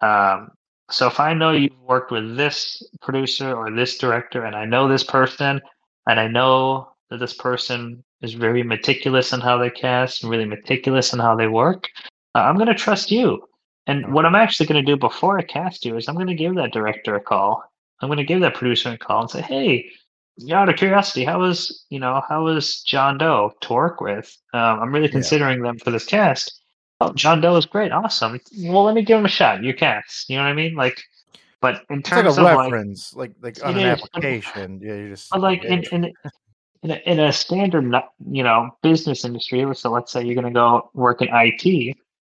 Um, 0.00 0.50
so 0.90 1.06
if 1.06 1.20
I 1.20 1.34
know 1.34 1.52
you've 1.52 1.78
worked 1.80 2.10
with 2.10 2.36
this 2.36 2.82
producer 3.00 3.54
or 3.54 3.70
this 3.70 3.98
director, 3.98 4.44
and 4.44 4.56
I 4.56 4.64
know 4.64 4.88
this 4.88 5.04
person, 5.04 5.60
and 6.06 6.20
I 6.20 6.28
know 6.28 6.92
that 7.10 7.20
this 7.20 7.34
person 7.34 8.02
is 8.22 8.34
very 8.34 8.62
meticulous 8.62 9.32
in 9.32 9.40
how 9.40 9.58
they 9.58 9.70
cast 9.70 10.22
and 10.22 10.30
really 10.30 10.44
meticulous 10.46 11.12
in 11.12 11.18
how 11.18 11.36
they 11.36 11.48
work, 11.48 11.88
uh, 12.34 12.40
I'm 12.40 12.56
going 12.56 12.68
to 12.68 12.74
trust 12.74 13.10
you. 13.10 13.42
And 13.86 14.12
what 14.12 14.26
I'm 14.26 14.34
actually 14.34 14.66
going 14.66 14.84
to 14.84 14.92
do 14.92 14.96
before 14.96 15.38
I 15.38 15.42
cast 15.42 15.84
you 15.84 15.96
is 15.96 16.08
I'm 16.08 16.14
going 16.14 16.26
to 16.28 16.34
give 16.34 16.54
that 16.54 16.72
director 16.72 17.16
a 17.16 17.20
call. 17.20 17.64
I'm 18.02 18.08
going 18.08 18.18
to 18.18 18.24
give 18.24 18.40
that 18.40 18.54
producer 18.54 18.90
a 18.90 18.98
call 18.98 19.22
and 19.22 19.30
say, 19.30 19.40
"Hey, 19.42 19.86
yeah, 20.36 20.60
out 20.62 20.68
of 20.68 20.76
curiosity, 20.76 21.24
how 21.24 21.38
was 21.40 21.84
you 21.90 21.98
know 22.00 22.20
how 22.28 22.44
was 22.44 22.82
John 22.82 23.18
Doe 23.18 23.52
to 23.60 23.72
work 23.72 24.00
with? 24.00 24.34
Um, 24.54 24.80
I'm 24.80 24.92
really 24.92 25.06
Yeah. 25.06 25.12
considering 25.12 25.62
them 25.62 25.78
for 25.78 25.90
this 25.90 26.04
cast. 26.04 26.60
Oh, 27.00 27.12
John 27.14 27.40
Doe 27.40 27.56
is 27.56 27.66
great, 27.66 27.90
awesome. 27.92 28.38
Well, 28.60 28.84
let 28.84 28.94
me 28.94 29.02
give 29.02 29.18
him 29.18 29.24
a 29.24 29.28
shot. 29.28 29.62
You 29.62 29.74
cast. 29.74 30.28
You 30.30 30.36
know 30.36 30.44
what 30.44 30.50
I 30.50 30.54
mean? 30.54 30.74
Like, 30.76 31.00
but 31.60 31.82
in 31.90 31.98
It's 32.00 32.10
like 32.10 32.22
terms 32.24 32.38
a 32.38 32.40
of 32.40 32.44
like, 32.44 32.58
reference, 32.72 33.14
like 33.14 33.32
like 33.40 33.64
on 33.64 33.76
an 33.78 33.86
is, 33.86 34.00
but- 34.00 34.08
application. 34.16 34.80
Yeah, 34.82 34.94
you 34.94 35.08
just 35.10 35.30
but 35.30 35.40
like 35.40 35.64
in 35.64 35.82
in 35.92 36.12
in 36.82 36.90
a, 36.90 36.94
in 37.06 37.20
a 37.20 37.32
standard 37.32 37.84
you 38.30 38.42
know 38.42 38.70
business 38.82 39.24
industry, 39.24 39.64
so 39.74 39.90
let's 39.90 40.10
say 40.12 40.24
you're 40.24 40.34
going 40.34 40.52
to 40.52 40.58
go 40.58 40.90
work 40.94 41.22
in 41.22 41.28
IT, 41.30 41.96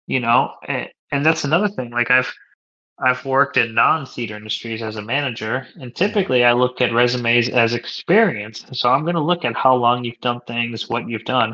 you 0.08 0.19
know, 0.19 0.52
and, 0.67 0.89
and 1.12 1.26
that's 1.26 1.43
another 1.45 1.67
thing. 1.69 1.91
Like 1.91 2.12
I've 2.12 2.34
I've 3.03 3.25
worked 3.25 3.57
in 3.57 3.73
non-theater 3.73 4.37
industries 4.37 4.81
as 4.81 4.95
a 4.95 5.01
manager, 5.01 5.67
and 5.75 5.93
typically 5.93 6.45
I 6.45 6.53
look 6.53 6.79
at 6.79 6.93
resumes 6.93 7.49
as 7.49 7.73
experience. 7.73 8.65
So 8.71 8.89
I'm 8.89 9.03
going 9.03 9.15
to 9.15 9.21
look 9.21 9.43
at 9.43 9.57
how 9.57 9.75
long 9.75 10.05
you've 10.05 10.21
done 10.21 10.39
things, 10.47 10.87
what 10.89 11.09
you've 11.09 11.25
done. 11.25 11.53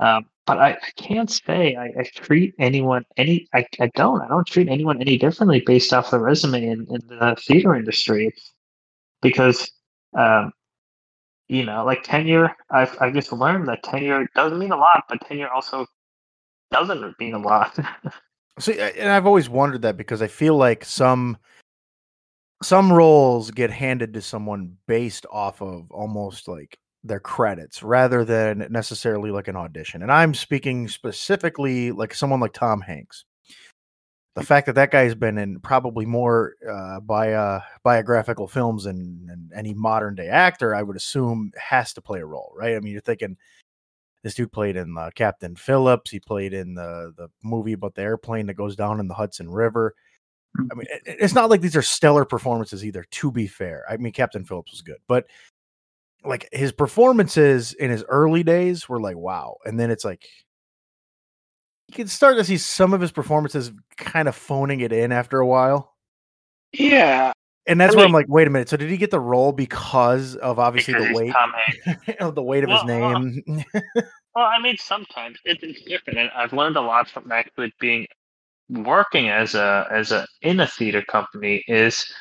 Um, 0.00 0.26
but 0.46 0.58
I, 0.58 0.72
I 0.72 0.90
can't 0.96 1.30
say 1.30 1.76
I, 1.76 1.86
I 2.00 2.04
treat 2.14 2.54
anyone 2.58 3.04
any. 3.16 3.48
I, 3.54 3.66
I 3.80 3.90
don't. 3.94 4.20
I 4.20 4.28
don't 4.28 4.46
treat 4.46 4.68
anyone 4.68 5.00
any 5.00 5.16
differently 5.16 5.62
based 5.64 5.94
off 5.94 6.10
the 6.10 6.20
resume 6.20 6.64
in, 6.64 6.86
in 6.90 7.00
the 7.08 7.36
theater 7.40 7.74
industry, 7.74 8.32
because 9.22 9.70
um, 10.16 10.52
you 11.48 11.64
know, 11.64 11.84
like 11.84 12.02
tenure. 12.02 12.54
I've 12.70 12.96
I've 13.00 13.14
just 13.14 13.32
learned 13.32 13.68
that 13.68 13.82
tenure 13.82 14.26
doesn't 14.34 14.58
mean 14.58 14.72
a 14.72 14.76
lot, 14.76 15.04
but 15.08 15.20
tenure 15.26 15.48
also 15.48 15.86
doesn't 16.70 17.18
mean 17.18 17.34
a 17.34 17.38
lot. 17.38 17.78
See, 18.58 18.78
and 18.78 19.10
I've 19.10 19.26
always 19.26 19.48
wondered 19.48 19.82
that 19.82 19.96
because 19.96 20.22
I 20.22 20.28
feel 20.28 20.56
like 20.56 20.84
some 20.84 21.36
some 22.62 22.90
roles 22.90 23.50
get 23.50 23.70
handed 23.70 24.14
to 24.14 24.22
someone 24.22 24.76
based 24.86 25.26
off 25.30 25.60
of 25.60 25.90
almost 25.90 26.48
like 26.48 26.78
their 27.04 27.20
credits 27.20 27.82
rather 27.82 28.24
than 28.24 28.66
necessarily 28.70 29.30
like 29.30 29.48
an 29.48 29.56
audition. 29.56 30.02
And 30.02 30.10
I'm 30.10 30.34
speaking 30.34 30.88
specifically 30.88 31.92
like 31.92 32.14
someone 32.14 32.40
like 32.40 32.54
Tom 32.54 32.80
Hanks. 32.80 33.24
The 34.34 34.42
fact 34.42 34.66
that 34.66 34.74
that 34.74 34.90
guy's 34.90 35.14
been 35.14 35.38
in 35.38 35.60
probably 35.60 36.04
more 36.04 36.56
uh, 36.70 37.00
bio, 37.00 37.60
biographical 37.82 38.46
films 38.46 38.84
than, 38.84 39.26
than 39.26 39.50
any 39.54 39.72
modern 39.72 40.14
day 40.14 40.28
actor, 40.28 40.74
I 40.74 40.82
would 40.82 40.96
assume 40.96 41.52
has 41.56 41.94
to 41.94 42.02
play 42.02 42.20
a 42.20 42.26
role, 42.26 42.52
right? 42.54 42.76
I 42.76 42.80
mean, 42.80 42.92
you're 42.92 43.00
thinking 43.00 43.38
this 44.26 44.34
dude 44.34 44.50
played 44.50 44.74
in 44.74 44.98
uh, 44.98 45.08
Captain 45.14 45.54
Phillips. 45.54 46.10
He 46.10 46.18
played 46.18 46.52
in 46.52 46.74
the 46.74 47.12
the 47.16 47.28
movie 47.44 47.74
about 47.74 47.94
the 47.94 48.02
airplane 48.02 48.46
that 48.46 48.54
goes 48.54 48.74
down 48.74 48.98
in 48.98 49.06
the 49.06 49.14
Hudson 49.14 49.48
River. 49.48 49.94
I 50.58 50.74
mean, 50.74 50.86
it- 50.90 51.02
it's 51.20 51.32
not 51.34 51.48
like 51.48 51.60
these 51.60 51.76
are 51.76 51.82
stellar 51.82 52.24
performances 52.24 52.84
either. 52.84 53.04
To 53.04 53.30
be 53.30 53.46
fair, 53.46 53.84
I 53.88 53.98
mean, 53.98 54.12
Captain 54.12 54.44
Phillips 54.44 54.72
was 54.72 54.82
good, 54.82 54.96
but 55.06 55.28
like 56.24 56.48
his 56.50 56.72
performances 56.72 57.72
in 57.74 57.88
his 57.88 58.02
early 58.08 58.42
days 58.42 58.88
were 58.88 59.00
like 59.00 59.16
wow, 59.16 59.58
and 59.64 59.78
then 59.78 59.92
it's 59.92 60.04
like 60.04 60.26
you 61.86 61.94
can 61.94 62.08
start 62.08 62.36
to 62.36 62.42
see 62.44 62.56
some 62.58 62.92
of 62.94 63.00
his 63.00 63.12
performances 63.12 63.70
kind 63.96 64.26
of 64.26 64.34
phoning 64.34 64.80
it 64.80 64.90
in 64.92 65.12
after 65.12 65.38
a 65.38 65.46
while. 65.46 65.94
yeah, 66.72 67.30
And 67.68 67.80
that's 67.80 67.94
I 67.94 67.98
where 67.98 68.06
I'm 68.06 68.12
like, 68.12 68.26
wait 68.28 68.46
a 68.46 68.50
minute. 68.50 68.68
So 68.68 68.76
did 68.76 68.90
he 68.90 68.96
get 68.96 69.10
the 69.10 69.20
role 69.20 69.52
because 69.52 70.36
of 70.36 70.58
obviously 70.58 70.94
because 70.94 71.08
the 71.08 71.14
weight 71.14 71.34
of 72.20 72.34
the 72.34 72.42
weight 72.42 72.64
of 72.64 72.70
his 72.70 72.84
Well, 72.84 73.00
well, 73.00 73.20
name? 73.20 73.64
Well, 74.36 74.44
I 74.44 74.60
mean, 74.60 74.76
sometimes 74.76 75.38
it, 75.46 75.58
it's 75.62 75.82
different, 75.82 76.18
and 76.18 76.30
I've 76.36 76.52
learned 76.52 76.76
a 76.76 76.80
lot 76.82 77.08
from 77.08 77.32
actually 77.32 77.72
being 77.80 78.06
working 78.68 79.30
as 79.30 79.54
a 79.54 79.86
as 79.90 80.12
a 80.12 80.26
in 80.42 80.60
a 80.60 80.66
theater 80.66 81.02
company. 81.02 81.64
Is 81.68 82.12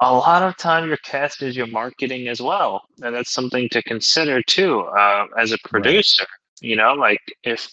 a 0.00 0.12
lot 0.12 0.42
of 0.42 0.56
time 0.56 0.88
your 0.88 0.96
cast 0.98 1.42
is 1.42 1.56
your 1.56 1.68
marketing 1.68 2.26
as 2.26 2.42
well, 2.42 2.82
and 3.02 3.14
that's 3.14 3.32
something 3.32 3.68
to 3.70 3.82
consider 3.84 4.42
too. 4.42 4.80
Uh, 4.80 5.26
as 5.38 5.52
a 5.52 5.58
producer, 5.64 6.26
you 6.60 6.74
know, 6.74 6.92
like 6.94 7.20
if 7.44 7.68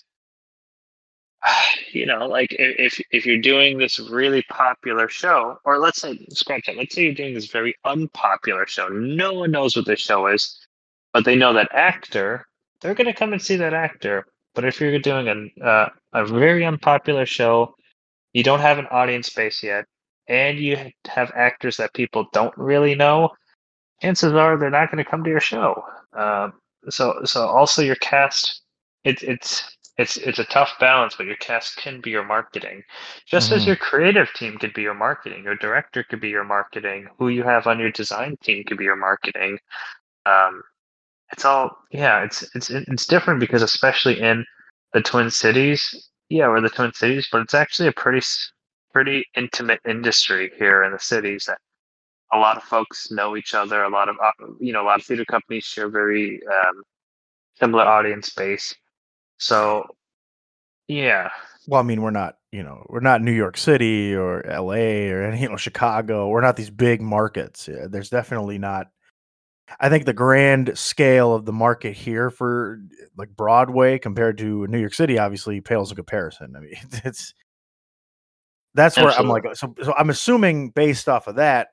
you 1.92 2.06
know, 2.06 2.28
like 2.28 2.56
if 2.58 3.00
if 3.12 3.26
you're 3.26 3.42
doing 3.42 3.78
this 3.78 4.00
really 4.00 4.44
popular 4.44 5.08
show, 5.10 5.58
or 5.66 5.80
let's 5.80 6.02
say 6.02 6.26
scratch 6.30 6.66
that, 6.68 6.78
let's 6.78 6.96
say 6.96 7.04
you're 7.04 7.14
doing 7.14 7.34
this 7.34 7.48
very 7.48 7.76
unpopular 7.86 8.66
show, 8.68 8.88
no 8.88 9.34
one 9.34 9.52
knows 9.52 9.76
what 9.76 9.86
the 9.86 9.96
show 9.96 10.28
is, 10.28 10.58
but 11.14 11.26
they 11.26 11.36
know 11.36 11.54
that 11.54 11.74
actor, 11.74 12.46
they're 12.82 12.96
gonna 12.96 13.14
come 13.14 13.34
and 13.34 13.42
see 13.42 13.56
that 13.58 13.74
actor. 13.74 14.26
But 14.54 14.66
if 14.66 14.80
you're 14.80 15.00
doing 15.00 15.28
a 15.62 15.66
uh, 15.66 15.90
a 16.14 16.26
very 16.26 16.66
unpopular 16.66 17.26
show, 17.26 17.76
you 18.34 18.44
don't 18.44 18.62
have 18.62 18.80
an 18.80 18.88
audience 18.88 19.30
base 19.30 19.64
yet, 19.64 19.86
and 20.28 20.58
you 20.60 20.78
have 21.08 21.32
actors 21.36 21.78
that 21.78 21.94
people 21.94 22.28
don't 22.34 22.58
really 22.58 22.96
know, 22.96 23.30
chances 24.02 24.34
are 24.34 24.58
they're 24.58 24.70
not 24.70 24.92
going 24.92 25.04
to 25.04 25.10
come 25.10 25.24
to 25.24 25.30
your 25.30 25.40
show. 25.40 25.84
Um, 26.14 26.54
so 26.90 27.22
so 27.26 27.48
also 27.48 27.82
your 27.82 27.96
cast, 27.96 28.62
it, 29.04 29.24
it's 29.24 29.75
it's 29.98 30.18
it's 30.18 30.40
a 30.40 30.46
tough 30.46 30.74
balance, 30.80 31.16
but 31.16 31.26
your 31.28 31.38
cast 31.38 31.78
can 31.78 32.02
be 32.02 32.12
your 32.12 32.26
marketing, 32.26 32.84
just 33.26 33.52
as 33.52 33.66
Mhm. 33.66 33.68
your 33.68 33.76
creative 33.78 34.32
team 34.34 34.58
could 34.58 34.74
be 34.74 34.82
your 34.84 34.94
marketing. 34.94 35.44
Your 35.44 35.56
director 35.56 36.04
could 36.04 36.22
be 36.22 36.30
your 36.30 36.44
marketing. 36.44 37.08
Who 37.20 37.30
you 37.30 37.44
have 37.44 37.68
on 37.68 37.80
your 37.80 37.92
design 37.92 38.38
team 38.44 38.64
could 38.66 38.78
be 38.78 38.86
your 38.86 38.96
marketing. 38.98 39.60
Um, 40.26 40.64
it's 41.32 41.46
all 41.46 41.78
yeah 41.92 42.24
it's 42.24 42.44
it's 42.56 42.70
it's 42.70 43.08
different 43.08 43.40
because 43.40 43.62
especially 43.62 44.20
in 44.22 44.46
the 44.94 45.02
twin 45.02 45.30
cities 45.32 46.10
yeah 46.30 46.48
we're 46.48 46.62
the 46.62 46.70
twin 46.70 46.94
cities 46.94 47.28
but 47.32 47.42
it's 47.42 47.54
actually 47.54 47.88
a 47.88 47.92
pretty 47.94 48.22
pretty 48.94 49.26
intimate 49.36 49.80
industry 49.88 50.52
here 50.58 50.84
in 50.84 50.92
the 50.92 51.00
cities 51.00 51.46
that 51.48 51.58
a 52.34 52.38
lot 52.38 52.58
of 52.58 52.64
folks 52.64 53.12
know 53.12 53.36
each 53.36 53.54
other 53.54 53.84
a 53.84 53.90
lot 53.90 54.10
of 54.10 54.16
uh, 54.24 54.32
you 54.60 54.72
know 54.74 54.84
a 54.84 54.88
lot 54.88 55.00
of 55.00 55.06
theater 55.06 55.26
companies 55.26 55.64
share 55.66 55.90
very 55.90 56.40
um, 56.48 56.84
similar 57.60 57.84
audience 57.84 58.30
base 58.32 58.74
so 59.38 59.86
yeah 60.88 61.30
Well, 61.68 61.80
I 61.80 61.84
mean, 61.84 62.02
we're 62.02 62.12
not, 62.12 62.38
you 62.52 62.64
know, 62.64 62.86
we're 62.90 63.00
not 63.00 63.22
New 63.22 63.32
York 63.32 63.58
City 63.58 64.16
or 64.16 64.44
LA 64.48 65.10
or 65.12 65.24
any, 65.24 65.42
you 65.42 65.50
know 65.50 65.58
Chicago. 65.58 66.30
We're 66.30 66.42
not 66.42 66.56
these 66.56 66.70
big 66.70 67.02
markets. 67.02 67.68
Yeah, 67.68 67.88
there's 67.90 68.10
definitely 68.10 68.58
not 68.60 68.88
I 69.80 69.90
think 69.90 70.06
the 70.06 70.14
grand 70.14 70.78
scale 70.78 71.34
of 71.34 71.46
the 71.46 71.54
market 71.54 71.94
here 71.94 72.30
for 72.30 72.80
like 73.18 73.36
Broadway 73.36 73.98
compared 73.98 74.38
to 74.38 74.68
New 74.68 74.80
York 74.80 74.94
City 74.94 75.18
obviously 75.18 75.60
pales 75.62 75.92
in 75.92 75.96
comparison. 75.96 76.56
I 76.56 76.60
mean, 76.60 76.76
it's 77.04 77.34
that's 78.76 78.98
where 78.98 79.10
I'm 79.10 79.30
like, 79.30 79.44
so, 79.54 79.74
so 79.82 79.94
I'm 79.98 80.10
assuming 80.10 80.70
based 80.70 81.08
off 81.08 81.28
of 81.28 81.36
that, 81.36 81.70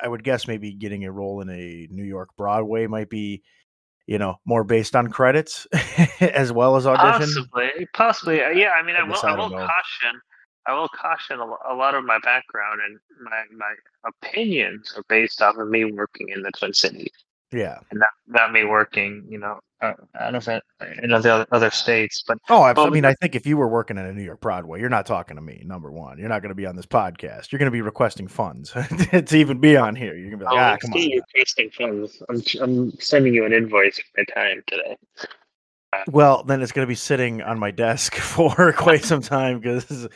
I 0.00 0.06
would 0.08 0.22
guess 0.22 0.46
maybe 0.46 0.72
getting 0.72 1.04
a 1.04 1.10
role 1.10 1.40
in 1.40 1.50
a 1.50 1.88
New 1.90 2.04
York 2.04 2.30
Broadway 2.36 2.86
might 2.86 3.10
be, 3.10 3.42
you 4.06 4.18
know, 4.18 4.36
more 4.44 4.64
based 4.64 4.94
on 4.94 5.08
credits 5.08 5.66
as 6.20 6.52
well 6.52 6.76
as 6.76 6.86
audition. 6.86 7.26
Possibly, 7.26 7.88
possibly, 7.92 8.42
uh, 8.42 8.50
yeah. 8.50 8.70
I 8.70 8.82
mean, 8.82 8.96
I, 8.96 9.00
I 9.00 9.04
will, 9.04 9.16
I, 9.22 9.28
I 9.28 9.36
will 9.36 9.50
caution, 9.50 10.20
I 10.66 10.74
will 10.74 10.88
caution 10.88 11.40
a, 11.40 11.72
a, 11.72 11.74
lot 11.74 11.94
of 11.94 12.04
my 12.04 12.18
background 12.22 12.80
and 12.86 12.98
my 13.22 13.42
my 13.56 13.74
opinions 14.06 14.94
are 14.96 15.04
based 15.08 15.42
off 15.42 15.56
of 15.56 15.68
me 15.68 15.84
working 15.84 16.28
in 16.28 16.42
the 16.42 16.52
Twin 16.52 16.72
Cities. 16.72 17.12
Yeah, 17.52 17.78
and 17.90 18.00
not, 18.00 18.08
not 18.26 18.52
me 18.52 18.64
working, 18.64 19.24
you 19.28 19.38
know, 19.38 19.60
uh, 19.82 19.92
I 20.18 20.30
don't 20.30 20.46
know 20.46 20.54
if 20.54 21.02
in 21.02 21.12
other 21.12 21.46
other 21.52 21.70
states, 21.70 22.24
but 22.26 22.38
oh, 22.48 22.62
I, 22.62 22.72
I 22.72 22.88
mean, 22.88 23.04
I 23.04 23.12
think 23.14 23.34
if 23.34 23.46
you 23.46 23.56
were 23.56 23.68
working 23.68 23.98
at 23.98 24.06
a 24.06 24.12
New 24.12 24.22
York 24.22 24.40
Broadway, 24.40 24.80
you're 24.80 24.88
not 24.88 25.04
talking 25.04 25.36
to 25.36 25.42
me. 25.42 25.62
Number 25.66 25.92
one, 25.92 26.18
you're 26.18 26.30
not 26.30 26.40
going 26.40 26.50
to 26.50 26.54
be 26.54 26.66
on 26.66 26.76
this 26.76 26.86
podcast. 26.86 27.52
You're 27.52 27.58
going 27.58 27.70
to 27.70 27.72
be 27.72 27.82
requesting 27.82 28.26
funds 28.26 28.70
to 29.10 29.36
even 29.36 29.60
be 29.60 29.76
on 29.76 29.94
here. 29.94 30.16
You're 30.16 30.30
going 30.30 30.38
to 30.38 30.38
be 30.38 30.44
like, 30.44 30.54
oh, 30.54 30.58
ah, 30.58 30.76
come 30.80 30.92
on. 30.94 31.00
You 31.00 31.22
requesting 31.34 31.70
funds. 31.70 32.22
I'm 32.30 32.42
I'm 32.60 32.90
sending 33.00 33.34
you 33.34 33.44
an 33.44 33.52
invoice 33.52 33.98
for 33.98 34.04
my 34.16 34.24
time 34.34 34.62
today. 34.66 34.96
Well, 36.08 36.42
then 36.42 36.62
it's 36.62 36.72
going 36.72 36.86
to 36.86 36.90
be 36.90 36.94
sitting 36.94 37.42
on 37.42 37.58
my 37.58 37.70
desk 37.70 38.14
for 38.16 38.72
quite 38.72 39.04
some 39.04 39.20
time 39.20 39.60
because 39.60 40.08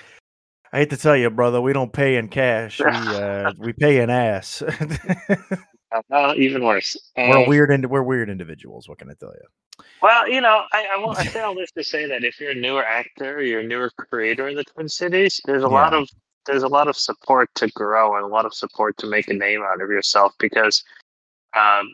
I 0.73 0.79
hate 0.79 0.91
to 0.91 0.97
tell 0.97 1.17
you, 1.17 1.29
brother, 1.29 1.61
we 1.61 1.75
don't 1.75 1.93
pay 1.93 2.17
in 2.17 2.29
cash. 2.29 2.81
We 2.81 2.87
uh, 2.87 3.53
we 3.59 3.75
pay 3.75 4.01
in 4.01 4.09
ass. 4.09 4.63
Uh, 5.93 6.35
even 6.37 6.65
worse. 6.65 6.97
we're 7.17 7.45
uh, 7.45 7.49
weird. 7.49 7.87
We're 7.91 8.03
weird 8.03 8.31
individuals. 8.31 8.89
What 8.89 8.99
can 8.99 9.11
I 9.11 9.15
tell 9.15 9.33
you? 9.33 9.85
Well, 10.03 10.29
you 10.29 10.41
know, 10.41 10.63
I 10.73 10.87
I, 10.95 10.99
will, 10.99 11.11
I 11.11 11.25
say 11.27 11.41
all 11.41 11.55
this 11.55 11.71
to 11.73 11.85
say 11.85 12.07
that 12.07 12.25
if 12.25 12.41
you're 12.41 12.53
a 12.53 12.55
newer 12.55 12.85
actor, 12.85 13.43
you're 13.43 13.61
a 13.61 13.67
newer 13.67 13.91
creator 13.91 14.49
in 14.49 14.57
the 14.57 14.65
Twin 14.65 14.89
Cities, 14.89 15.41
there's 15.45 15.65
a 15.65 15.67
yeah. 15.67 15.73
lot 15.73 15.95
of 15.95 16.09
there's 16.47 16.63
a 16.63 16.69
lot 16.69 16.89
of 16.89 16.97
support 16.97 17.51
to 17.55 17.69
grow 17.69 18.17
and 18.17 18.25
a 18.25 18.29
lot 18.29 18.47
of 18.47 18.55
support 18.55 18.97
to 18.99 19.07
make 19.07 19.29
a 19.29 19.35
name 19.35 19.63
out 19.63 19.83
of 19.83 19.91
yourself 19.91 20.33
because, 20.39 20.83
um, 21.55 21.87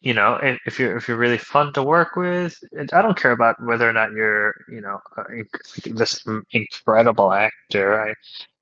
you 0.00 0.14
know, 0.14 0.36
if, 0.42 0.58
if 0.66 0.78
you're 0.78 0.96
if 0.96 1.08
you're 1.08 1.16
really 1.16 1.38
fun 1.38 1.72
to 1.74 1.82
work 1.82 2.16
with, 2.16 2.56
I 2.92 3.02
don't 3.02 3.18
care 3.18 3.32
about 3.32 3.62
whether 3.62 3.88
or 3.88 3.92
not 3.92 4.12
you're 4.12 4.54
you 4.68 4.80
know 4.80 5.00
this 5.84 6.24
incredible 6.52 7.32
actor. 7.32 8.00
I 8.00 8.14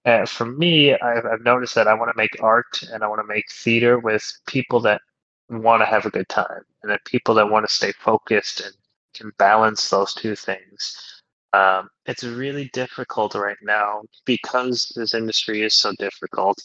uh, 0.05 0.27
for 0.27 0.45
me, 0.45 0.95
I've, 0.95 1.25
I've 1.25 1.45
noticed 1.45 1.75
that 1.77 1.88
I 1.88 1.95
want 1.95 2.11
to 2.11 2.17
make 2.17 2.43
art 2.43 2.83
and 2.93 3.03
I 3.03 3.07
want 3.07 3.21
to 3.21 3.27
make 3.27 3.51
theater 3.51 3.99
with 3.99 4.31
people 4.47 4.81
that 4.81 5.01
want 5.49 5.83
to 5.83 5.87
have 5.87 6.07
a 6.07 6.11
good 6.11 6.29
time 6.29 6.62
and 6.83 6.90
that 6.90 7.05
people 7.05 7.35
that 7.35 7.49
want 7.49 7.67
to 7.67 7.75
stay 7.75 7.93
focused 7.93 8.61
and 8.61 8.75
can 9.14 9.33
balance 9.38 9.88
those 9.88 10.12
two 10.14 10.35
things. 10.37 11.23
Um, 11.53 11.88
it's 12.07 12.25
really 12.25 12.69
difficult 12.73 13.35
right 13.35 13.57
now 13.62 14.03
because 14.25 14.93
this 14.97 15.14
industry 15.14 15.62
is 15.62 15.75
so 15.75 15.93
difficult. 15.99 16.62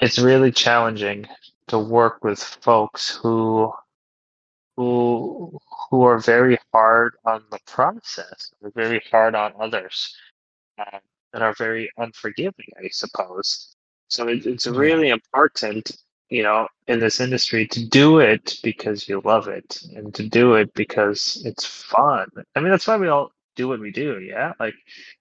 It's 0.00 0.18
really 0.18 0.50
challenging 0.50 1.26
to 1.68 1.78
work 1.78 2.24
with 2.24 2.42
folks 2.42 3.08
who 3.10 3.72
who 4.76 5.56
who 5.88 6.02
are 6.02 6.18
very 6.18 6.58
hard 6.72 7.14
on 7.24 7.44
the 7.52 7.60
process, 7.66 8.52
very 8.74 9.00
hard 9.10 9.36
on 9.36 9.52
others. 9.60 10.14
Um, 10.78 11.00
that 11.34 11.42
are 11.42 11.52
very 11.58 11.90
unforgiving, 11.98 12.68
I 12.78 12.88
suppose. 12.90 13.74
So 14.06 14.28
it, 14.28 14.46
it's 14.46 14.68
really 14.68 15.08
important, 15.08 15.90
you 16.30 16.44
know, 16.44 16.68
in 16.86 17.00
this 17.00 17.20
industry 17.20 17.66
to 17.66 17.84
do 17.88 18.20
it 18.20 18.54
because 18.62 19.08
you 19.08 19.20
love 19.24 19.48
it 19.48 19.82
and 19.96 20.14
to 20.14 20.28
do 20.28 20.54
it 20.54 20.72
because 20.74 21.42
it's 21.44 21.66
fun. 21.66 22.28
I 22.54 22.60
mean, 22.60 22.70
that's 22.70 22.86
why 22.86 22.96
we 22.96 23.08
all 23.08 23.32
do 23.56 23.66
what 23.66 23.80
we 23.80 23.90
do. 23.90 24.20
Yeah. 24.20 24.52
Like 24.60 24.74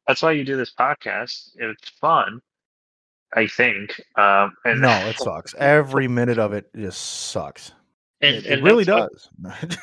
that's 0.08 0.21
why 0.21 0.34
you 0.34 0.45
do 0.45 0.56
this 0.56 0.71
podcast. 0.71 1.49
It's 1.56 1.89
fun. 1.99 2.39
I 3.36 3.47
think. 3.47 3.99
Um, 4.15 4.54
and 4.63 4.82
no, 4.82 4.91
it 5.08 5.17
sucks. 5.17 5.56
Every 5.58 6.08
minute 6.08 6.38
of 6.38 6.54
it 6.54 6.69
just 6.76 7.02
sucks. 7.32 7.71
And, 8.21 8.36
it, 8.36 8.45
and 8.45 8.60
it 8.60 8.63
really 8.63 8.86
does. 8.86 9.30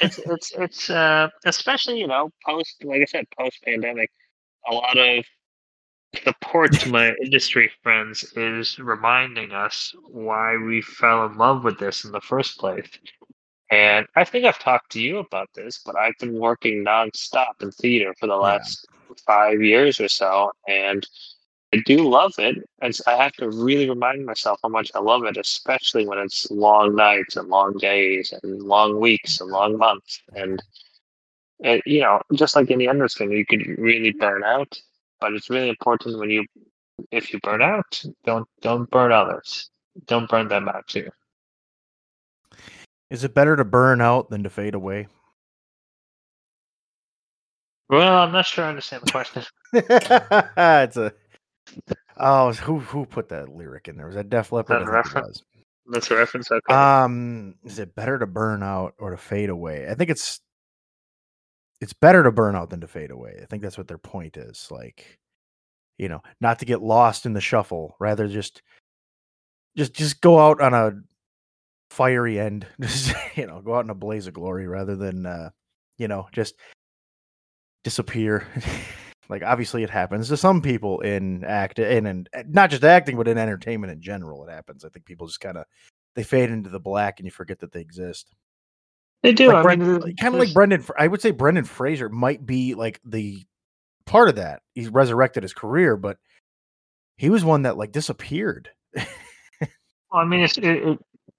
it's 0.00 0.18
it's 0.24 0.52
it's 0.52 0.90
uh, 0.90 1.28
especially 1.44 1.98
you 1.98 2.06
know 2.06 2.30
post 2.46 2.84
like 2.84 3.02
I 3.02 3.06
said 3.06 3.26
post 3.36 3.58
pandemic, 3.64 4.12
a 4.70 4.72
lot 4.72 4.96
of 4.96 5.24
support 6.16 6.72
to 6.72 6.88
my 6.88 7.14
industry 7.22 7.70
friends 7.82 8.24
is 8.36 8.78
reminding 8.78 9.52
us 9.52 9.94
why 10.08 10.56
we 10.56 10.82
fell 10.82 11.26
in 11.26 11.36
love 11.36 11.64
with 11.64 11.78
this 11.78 12.04
in 12.04 12.12
the 12.12 12.20
first 12.20 12.58
place. 12.58 12.88
And 13.70 14.06
I 14.16 14.24
think 14.24 14.44
I've 14.44 14.58
talked 14.58 14.90
to 14.92 15.00
you 15.00 15.18
about 15.18 15.48
this, 15.54 15.78
but 15.84 15.96
I've 15.96 16.18
been 16.18 16.34
working 16.34 16.84
nonstop 16.84 17.62
in 17.62 17.70
theater 17.70 18.12
for 18.18 18.26
the 18.26 18.36
last 18.36 18.86
yeah. 19.08 19.14
five 19.24 19.62
years 19.62 20.00
or 20.00 20.08
so, 20.08 20.50
and 20.66 21.06
I 21.72 21.80
do 21.86 22.08
love 22.08 22.32
it. 22.38 22.56
And 22.82 22.98
I 23.06 23.14
have 23.14 23.32
to 23.34 23.48
really 23.48 23.88
remind 23.88 24.26
myself 24.26 24.58
how 24.64 24.68
much 24.68 24.90
I 24.96 24.98
love 24.98 25.22
it, 25.24 25.36
especially 25.36 26.04
when 26.04 26.18
it's 26.18 26.50
long 26.50 26.96
nights 26.96 27.36
and 27.36 27.48
long 27.48 27.74
days 27.78 28.34
and 28.42 28.60
long 28.60 28.98
weeks 28.98 29.40
and 29.40 29.50
long 29.50 29.78
months. 29.78 30.20
And, 30.34 30.60
and 31.62 31.80
you 31.86 32.00
know, 32.00 32.20
just 32.34 32.56
like 32.56 32.72
any 32.72 32.86
industry, 32.86 33.30
you 33.38 33.46
could 33.46 33.64
really 33.78 34.10
burn 34.10 34.42
out 34.42 34.76
but 35.20 35.32
it's 35.34 35.50
really 35.50 35.68
important 35.68 36.18
when 36.18 36.30
you 36.30 36.44
if 37.10 37.32
you 37.32 37.40
burn 37.42 37.62
out 37.62 38.02
don't 38.24 38.48
don't 38.60 38.90
burn 38.90 39.12
others. 39.12 39.70
Don't 40.06 40.28
burn 40.28 40.48
them 40.48 40.68
out 40.68 40.86
too. 40.86 41.08
Is 43.10 43.24
it 43.24 43.34
better 43.34 43.56
to 43.56 43.64
burn 43.64 44.00
out 44.00 44.30
than 44.30 44.42
to 44.44 44.50
fade 44.50 44.74
away? 44.74 45.08
Well 47.88 48.18
i'm 48.18 48.32
not 48.32 48.46
sure 48.46 48.64
i 48.64 48.68
understand 48.68 49.02
the 49.04 49.10
question. 49.10 49.42
It's 49.72 50.96
a 50.96 51.12
oh 52.16 52.52
who 52.52 52.78
who 52.78 53.06
put 53.06 53.28
that 53.30 53.48
lyric 53.48 53.88
in 53.88 53.96
there? 53.96 54.06
Was 54.06 54.14
that 54.14 54.30
def 54.30 54.52
leppard? 54.52 54.82
That 54.82 54.90
reference. 54.90 55.42
that's 55.86 56.10
a 56.10 56.16
reference 56.16 56.50
okay. 56.50 56.74
Um 56.74 57.56
is 57.64 57.78
it 57.78 57.94
better 57.94 58.18
to 58.18 58.26
burn 58.26 58.62
out 58.62 58.94
or 58.98 59.10
to 59.10 59.16
fade 59.16 59.50
away? 59.50 59.88
I 59.88 59.94
think 59.94 60.10
it's 60.10 60.40
it's 61.80 61.92
better 61.92 62.22
to 62.22 62.32
burn 62.32 62.56
out 62.56 62.70
than 62.70 62.80
to 62.80 62.86
fade 62.86 63.10
away. 63.10 63.38
I 63.42 63.46
think 63.46 63.62
that's 63.62 63.78
what 63.78 63.88
their 63.88 63.98
point 63.98 64.36
is. 64.36 64.68
Like, 64.70 65.18
you 65.98 66.08
know, 66.08 66.22
not 66.40 66.58
to 66.58 66.64
get 66.64 66.82
lost 66.82 67.26
in 67.26 67.32
the 67.32 67.40
shuffle, 67.40 67.96
rather 67.98 68.28
just 68.28 68.62
just 69.76 69.94
just 69.94 70.20
go 70.20 70.38
out 70.38 70.60
on 70.60 70.74
a 70.74 70.92
fiery 71.90 72.38
end. 72.38 72.66
Just 72.80 73.14
you 73.36 73.46
know, 73.46 73.60
go 73.60 73.74
out 73.74 73.84
in 73.84 73.90
a 73.90 73.94
blaze 73.94 74.26
of 74.26 74.34
glory 74.34 74.66
rather 74.66 74.96
than 74.96 75.26
uh, 75.26 75.50
you 75.98 76.08
know, 76.08 76.28
just 76.32 76.54
disappear. 77.84 78.46
like 79.30 79.42
obviously 79.42 79.82
it 79.82 79.90
happens 79.90 80.28
to 80.28 80.36
some 80.36 80.60
people 80.60 81.00
in 81.00 81.44
act 81.44 81.78
in 81.78 82.06
and 82.06 82.28
not 82.48 82.68
just 82.68 82.84
acting 82.84 83.16
but 83.16 83.28
in 83.28 83.38
entertainment 83.38 83.92
in 83.92 84.02
general 84.02 84.44
it 84.44 84.50
happens 84.50 84.84
i 84.84 84.88
think 84.88 85.06
people 85.06 85.26
just 85.26 85.40
kind 85.40 85.56
of 85.56 85.64
they 86.16 86.24
fade 86.24 86.50
into 86.50 86.68
the 86.68 86.80
black 86.80 87.18
and 87.20 87.26
you 87.26 87.30
forget 87.30 87.60
that 87.60 87.70
they 87.70 87.80
exist 87.80 88.34
they 89.22 89.32
do. 89.32 89.52
Like 89.52 89.62
Brendan, 89.62 90.16
kind 90.16 90.34
of 90.34 90.40
like 90.40 90.52
Brendan. 90.52 90.84
I 90.98 91.06
would 91.06 91.20
say 91.20 91.30
Brendan 91.30 91.64
Fraser 91.64 92.08
might 92.08 92.44
be 92.44 92.74
like 92.74 93.00
the 93.04 93.44
part 94.06 94.28
of 94.28 94.36
that. 94.36 94.62
He's 94.74 94.88
resurrected 94.88 95.42
his 95.42 95.52
career, 95.52 95.96
but 95.96 96.18
he 97.16 97.28
was 97.30 97.44
one 97.44 97.62
that 97.62 97.76
like 97.76 97.92
disappeared. 97.92 98.70
well, 98.94 99.06
I 100.14 100.24
mean, 100.24 100.40
it's, 100.40 100.56
it, 100.56 100.64
it, 100.64 100.98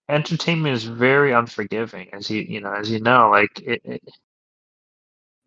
entertainment 0.09 0.75
is 0.75 0.83
very 0.83 1.31
unforgiving, 1.31 2.09
as 2.13 2.29
you 2.29 2.41
you 2.41 2.61
know, 2.61 2.73
as 2.73 2.89
you 2.89 2.99
know, 2.99 3.29
like 3.29 3.59
it. 3.61 3.81
it 3.83 4.01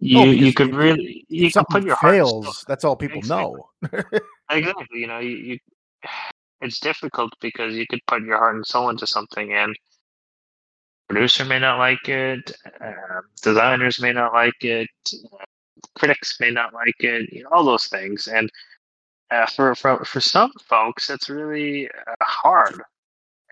you 0.01 0.19
oh, 0.19 0.25
you 0.25 0.53
could 0.53 0.75
really 0.75 1.25
you 1.29 1.51
can 1.51 1.65
put 1.71 1.85
your 1.85 1.97
fails. 1.97 2.65
That's 2.69 2.85
all 2.85 2.97
people 2.97 3.19
exactly. 3.19 3.61
know. 3.93 4.03
exactly. 4.51 5.01
You 5.01 5.07
know, 5.07 5.19
you, 5.21 5.37
you 5.37 5.59
it's 6.61 6.81
difficult 6.81 7.33
because 7.41 7.75
you 7.75 7.87
could 7.89 8.01
put 8.07 8.23
your 8.23 8.37
heart 8.37 8.57
and 8.57 8.67
soul 8.67 8.91
into 8.91 9.07
something 9.07 9.53
and 9.53 9.75
producer 11.15 11.45
may 11.45 11.61
not 11.61 11.79
like 11.79 12.09
it, 12.09 12.51
uh, 12.81 13.21
designers 13.41 14.01
may 14.01 14.13
not 14.13 14.33
like 14.33 14.65
it, 14.65 14.89
uh, 15.33 15.45
critics 15.95 16.41
may 16.41 16.51
not 16.51 16.75
like 16.75 16.95
it, 16.99 17.33
you 17.33 17.45
know, 17.45 17.51
all 17.53 17.65
those 17.65 17.87
things. 17.87 18.27
And 18.27 18.51
uh, 19.31 19.47
for, 19.47 19.77
for 19.77 20.05
for 20.05 20.21
some 20.21 20.53
folks, 20.69 21.11
it's 21.11 21.31
really 21.31 21.89
uh, 21.89 22.15
hard. 22.21 22.83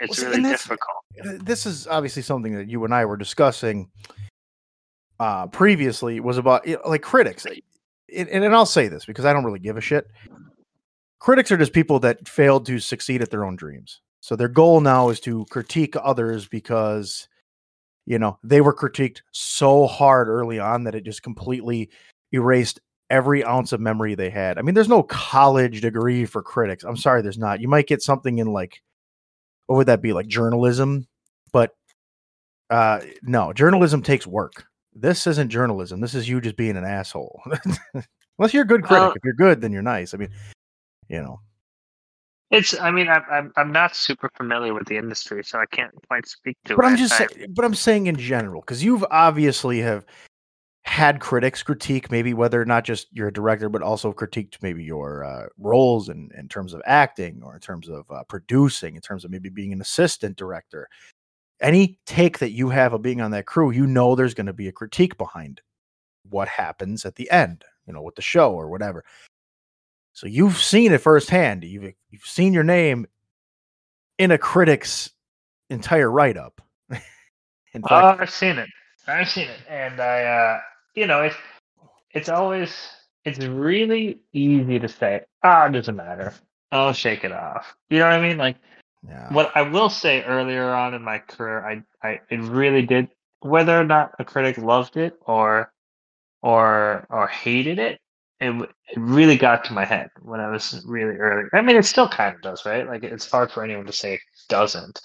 It's 0.01 0.21
well, 0.21 0.31
really 0.33 0.43
difficult. 0.43 1.05
This 1.45 1.65
is 1.65 1.87
obviously 1.87 2.23
something 2.23 2.55
that 2.57 2.69
you 2.69 2.85
and 2.85 2.93
I 2.93 3.05
were 3.05 3.17
discussing 3.17 3.91
uh, 5.21 5.47
previously. 5.47 6.19
Was 6.19 6.39
about 6.39 6.67
you 6.67 6.77
know, 6.77 6.89
like 6.89 7.03
critics, 7.03 7.47
and, 7.47 8.29
and 8.29 8.55
I'll 8.55 8.67
say 8.67 8.89
this 8.89 9.05
because 9.05 9.25
I 9.25 9.33
don't 9.33 9.45
really 9.45 9.61
give 9.61 9.77
a 9.77 9.81
shit. 9.81 10.09
Critics 11.21 11.53
are 11.53 11.57
just 11.57 11.73
people 11.73 12.01
that 12.01 12.27
failed 12.27 12.67
to 12.67 12.81
succeed 12.81 13.23
at 13.23 13.31
their 13.31 13.45
own 13.45 13.55
dreams. 13.55 14.01
So 14.19 14.35
their 14.35 14.49
goal 14.49 14.81
now 14.81 15.09
is 15.11 15.21
to 15.21 15.47
critique 15.51 15.95
others 16.03 16.49
because 16.49 17.29
you 18.07 18.19
know 18.19 18.39
they 18.43 18.61
were 18.61 18.75
critiqued 18.75 19.21
so 19.31 19.87
hard 19.87 20.29
early 20.29 20.59
on 20.59 20.85
that 20.85 20.95
it 20.95 21.05
just 21.05 21.23
completely 21.23 21.89
erased 22.33 22.81
every 23.11 23.45
ounce 23.45 23.73
of 23.73 23.81
memory 23.81 24.15
they 24.15 24.31
had 24.31 24.59
i 24.59 24.63
mean 24.63 24.75
there's 24.75 24.89
no 24.89 25.03
college 25.03 25.81
degree 25.83 26.25
for 26.25 26.43
critics 26.43 26.83
i'm 26.85 26.97
sorry 26.97 27.23
there's 27.23 27.39
not 27.39 27.61
you 27.61 27.69
might 27.69 27.87
get 27.87 28.03
something 28.03 28.39
in 28.39 28.47
like 28.47 28.83
what 29.67 29.77
would 29.77 29.87
that 29.87 30.03
be 30.03 30.13
like 30.13 30.27
journalism 30.27 31.07
but 31.53 31.75
Uh, 32.71 33.01
no, 33.23 33.53
journalism 33.53 34.03
takes 34.03 34.27
work. 34.27 34.65
This 34.95 35.27
isn't 35.27 35.51
journalism. 35.51 36.01
This 36.01 36.15
is 36.15 36.27
you 36.27 36.41
just 36.41 36.57
being 36.57 36.79
an 36.79 36.85
asshole. 36.85 37.43
Unless 38.39 38.55
you're 38.55 38.63
a 38.65 38.67
good 38.67 38.83
critic. 38.83 39.09
Well- 39.09 39.13
if 39.13 39.23
you're 39.25 39.35
good, 39.35 39.61
then 39.61 39.73
you're 39.73 39.83
nice. 39.83 40.15
I 40.15 40.17
mean, 40.17 40.31
you 41.09 41.21
know. 41.21 41.41
It's. 42.53 42.79
I 42.79 42.91
mean, 42.91 43.09
I'm. 43.09 43.23
I'm. 43.31 43.53
I'm 43.57 43.73
not 43.73 43.97
super 43.97 44.31
familiar 44.37 44.75
with 44.75 44.87
the 44.87 44.97
industry, 44.99 45.43
so 45.43 45.59
I 45.59 45.67
can't 45.67 45.91
quite 46.07 46.27
speak 46.29 46.57
to 46.67 46.77
But 46.77 46.85
it. 46.85 46.89
I'm 46.89 46.97
just 46.97 47.15
I- 47.15 47.27
saying, 47.27 47.53
but 47.55 47.65
I'm 47.65 47.75
saying 47.75 48.07
in 48.07 48.17
general 48.17 48.61
because 48.61 48.85
you've 48.85 49.05
obviously 49.11 49.81
have 49.81 50.05
had 50.85 51.21
critics 51.21 51.63
critique 51.63 52.11
maybe 52.11 52.35
whether 52.35 52.61
or 52.61 52.65
not 52.65 52.85
just 52.85 53.07
you're 53.13 53.29
a 53.29 53.33
director 53.33 53.69
but 53.69 53.83
also 53.83 54.13
critiqued 54.13 54.57
maybe 54.63 54.83
your 54.83 55.25
uh, 55.25 55.47
roles 55.57 56.09
in 56.09 56.29
in 56.37 56.49
terms 56.49 56.75
of 56.75 56.83
acting 56.87 57.41
or 57.45 57.55
in 57.55 57.61
terms 57.61 57.89
of 57.89 58.05
uh, 58.11 58.23
producing 58.25 58.97
in 58.97 59.01
terms 59.01 59.25
of 59.25 59.31
maybe 59.31 59.49
being 59.49 59.73
an 59.73 59.81
assistant 59.81 60.37
director 60.37 60.89
any 61.61 62.01
take 62.05 62.41
that 62.41 62.51
you 62.51 62.69
have 62.69 62.93
of 62.93 63.01
being 63.01 63.21
on 63.21 63.31
that 63.31 63.47
crew 63.47 63.71
you 63.71 63.87
know 63.87 64.17
there's 64.17 64.35
going 64.35 64.47
to 64.47 64.53
be 64.53 64.67
a 64.67 64.73
critique 64.73 65.17
behind 65.17 65.61
what 66.29 66.49
happens 66.49 67.07
at 67.07 67.15
the 67.15 67.31
end 67.31 67.65
you 67.87 67.93
know 67.93 68.03
with 68.03 68.17
the 68.17 68.23
show 68.23 68.53
or 68.53 68.69
whatever 68.69 69.05
so 70.13 70.27
you've 70.27 70.57
seen 70.57 70.93
it 70.93 70.99
firsthand 70.99 71.65
you've 71.65 71.95
you've 72.11 72.25
seen 72.25 72.53
your 72.53 72.65
name 72.65 73.07
in 74.19 74.31
a 74.31 74.39
critic's 74.39 75.11
entire 75.71 76.11
write-up 76.11 76.61
fact 77.81 77.87
Oh, 77.91 78.17
I've 78.21 78.31
seen 78.31 78.59
it. 78.59 78.69
I've 79.09 79.29
seen 79.29 79.49
it, 79.49 79.61
and 79.69 80.01
I, 80.01 80.23
uh, 80.23 80.61
you 80.95 81.07
know, 81.07 81.23
it's 81.23 81.37
it's 82.11 82.29
always 82.29 82.73
it's 83.25 83.39
really 83.39 84.21
easy 84.33 84.79
to 84.79 84.89
say, 84.89 85.23
ah, 85.43 85.67
it 85.67 85.73
doesn't 85.73 85.97
matter. 85.97 86.35
I'll 86.71 86.93
shake 86.93 87.25
it 87.25 87.33
off. 87.33 87.75
You 87.91 87.99
know 87.99 88.07
what 88.07 88.15
I 88.15 88.29
mean? 88.29 88.39
Like 88.39 88.57
yeah 89.07 89.33
what 89.33 89.51
I 89.57 89.63
will 89.63 89.89
say 89.89 90.23
earlier 90.23 90.73
on 90.73 90.95
in 90.95 91.03
my 91.03 91.19
career, 91.19 91.67
I, 91.67 91.83
I 92.07 92.21
it 92.31 92.41
really 92.41 92.83
did 92.83 93.09
whether 93.41 93.79
or 93.79 93.85
not 93.85 94.13
a 94.19 94.25
critic 94.25 94.59
loved 94.59 94.97
it 94.97 95.19
or 95.27 95.73
or 96.43 97.07
or 97.11 97.27
hated 97.27 97.79
it, 97.79 98.01
it 98.43 98.71
it 98.89 98.99
really 98.99 99.37
got 99.37 99.65
to 99.65 99.73
my 99.73 99.85
head 99.85 100.11
when 100.23 100.41
I 100.41 100.51
was 100.51 100.83
really 100.87 101.17
early. 101.17 101.49
I 101.53 101.63
mean, 101.63 101.77
it 101.77 101.85
still 101.85 102.09
kind 102.09 102.35
of 102.35 102.43
does, 102.43 102.65
right? 102.65 102.87
Like 102.87 103.05
it's 103.05 103.31
hard 103.31 103.51
for 103.51 103.65
anyone 103.65 103.87
to 103.87 103.93
say 103.93 104.15
it 104.15 104.21
doesn't. 104.49 105.01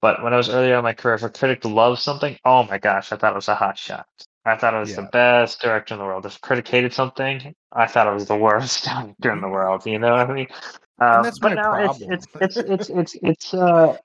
But 0.00 0.22
when 0.22 0.32
I 0.32 0.36
was 0.36 0.48
earlier 0.48 0.78
in 0.78 0.84
my 0.84 0.94
career, 0.94 1.14
if 1.14 1.22
a 1.22 1.28
critic 1.28 1.64
loves 1.64 2.02
something, 2.02 2.36
oh 2.44 2.64
my 2.64 2.78
gosh, 2.78 3.12
I 3.12 3.16
thought 3.16 3.32
it 3.32 3.36
was 3.36 3.48
a 3.48 3.54
hot 3.54 3.76
shot. 3.76 4.06
I 4.46 4.56
thought 4.56 4.72
it 4.72 4.78
was 4.78 4.96
the 4.96 5.08
best 5.12 5.60
director 5.60 5.94
in 5.94 6.00
the 6.00 6.06
world. 6.06 6.24
If 6.24 6.36
a 6.36 6.40
critic 6.40 6.66
hated 6.66 6.94
something, 6.94 7.54
I 7.72 7.86
thought 7.86 8.06
it 8.06 8.14
was 8.14 8.26
the 8.26 8.36
worst 8.36 8.84
director 8.84 9.32
in 9.32 9.42
the 9.42 9.48
world. 9.48 9.84
You 9.84 9.98
know 9.98 10.12
what 10.12 10.30
I 10.30 10.32
mean? 10.32 10.46
Um, 10.98 11.22
that's 11.22 11.38
but 11.38 11.54
my 11.54 11.62
now 11.62 11.74
it's, 11.74 11.98
problem. 11.98 12.12
it's 12.12 12.26
it's 12.40 12.56
it's 12.56 12.90
it's 12.90 13.16
it's 13.22 13.54
uh 13.54 13.96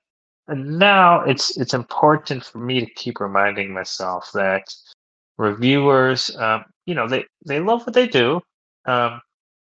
and 0.48 0.78
now 0.78 1.22
it's 1.22 1.56
it's 1.56 1.74
important 1.74 2.44
for 2.44 2.58
me 2.58 2.80
to 2.80 2.86
keep 2.94 3.20
reminding 3.20 3.72
myself 3.72 4.30
that 4.34 4.64
reviewers, 5.38 6.34
um, 6.36 6.64
you 6.86 6.94
know, 6.94 7.08
they 7.08 7.24
they 7.44 7.60
love 7.60 7.86
what 7.86 7.94
they 7.94 8.06
do, 8.06 8.40
um, 8.86 9.20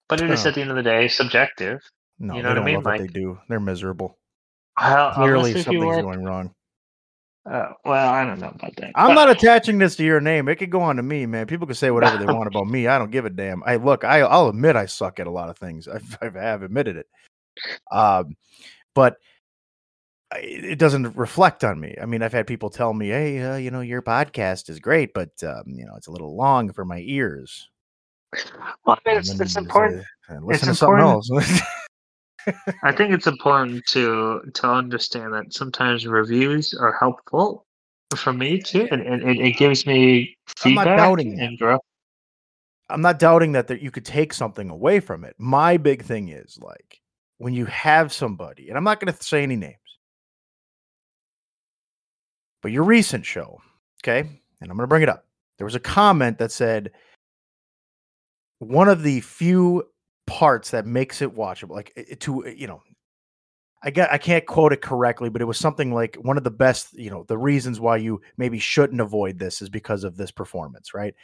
but 0.09 0.21
it 0.21 0.31
is 0.31 0.45
at 0.45 0.55
the 0.55 0.61
end 0.61 0.71
of 0.71 0.77
the 0.77 0.83
day 0.83 1.09
subjective. 1.09 1.81
no 2.19 2.37
you 2.37 2.43
know 2.43 2.51
what 2.51 2.59
I 2.59 2.65
mean? 2.65 2.83
Like- 2.83 3.01
they 3.01 3.07
do. 3.07 3.39
They're 3.49 3.61
miserable. 3.61 4.19
Well, 4.79 5.15
clearly 5.15 5.51
unless 5.51 5.67
if 5.67 5.73
you 5.73 5.81
something's 5.81 6.03
going 6.03 6.25
wrong. 6.25 6.53
Uh, 7.51 7.73
well, 7.85 8.13
I 8.13 8.25
don't 8.25 8.41
know 8.41 8.49
about 8.49 8.75
that. 8.77 8.91
i'm 8.97 9.11
but- 9.11 9.15
not 9.15 9.31
attaching 9.31 9.79
this 9.79 9.95
to 9.97 10.05
your 10.05 10.21
name. 10.21 10.49
It 10.49 10.57
could 10.57 10.71
go 10.71 10.83
on 10.83 10.97
to 10.97 11.03
me 11.03 11.27
man. 11.27 11.47
People 11.47 11.67
can 11.67 11.77
say 11.77 11.93
whatever 11.93 12.19
they 12.19 12.31
want 12.31 12.49
about 12.49 12.67
me. 12.67 12.89
I 12.89 12.99
don't 12.99 13.13
give 13.13 13.25
a 13.25 13.31
damn. 13.31 13.63
I 13.65 13.77
look 13.77 14.03
I, 14.05 14.21
i'll 14.21 14.49
admit 14.49 14.75
i 14.75 14.87
suck 14.87 15.21
at 15.21 15.29
a 15.29 15.31
lot 15.31 15.49
of 15.49 15.57
things. 15.57 15.87
I've, 15.89 16.19
I 16.21 16.41
have 16.41 16.63
admitted 16.63 16.97
it. 16.97 17.07
Um 17.93 18.37
but 18.95 19.17
it 20.35 20.79
doesn't 20.79 21.17
reflect 21.17 21.63
on 21.65 21.79
me. 21.79 21.95
I 22.01 22.07
mean, 22.07 22.23
I've 22.23 22.33
had 22.33 22.47
people 22.47 22.71
tell 22.71 22.93
me, 22.93 23.09
"Hey, 23.09 23.41
uh, 23.41 23.57
you 23.57 23.71
know, 23.71 23.81
your 23.81 24.03
podcast 24.03 24.69
is 24.69 24.81
great, 24.81 25.15
but 25.15 25.31
um, 25.43 25.63
you 25.67 25.85
know, 25.87 25.95
it's 25.97 26.09
a 26.09 26.13
little 26.13 26.37
long 26.37 26.73
for 26.73 26.85
my 26.85 27.03
ears." 27.05 27.69
Well, 28.85 28.99
I 29.05 29.09
mean, 29.09 29.19
it's, 29.19 29.39
it's 29.39 29.57
important. 29.57 30.03
say, 30.29 30.35
"Uh, 30.37 30.41
Listen 30.41 30.69
it's 30.71 30.79
to 30.81 30.87
something 30.87 30.99
important- 31.01 31.51
else. 31.51 31.63
I 32.85 32.93
think 32.93 33.13
it's 33.13 33.27
important 33.27 33.85
to 33.87 34.41
to 34.55 34.69
understand 34.69 35.33
that 35.33 35.53
sometimes 35.53 36.07
reviews 36.07 36.75
are 36.75 36.97
helpful 36.99 37.65
for 38.17 38.33
me 38.33 38.61
too, 38.61 38.87
and, 38.91 39.03
and 39.03 39.23
it, 39.29 39.39
it 39.39 39.57
gives 39.57 39.87
me 39.87 40.37
feedback 40.47 40.87
I'm 40.87 40.93
not 40.93 40.97
doubting 40.97 41.41
and 41.41 41.59
growth. 41.59 41.81
I'm 42.89 43.01
not 43.01 43.19
doubting 43.19 43.53
that 43.53 43.67
that 43.67 43.83
you 43.83 43.91
could 43.91 44.05
take 44.05 44.33
something 44.33 44.71
away 44.71 45.01
from 45.01 45.25
it. 45.25 45.35
My 45.39 45.77
big 45.77 46.05
thing 46.05 46.29
is 46.29 46.57
like 46.61 47.01
when 47.39 47.53
you 47.53 47.65
have 47.67 48.13
somebody, 48.13 48.69
and 48.69 48.79
I'm 48.79 48.85
not 48.85 49.01
going 49.01 49.13
to 49.13 49.23
say 49.25 49.43
any 49.43 49.57
names, 49.57 49.75
but 52.67 52.73
your 52.73 52.83
recent 52.83 53.25
show, 53.25 53.61
okay, 54.03 54.19
and 54.19 54.71
I'm 54.73 54.77
going 54.77 54.79
to 54.79 54.89
bring 54.89 55.05
it 55.05 55.09
up. 55.09 55.25
There 55.57 55.65
was 55.65 55.77
a 55.77 55.81
comment 55.81 56.39
that 56.39 56.51
said 56.51 56.91
one 58.59 58.89
of 58.89 59.05
the 59.05 59.21
few 59.21 59.85
parts 60.27 60.73
that 60.73 60.85
makes 60.85 61.23
it 61.23 61.33
watchable, 61.33 61.77
like 61.77 62.19
to 62.19 62.45
uh, 62.45 62.49
you 62.49 62.67
know, 62.67 62.83
I 63.85 63.91
get 63.91 64.13
I 64.13 64.19
can't 64.19 64.45
quote 64.47 64.73
it 64.73 64.83
correctly, 64.83 65.29
but 65.29 65.41
it 65.41 65.45
was 65.45 65.59
something 65.59 65.95
like 65.95 66.17
one 66.17 66.37
of 66.37 66.43
the 66.43 66.51
best, 66.51 66.93
you 66.95 67.09
know, 67.09 67.23
the 67.29 67.39
reasons 67.39 67.79
why 67.79 67.99
you 67.99 68.21
maybe 68.37 68.59
shouldn't 68.59 69.01
avoid 69.01 69.39
this 69.39 69.63
is 69.63 69.69
because 69.69 70.03
of 70.03 70.17
this 70.17 70.33
performance, 70.33 70.93
right? 70.93 71.15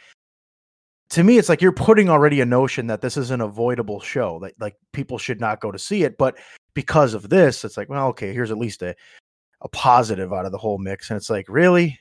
to 1.11 1.25
me 1.25 1.37
it's 1.37 1.51
like 1.51 1.61
you're 1.61 1.73
putting 1.73 2.09
already 2.09 2.41
a 2.41 2.47
notion 2.47 2.87
that 2.87 3.03
this 3.03 3.19
is 3.19 3.31
an 3.31 3.43
avoidable 3.43 4.01
show 4.01 4.39
that 4.39 4.59
like 4.59 4.77
people 4.93 5.19
should 5.19 5.41
not 5.41 5.61
go 5.61 5.71
to 5.71 5.79
see 5.79 6.05
it 6.05 6.17
but 6.17 6.39
because 6.73 7.13
of 7.13 7.29
this 7.29 7.67
it's 7.67 7.77
like 7.77 7.91
well 7.91 8.07
okay 8.07 8.33
here's 8.33 8.51
at 8.51 8.57
least 8.57 8.81
a, 8.83 8.95
a 9.63 9.69
positive 9.69 10.33
out 10.33 10.45
of 10.45 10.53
the 10.53 10.59
whole 10.59 10.79
mix 10.79 11.11
and 11.11 11.17
it's 11.17 11.31
like 11.31 11.47
really? 11.49 11.99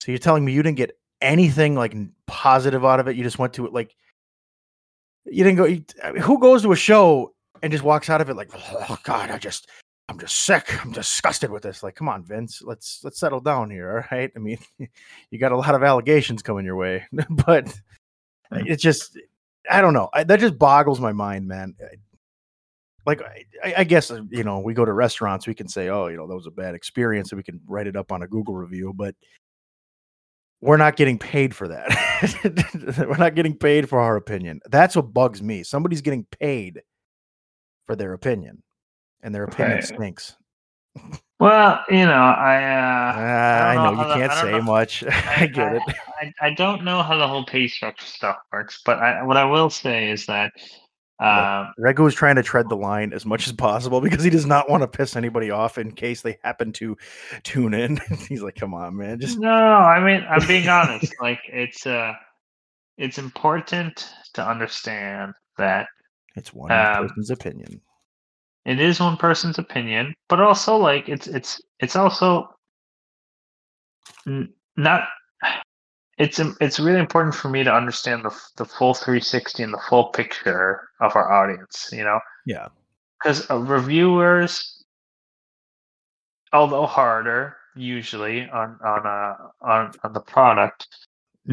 So 0.00 0.12
you're 0.12 0.18
telling 0.18 0.44
me 0.44 0.52
you 0.52 0.62
didn't 0.62 0.76
get 0.76 0.98
anything 1.20 1.74
like 1.74 1.94
positive 2.26 2.84
out 2.84 3.00
of 3.00 3.08
it? 3.08 3.16
You 3.16 3.22
just 3.22 3.38
went 3.38 3.54
to 3.54 3.66
it 3.66 3.72
like 3.72 3.94
you 5.26 5.44
didn't 5.44 5.56
go 5.56 5.64
you, 5.64 5.84
I 6.02 6.12
mean, 6.12 6.22
who 6.22 6.38
goes 6.38 6.62
to 6.62 6.72
a 6.72 6.76
show 6.76 7.34
and 7.62 7.72
just 7.72 7.84
walks 7.84 8.10
out 8.10 8.20
of 8.20 8.28
it 8.28 8.34
like 8.34 8.50
oh 8.54 8.98
god 9.04 9.30
i 9.30 9.38
just 9.38 9.70
i'm 10.10 10.18
just 10.18 10.44
sick. 10.44 10.84
I'm 10.84 10.92
disgusted 10.92 11.50
with 11.50 11.62
this. 11.62 11.82
Like 11.82 11.94
come 11.94 12.10
on 12.10 12.24
vince 12.24 12.62
let's 12.62 13.00
let's 13.04 13.18
settle 13.18 13.40
down 13.40 13.70
here 13.70 13.90
all 13.90 14.16
right? 14.16 14.30
I 14.34 14.38
mean 14.38 14.58
you 15.30 15.38
got 15.38 15.52
a 15.52 15.56
lot 15.56 15.74
of 15.74 15.82
allegations 15.82 16.42
coming 16.42 16.64
your 16.64 16.76
way 16.76 17.04
but 17.12 17.66
mm. 17.66 18.66
it's 18.66 18.82
just 18.82 19.18
i 19.70 19.80
don't 19.80 19.94
know. 19.94 20.10
I, 20.12 20.24
that 20.24 20.40
just 20.40 20.58
boggles 20.58 21.00
my 21.00 21.12
mind 21.12 21.48
man 21.48 21.74
like 23.06 23.20
I, 23.62 23.74
I 23.78 23.84
guess 23.84 24.10
uh, 24.10 24.22
you 24.30 24.44
know 24.44 24.60
we 24.60 24.74
go 24.74 24.84
to 24.84 24.92
restaurants 24.92 25.46
we 25.46 25.54
can 25.54 25.68
say 25.68 25.88
oh 25.88 26.06
you 26.08 26.16
know 26.16 26.26
that 26.26 26.34
was 26.34 26.46
a 26.46 26.50
bad 26.50 26.74
experience 26.74 27.32
and 27.32 27.36
we 27.36 27.42
can 27.42 27.60
write 27.66 27.86
it 27.86 27.96
up 27.96 28.12
on 28.12 28.22
a 28.22 28.26
google 28.28 28.54
review 28.54 28.92
but 28.94 29.14
we're 30.60 30.78
not 30.78 30.96
getting 30.96 31.18
paid 31.18 31.54
for 31.54 31.68
that. 31.68 31.88
We're 33.06 33.18
not 33.18 33.34
getting 33.34 33.54
paid 33.54 33.86
for 33.86 34.00
our 34.00 34.16
opinion. 34.16 34.60
That's 34.70 34.96
what 34.96 35.12
bugs 35.12 35.42
me. 35.42 35.62
Somebody's 35.62 36.00
getting 36.00 36.24
paid 36.40 36.80
for 37.86 37.94
their 37.96 38.14
opinion 38.14 38.62
and 39.22 39.34
their 39.34 39.44
opinion 39.44 39.74
Right. 39.80 39.84
stinks. 39.84 40.36
Well, 41.38 41.84
you 41.90 42.06
know, 42.06 42.12
I 42.12 42.62
Ah, 42.62 43.10
uh, 43.10 43.72
i 43.72 43.74
know 43.74 43.90
know 43.94 44.08
you 44.08 44.14
can't 44.14 44.32
I 44.32 44.34
don't 44.36 44.44
say 44.44 44.50
know- 44.52 44.62
much. 44.62 45.04
I 45.36 45.46
get 45.48 45.74
it. 45.74 45.82
I, 46.22 46.32
I 46.40 46.54
don't 46.54 46.82
know 46.82 47.02
how 47.02 47.18
the 47.18 47.28
whole 47.28 47.44
pay 47.44 47.68
structure 47.68 48.06
stuff 48.06 48.36
works, 48.50 48.80
but 48.86 49.00
I, 49.00 49.22
what 49.22 49.36
I 49.36 49.44
will 49.44 49.68
say 49.68 50.10
is 50.10 50.24
that 50.26 50.50
um, 51.20 51.72
Raghu 51.78 52.06
is 52.06 52.14
trying 52.14 52.36
to 52.36 52.42
tread 52.42 52.68
the 52.68 52.76
line 52.76 53.12
as 53.12 53.24
much 53.24 53.46
as 53.46 53.52
possible 53.52 54.00
because 54.00 54.24
he 54.24 54.30
does 54.30 54.46
not 54.46 54.68
want 54.68 54.82
to 54.82 54.88
piss 54.88 55.14
anybody 55.16 55.50
off 55.50 55.78
in 55.78 55.92
case 55.92 56.22
they 56.22 56.38
happen 56.42 56.72
to 56.74 56.96
tune 57.44 57.72
in. 57.74 57.98
He's 58.28 58.42
like, 58.42 58.56
"Come 58.56 58.74
on, 58.74 58.96
man, 58.96 59.20
just 59.20 59.38
no, 59.38 59.48
I 59.48 60.00
mean, 60.04 60.26
I'm 60.28 60.46
being 60.46 60.68
honest. 60.68 61.14
Like, 61.20 61.40
it's 61.46 61.86
uh, 61.86 62.14
it's 62.98 63.18
important 63.18 64.08
to 64.34 64.46
understand 64.46 65.34
that 65.56 65.86
it's 66.36 66.52
one 66.52 66.72
Um, 66.72 67.06
person's 67.08 67.30
opinion." 67.30 67.80
it 68.66 68.80
is 68.80 68.98
one 68.98 69.16
person's 69.18 69.58
opinion, 69.58 70.14
but 70.28 70.40
also 70.40 70.76
like 70.76 71.08
it's 71.08 71.26
it's 71.26 71.60
it's 71.80 71.96
also 71.96 72.48
n- 74.26 74.52
not. 74.76 75.06
It's 76.18 76.38
it's 76.60 76.78
really 76.78 77.00
important 77.00 77.34
for 77.34 77.48
me 77.48 77.64
to 77.64 77.74
understand 77.74 78.24
the 78.24 78.34
the 78.56 78.64
full 78.64 78.94
360 78.94 79.62
and 79.62 79.72
the 79.72 79.82
full 79.88 80.06
picture 80.10 80.88
of 81.00 81.16
our 81.16 81.32
audience. 81.32 81.88
You 81.92 82.04
know, 82.04 82.20
Yeah, 82.46 82.68
because 83.18 83.50
uh, 83.50 83.58
reviewers, 83.58 84.84
although 86.52 86.86
harder 86.86 87.56
usually 87.74 88.48
on 88.50 88.78
on 88.84 89.06
uh, 89.06 89.34
on 89.62 89.92
on 90.04 90.12
the 90.12 90.20
product, 90.20 90.86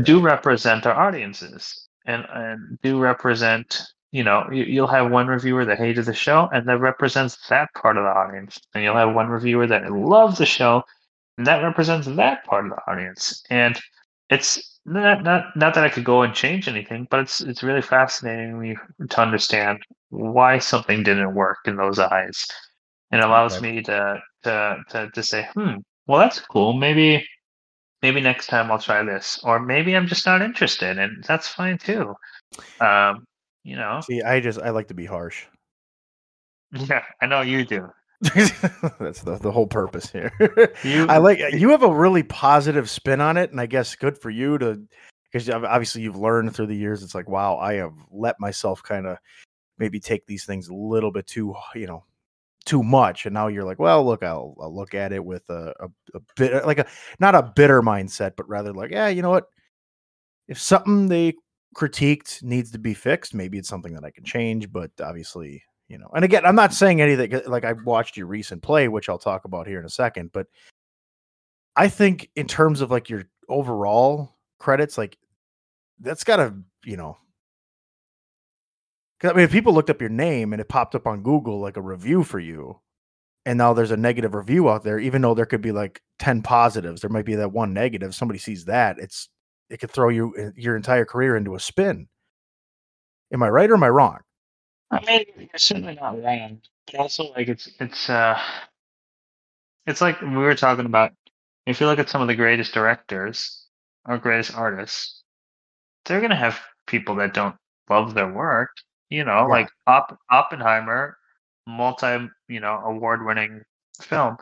do 0.03 0.19
represent 0.19 0.85
our 0.85 1.07
audiences 1.07 1.87
and 2.05 2.25
and 2.31 2.79
do 2.81 2.99
represent. 2.99 3.81
You 4.13 4.25
know, 4.25 4.45
you, 4.51 4.65
you'll 4.65 4.87
have 4.87 5.09
one 5.09 5.27
reviewer 5.27 5.63
that 5.63 5.77
hated 5.77 6.03
the 6.03 6.13
show, 6.13 6.49
and 6.51 6.67
that 6.67 6.81
represents 6.81 7.47
that 7.47 7.73
part 7.73 7.95
of 7.95 8.03
the 8.03 8.09
audience, 8.09 8.59
and 8.75 8.83
you'll 8.83 8.95
have 8.97 9.15
one 9.15 9.29
reviewer 9.29 9.65
that 9.67 9.89
loves 9.89 10.37
the 10.37 10.45
show, 10.45 10.83
and 11.37 11.47
that 11.47 11.63
represents 11.63 12.07
that 12.07 12.43
part 12.43 12.65
of 12.65 12.71
the 12.71 12.91
audience. 12.91 13.41
And 13.49 13.79
it's 14.31 14.79
not 14.85 15.23
not 15.23 15.55
not 15.57 15.75
that 15.75 15.85
I 15.85 15.89
could 15.89 16.05
go 16.05 16.23
and 16.23 16.35
change 16.35 16.69
anything, 16.69 17.07
but 17.11 17.21
it's 17.21 17.41
it's 17.41 17.63
really 17.63 17.83
fascinating 17.83 18.59
me 18.59 18.77
to 19.09 19.21
understand 19.21 19.79
why 20.11 20.59
something 20.59 21.03
didn't 21.03 21.35
work 21.35 21.59
in 21.67 21.77
those 21.77 21.99
eyes. 21.99 22.45
And 23.11 23.21
it 23.21 23.25
allows 23.27 23.61
me 23.61 23.83
to, 23.83 24.21
to 24.45 24.77
to 24.91 25.11
to 25.11 25.23
say, 25.23 25.49
hmm, 25.55 25.77
well 26.07 26.19
that's 26.21 26.41
cool. 26.41 26.73
Maybe 26.73 27.25
maybe 28.03 28.21
next 28.21 28.47
time 28.47 28.71
I'll 28.71 28.79
try 28.79 29.03
this, 29.03 29.39
or 29.43 29.59
maybe 29.59 29.95
I'm 29.97 30.07
just 30.07 30.27
not 30.27 30.41
interested, 30.43 30.99
and 30.99 31.23
that's 31.25 31.49
fine 31.49 31.79
too. 31.79 32.15
Um, 32.81 33.25
you 33.63 33.77
know, 33.77 34.03
See, 34.03 34.21
I 34.21 34.41
just 34.41 34.59
I 34.59 34.71
like 34.71 34.89
to 34.89 34.93
be 34.93 35.05
harsh. 35.05 35.47
yeah, 36.71 37.03
I 37.21 37.27
know 37.27 37.41
you 37.41 37.65
do. 37.65 37.89
That's 38.99 39.21
the, 39.21 39.39
the 39.41 39.51
whole 39.51 39.65
purpose 39.65 40.11
here. 40.11 40.31
You, 40.83 41.07
I 41.07 41.17
like 41.17 41.39
you 41.53 41.69
have 41.69 41.81
a 41.81 41.93
really 41.93 42.23
positive 42.23 42.89
spin 42.89 43.19
on 43.19 43.35
it, 43.35 43.51
and 43.51 43.59
I 43.59 43.65
guess 43.65 43.95
good 43.95 44.17
for 44.17 44.29
you 44.29 44.57
to 44.59 44.81
because 45.31 45.49
obviously 45.49 46.03
you've 46.03 46.17
learned 46.17 46.55
through 46.55 46.67
the 46.67 46.75
years. 46.75 47.01
It's 47.01 47.15
like 47.15 47.27
wow, 47.27 47.57
I 47.57 47.75
have 47.75 47.93
let 48.11 48.39
myself 48.39 48.83
kind 48.83 49.07
of 49.07 49.17
maybe 49.79 49.99
take 49.99 50.27
these 50.27 50.45
things 50.45 50.67
a 50.67 50.73
little 50.73 51.11
bit 51.11 51.25
too 51.25 51.55
you 51.73 51.87
know 51.87 52.03
too 52.65 52.83
much, 52.83 53.25
and 53.25 53.33
now 53.33 53.47
you're 53.47 53.63
like, 53.63 53.79
well, 53.79 54.05
look, 54.05 54.23
I'll, 54.23 54.55
I'll 54.61 54.73
look 54.73 54.93
at 54.93 55.11
it 55.13 55.23
with 55.23 55.43
a, 55.49 55.73
a, 55.79 55.87
a 56.15 56.19
bit 56.35 56.65
like 56.65 56.79
a 56.79 56.85
not 57.19 57.33
a 57.33 57.51
bitter 57.55 57.81
mindset, 57.81 58.33
but 58.37 58.47
rather 58.47 58.71
like, 58.71 58.91
yeah, 58.91 59.07
you 59.07 59.21
know 59.21 59.31
what? 59.31 59.45
If 60.47 60.59
something 60.59 61.07
they 61.07 61.33
critiqued 61.75 62.43
needs 62.43 62.71
to 62.71 62.79
be 62.79 62.93
fixed, 62.93 63.33
maybe 63.33 63.57
it's 63.57 63.69
something 63.69 63.93
that 63.93 64.03
I 64.03 64.11
can 64.11 64.23
change. 64.23 64.71
But 64.71 64.91
obviously, 65.01 65.63
you 65.91 65.97
know, 65.97 66.09
and 66.15 66.23
again, 66.23 66.45
I'm 66.45 66.55
not 66.55 66.73
saying 66.73 67.01
anything 67.01 67.41
like 67.47 67.65
I 67.65 67.73
watched 67.73 68.15
your 68.15 68.27
recent 68.27 68.61
play, 68.63 68.87
which 68.87 69.09
I'll 69.09 69.17
talk 69.19 69.43
about 69.45 69.67
here 69.67 69.79
in 69.79 69.85
a 69.85 69.89
second, 69.89 70.31
but 70.31 70.47
I 71.75 71.87
think 71.89 72.29
in 72.35 72.47
terms 72.47 72.81
of 72.81 72.91
like 72.91 73.09
your 73.09 73.23
overall 73.49 74.37
credits, 74.59 74.97
like 74.97 75.17
that's 75.99 76.23
gotta, 76.23 76.55
you 76.85 76.97
know, 76.97 77.17
'cause, 79.19 79.31
I 79.31 79.33
mean, 79.33 79.45
if 79.45 79.51
people 79.51 79.73
looked 79.73 79.89
up 79.89 80.01
your 80.01 80.09
name 80.09 80.53
and 80.53 80.61
it 80.61 80.69
popped 80.69 80.95
up 80.95 81.07
on 81.07 81.23
Google 81.23 81.59
like 81.59 81.77
a 81.77 81.81
review 81.81 82.23
for 82.23 82.39
you, 82.39 82.79
and 83.45 83.57
now 83.57 83.73
there's 83.73 83.91
a 83.91 83.97
negative 83.97 84.35
review 84.35 84.69
out 84.69 84.83
there, 84.83 84.99
even 84.99 85.21
though 85.21 85.33
there 85.35 85.45
could 85.47 85.61
be 85.61 85.71
like 85.73 86.01
10 86.19 86.41
positives, 86.43 87.01
there 87.01 87.09
might 87.11 87.25
be 87.25 87.35
that 87.35 87.51
one 87.53 87.73
negative. 87.73 88.15
Somebody 88.15 88.39
sees 88.39 88.65
that, 88.65 88.99
it's 88.99 89.29
it 89.69 89.79
could 89.79 89.91
throw 89.91 90.09
you 90.09 90.35
uh, 90.39 90.51
your 90.55 90.75
entire 90.77 91.05
career 91.05 91.37
into 91.37 91.55
a 91.55 91.59
spin. 91.59 92.07
Am 93.33 93.43
I 93.43 93.49
right 93.49 93.69
or 93.69 93.75
am 93.75 93.83
I 93.83 93.89
wrong? 93.89 94.19
I 94.91 94.99
mean, 95.05 95.25
you're 95.37 95.49
certainly 95.57 95.95
not 95.95 96.21
wrong. 96.23 96.61
But 96.87 96.97
also, 96.99 97.31
like 97.33 97.47
it's 97.49 97.69
it's 97.79 98.09
uh, 98.09 98.39
it's 99.87 100.01
like 100.01 100.21
we 100.21 100.29
were 100.29 100.55
talking 100.55 100.85
about. 100.85 101.13
If 101.67 101.79
you 101.79 101.87
look 101.87 101.99
at 101.99 102.09
some 102.09 102.21
of 102.21 102.27
the 102.27 102.35
greatest 102.35 102.73
directors 102.73 103.67
or 104.05 104.17
greatest 104.17 104.55
artists, 104.55 105.23
they're 106.05 106.21
gonna 106.21 106.35
have 106.35 106.59
people 106.87 107.15
that 107.17 107.33
don't 107.33 107.55
love 107.89 108.13
their 108.15 108.31
work. 108.31 108.71
You 109.09 109.25
know, 109.25 109.47
Yeah. 109.47 109.47
like 109.47 109.69
Opp- 109.87 110.19
Oppenheimer, 110.31 111.17
multi 111.67 112.29
you 112.49 112.59
know 112.61 112.79
award 112.85 113.25
winning 113.25 113.63
film. 114.01 114.37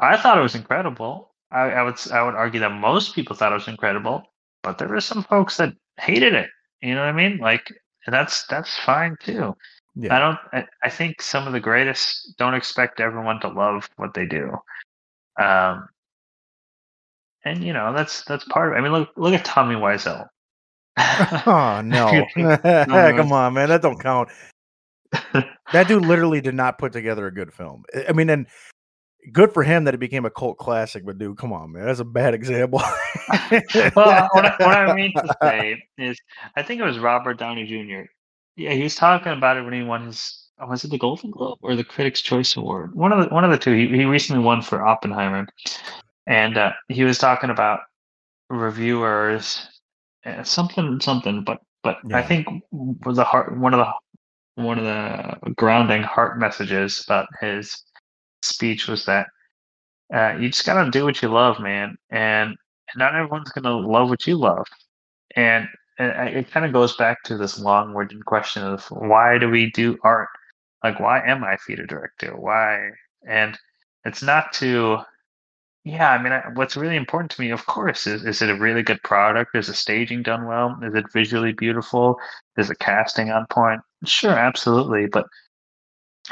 I 0.00 0.16
thought 0.16 0.38
it 0.38 0.42
was 0.42 0.54
incredible. 0.56 1.34
I, 1.50 1.70
I 1.70 1.82
would 1.82 1.96
I 2.12 2.22
would 2.24 2.34
argue 2.34 2.60
that 2.60 2.70
most 2.72 3.14
people 3.14 3.36
thought 3.36 3.52
it 3.52 3.56
was 3.56 3.68
incredible, 3.68 4.24
but 4.62 4.78
there 4.78 4.88
were 4.88 5.00
some 5.00 5.22
folks 5.24 5.56
that 5.58 5.74
hated 5.98 6.34
it. 6.34 6.50
You 6.82 6.94
know 6.94 7.02
what 7.02 7.08
I 7.10 7.12
mean? 7.12 7.38
Like, 7.38 7.72
and 8.06 8.14
that's 8.14 8.46
that's 8.46 8.78
fine 8.78 9.16
too. 9.20 9.56
Yeah. 9.94 10.16
I 10.16 10.18
don't. 10.20 10.38
I, 10.52 10.66
I 10.84 10.88
think 10.90 11.20
some 11.20 11.46
of 11.46 11.52
the 11.52 11.60
greatest 11.60 12.34
don't 12.38 12.54
expect 12.54 13.00
everyone 13.00 13.40
to 13.40 13.48
love 13.48 13.88
what 13.96 14.14
they 14.14 14.24
do. 14.26 14.56
Um, 15.40 15.88
and 17.44 17.62
you 17.64 17.72
know 17.72 17.92
that's 17.92 18.24
that's 18.24 18.44
part 18.44 18.68
of. 18.68 18.74
it. 18.74 18.78
I 18.78 18.80
mean, 18.82 18.92
look 18.92 19.10
look 19.16 19.34
at 19.34 19.44
Tommy 19.44 19.74
Wiseau. 19.74 20.26
Oh 21.46 21.80
no. 21.84 22.24
Come 22.34 23.32
on, 23.32 23.54
man. 23.54 23.68
That 23.68 23.82
don't 23.82 24.00
count. 24.00 24.28
That 25.72 25.86
dude 25.86 26.04
literally 26.04 26.40
did 26.40 26.56
not 26.56 26.78
put 26.78 26.92
together 26.92 27.28
a 27.28 27.32
good 27.32 27.52
film. 27.52 27.84
I- 27.94 28.06
I 28.08 28.12
mean, 28.12 28.28
and 28.28 28.46
good 29.32 29.52
for 29.52 29.62
him 29.62 29.84
that 29.84 29.94
it 29.94 29.98
became 29.98 30.24
a 30.24 30.30
cult 30.30 30.58
classic, 30.58 31.04
but 31.04 31.18
dude, 31.18 31.36
come 31.36 31.52
on, 31.52 31.72
man. 31.72 31.86
That's 31.86 32.00
a 32.00 32.04
bad 32.04 32.34
example. 32.34 32.82
well, 33.96 34.28
what 34.32 34.46
I, 34.46 34.56
what 34.58 34.76
I 34.76 34.94
mean 34.94 35.12
to 35.14 35.36
say 35.42 35.82
is, 35.98 36.18
I 36.56 36.62
think 36.62 36.80
it 36.80 36.84
was 36.84 36.98
Robert 36.98 37.38
Downey 37.38 37.66
Jr. 37.66 38.08
Yeah, 38.56 38.72
he 38.72 38.82
was 38.82 38.94
talking 38.94 39.32
about 39.32 39.56
it 39.56 39.62
when 39.62 39.72
he 39.72 39.82
won 39.82 40.06
his. 40.06 40.36
Was 40.60 40.84
it 40.84 40.90
the 40.90 40.98
Golden 40.98 41.30
Globe 41.30 41.58
or 41.62 41.74
the 41.74 41.84
Critics' 41.84 42.20
Choice 42.20 42.54
Award? 42.54 42.94
One 42.94 43.12
of 43.12 43.28
the 43.28 43.34
one 43.34 43.44
of 43.44 43.50
the 43.50 43.58
two. 43.58 43.72
He, 43.72 43.88
he 43.88 44.04
recently 44.04 44.42
won 44.42 44.60
for 44.60 44.86
Oppenheimer, 44.86 45.46
and 46.26 46.58
uh, 46.58 46.72
he 46.88 47.04
was 47.04 47.16
talking 47.16 47.48
about 47.48 47.80
reviewers, 48.50 49.66
uh, 50.26 50.42
something 50.42 51.00
something. 51.00 51.44
But 51.44 51.60
but 51.82 51.98
I 52.12 52.22
think 52.22 52.46
was 52.70 53.16
the 53.16 53.24
heart 53.24 53.56
one 53.56 53.72
of 53.72 53.78
the 53.78 54.62
one 54.62 54.78
of 54.78 54.84
the 54.84 55.52
grounding 55.54 56.02
heart 56.02 56.38
messages 56.38 57.02
about 57.06 57.26
his 57.40 57.82
speech 58.42 58.88
was 58.88 59.04
that 59.06 59.26
uh, 60.14 60.36
you 60.38 60.48
just 60.48 60.66
gotta 60.66 60.90
do 60.90 61.04
what 61.04 61.22
you 61.22 61.28
love, 61.28 61.60
man, 61.60 61.96
and 62.10 62.56
not 62.96 63.14
everyone's 63.14 63.50
gonna 63.50 63.76
love 63.76 64.08
what 64.08 64.26
you 64.26 64.36
love, 64.36 64.66
and, 65.36 65.68
and 65.98 66.28
it 66.30 66.50
kind 66.50 66.66
of 66.66 66.72
goes 66.72 66.96
back 66.96 67.22
to 67.24 67.36
this 67.36 67.58
long-winded 67.60 68.24
question 68.24 68.62
of 68.64 68.84
why 68.90 69.38
do 69.38 69.48
we 69.50 69.70
do 69.72 69.98
art? 70.02 70.28
Like, 70.82 70.98
why 71.00 71.20
am 71.26 71.44
I 71.44 71.56
theater 71.56 71.86
director? 71.86 72.36
Why? 72.36 72.90
And 73.28 73.58
it's 74.04 74.22
not 74.22 74.52
to, 74.54 74.98
yeah. 75.84 76.10
I 76.12 76.22
mean, 76.22 76.32
I, 76.32 76.42
what's 76.54 76.76
really 76.76 76.96
important 76.96 77.30
to 77.32 77.40
me, 77.40 77.50
of 77.50 77.66
course, 77.66 78.06
is 78.06 78.24
is 78.24 78.42
it 78.42 78.50
a 78.50 78.54
really 78.58 78.82
good 78.82 79.02
product? 79.02 79.54
Is 79.56 79.66
the 79.68 79.74
staging 79.74 80.22
done 80.22 80.46
well? 80.46 80.78
Is 80.82 80.94
it 80.94 81.12
visually 81.12 81.52
beautiful? 81.52 82.16
Is 82.56 82.68
the 82.68 82.76
casting 82.76 83.30
on 83.30 83.46
point? 83.50 83.80
Sure, 84.04 84.32
absolutely, 84.32 85.06
but 85.06 85.26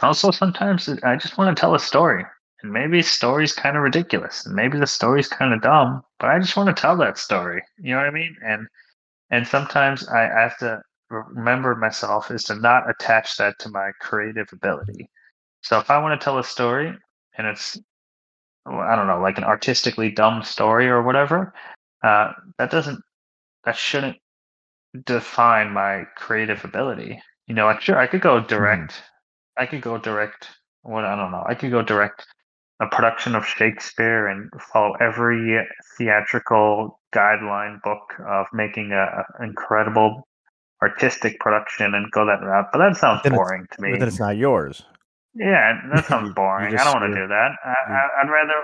also 0.03 0.31
sometimes 0.31 0.89
I 1.03 1.17
just 1.17 1.39
want 1.39 1.57
to 1.57 1.61
tell 1.61 1.75
a 1.75 1.81
story 1.81 2.25
and 2.63 2.73
maybe 2.73 3.03
story's 3.03 3.53
kind 3.53 3.77
of 3.77 3.83
ridiculous 3.83 4.45
and 4.47 4.55
maybe 4.55 4.79
the 4.79 4.87
story's 4.87 5.29
kind 5.29 5.53
of 5.55 5.63
dumb 5.63 6.03
but 6.19 6.31
i 6.31 6.39
just 6.39 6.57
want 6.57 6.75
to 6.75 6.81
tell 6.81 6.97
that 6.97 7.19
story 7.19 7.63
you 7.79 7.91
know 7.91 7.99
what 7.99 8.07
i 8.07 8.11
mean? 8.11 8.37
And 8.45 8.67
and 9.31 9.47
sometimes 9.47 10.09
i 10.09 10.23
have 10.23 10.59
to 10.59 10.81
remember 11.11 11.75
myself 11.75 12.31
is 12.31 12.45
to 12.45 12.55
not 12.57 12.89
attach 12.89 13.37
that 13.39 13.59
to 13.61 13.71
my 13.71 13.93
creative 14.01 14.49
ability. 14.53 15.09
So 15.63 15.79
if 15.79 15.91
i 15.91 15.99
want 15.99 16.21
to 16.21 16.25
tell 16.25 16.39
a 16.39 16.45
story 16.45 16.93
and 17.37 17.47
it's 17.47 17.79
i 18.67 18.95
don't 18.97 19.07
know 19.07 19.21
like 19.21 19.39
an 19.39 19.45
artistically 19.45 20.11
dumb 20.11 20.43
story 20.43 20.89
or 20.89 21.03
whatever 21.03 21.55
uh, 22.05 22.33
that 22.59 22.71
doesn't 22.71 23.01
that 23.65 23.77
shouldn't 23.77 24.17
define 25.05 25.73
my 25.73 26.05
creative 26.17 26.65
ability. 26.65 27.21
You 27.47 27.55
know 27.55 27.67
like 27.67 27.81
sure 27.81 27.99
i 27.99 28.07
could 28.07 28.21
go 28.21 28.41
direct 28.41 29.03
i 29.59 29.67
could 29.67 29.81
go 29.83 29.99
direct 29.99 30.49
what 30.83 31.05
i 31.05 31.15
don't 31.17 31.31
know 31.31 31.45
i 31.47 31.55
could 31.55 31.71
go 31.71 31.83
direct 31.83 32.27
a 32.81 32.87
production 32.87 33.35
of 33.35 33.45
Shakespeare 33.45 34.29
and 34.29 34.51
follow 34.73 34.95
every 35.01 35.59
theatrical 35.97 37.01
guideline 37.15 37.83
book 37.83 38.15
of 38.27 38.47
making 38.53 38.93
a, 38.93 39.25
a 39.41 39.45
incredible 39.45 40.29
artistic 40.83 41.41
production 41.41 41.95
and 41.95 42.11
go 42.13 42.25
that 42.27 42.45
route. 42.45 42.67
But 42.73 42.79
that 42.79 42.97
sounds 42.97 43.23
Then 43.25 43.35
boring 43.35 43.67
to 43.73 43.83
me. 43.83 43.93
but 43.93 43.99
then 44.01 44.09
it's 44.09 44.21
not 44.21 44.37
yours. 44.37 44.85
Yeah, 45.35 45.81
that 45.93 46.05
sounds 46.09 46.33
boring. 46.35 46.77
I 46.77 46.85
don't 46.85 47.01
want 47.01 47.13
to 47.13 47.21
do 47.21 47.27
that. 47.27 47.51
I, 47.65 48.23
I'd 48.23 48.31
rather, 48.31 48.55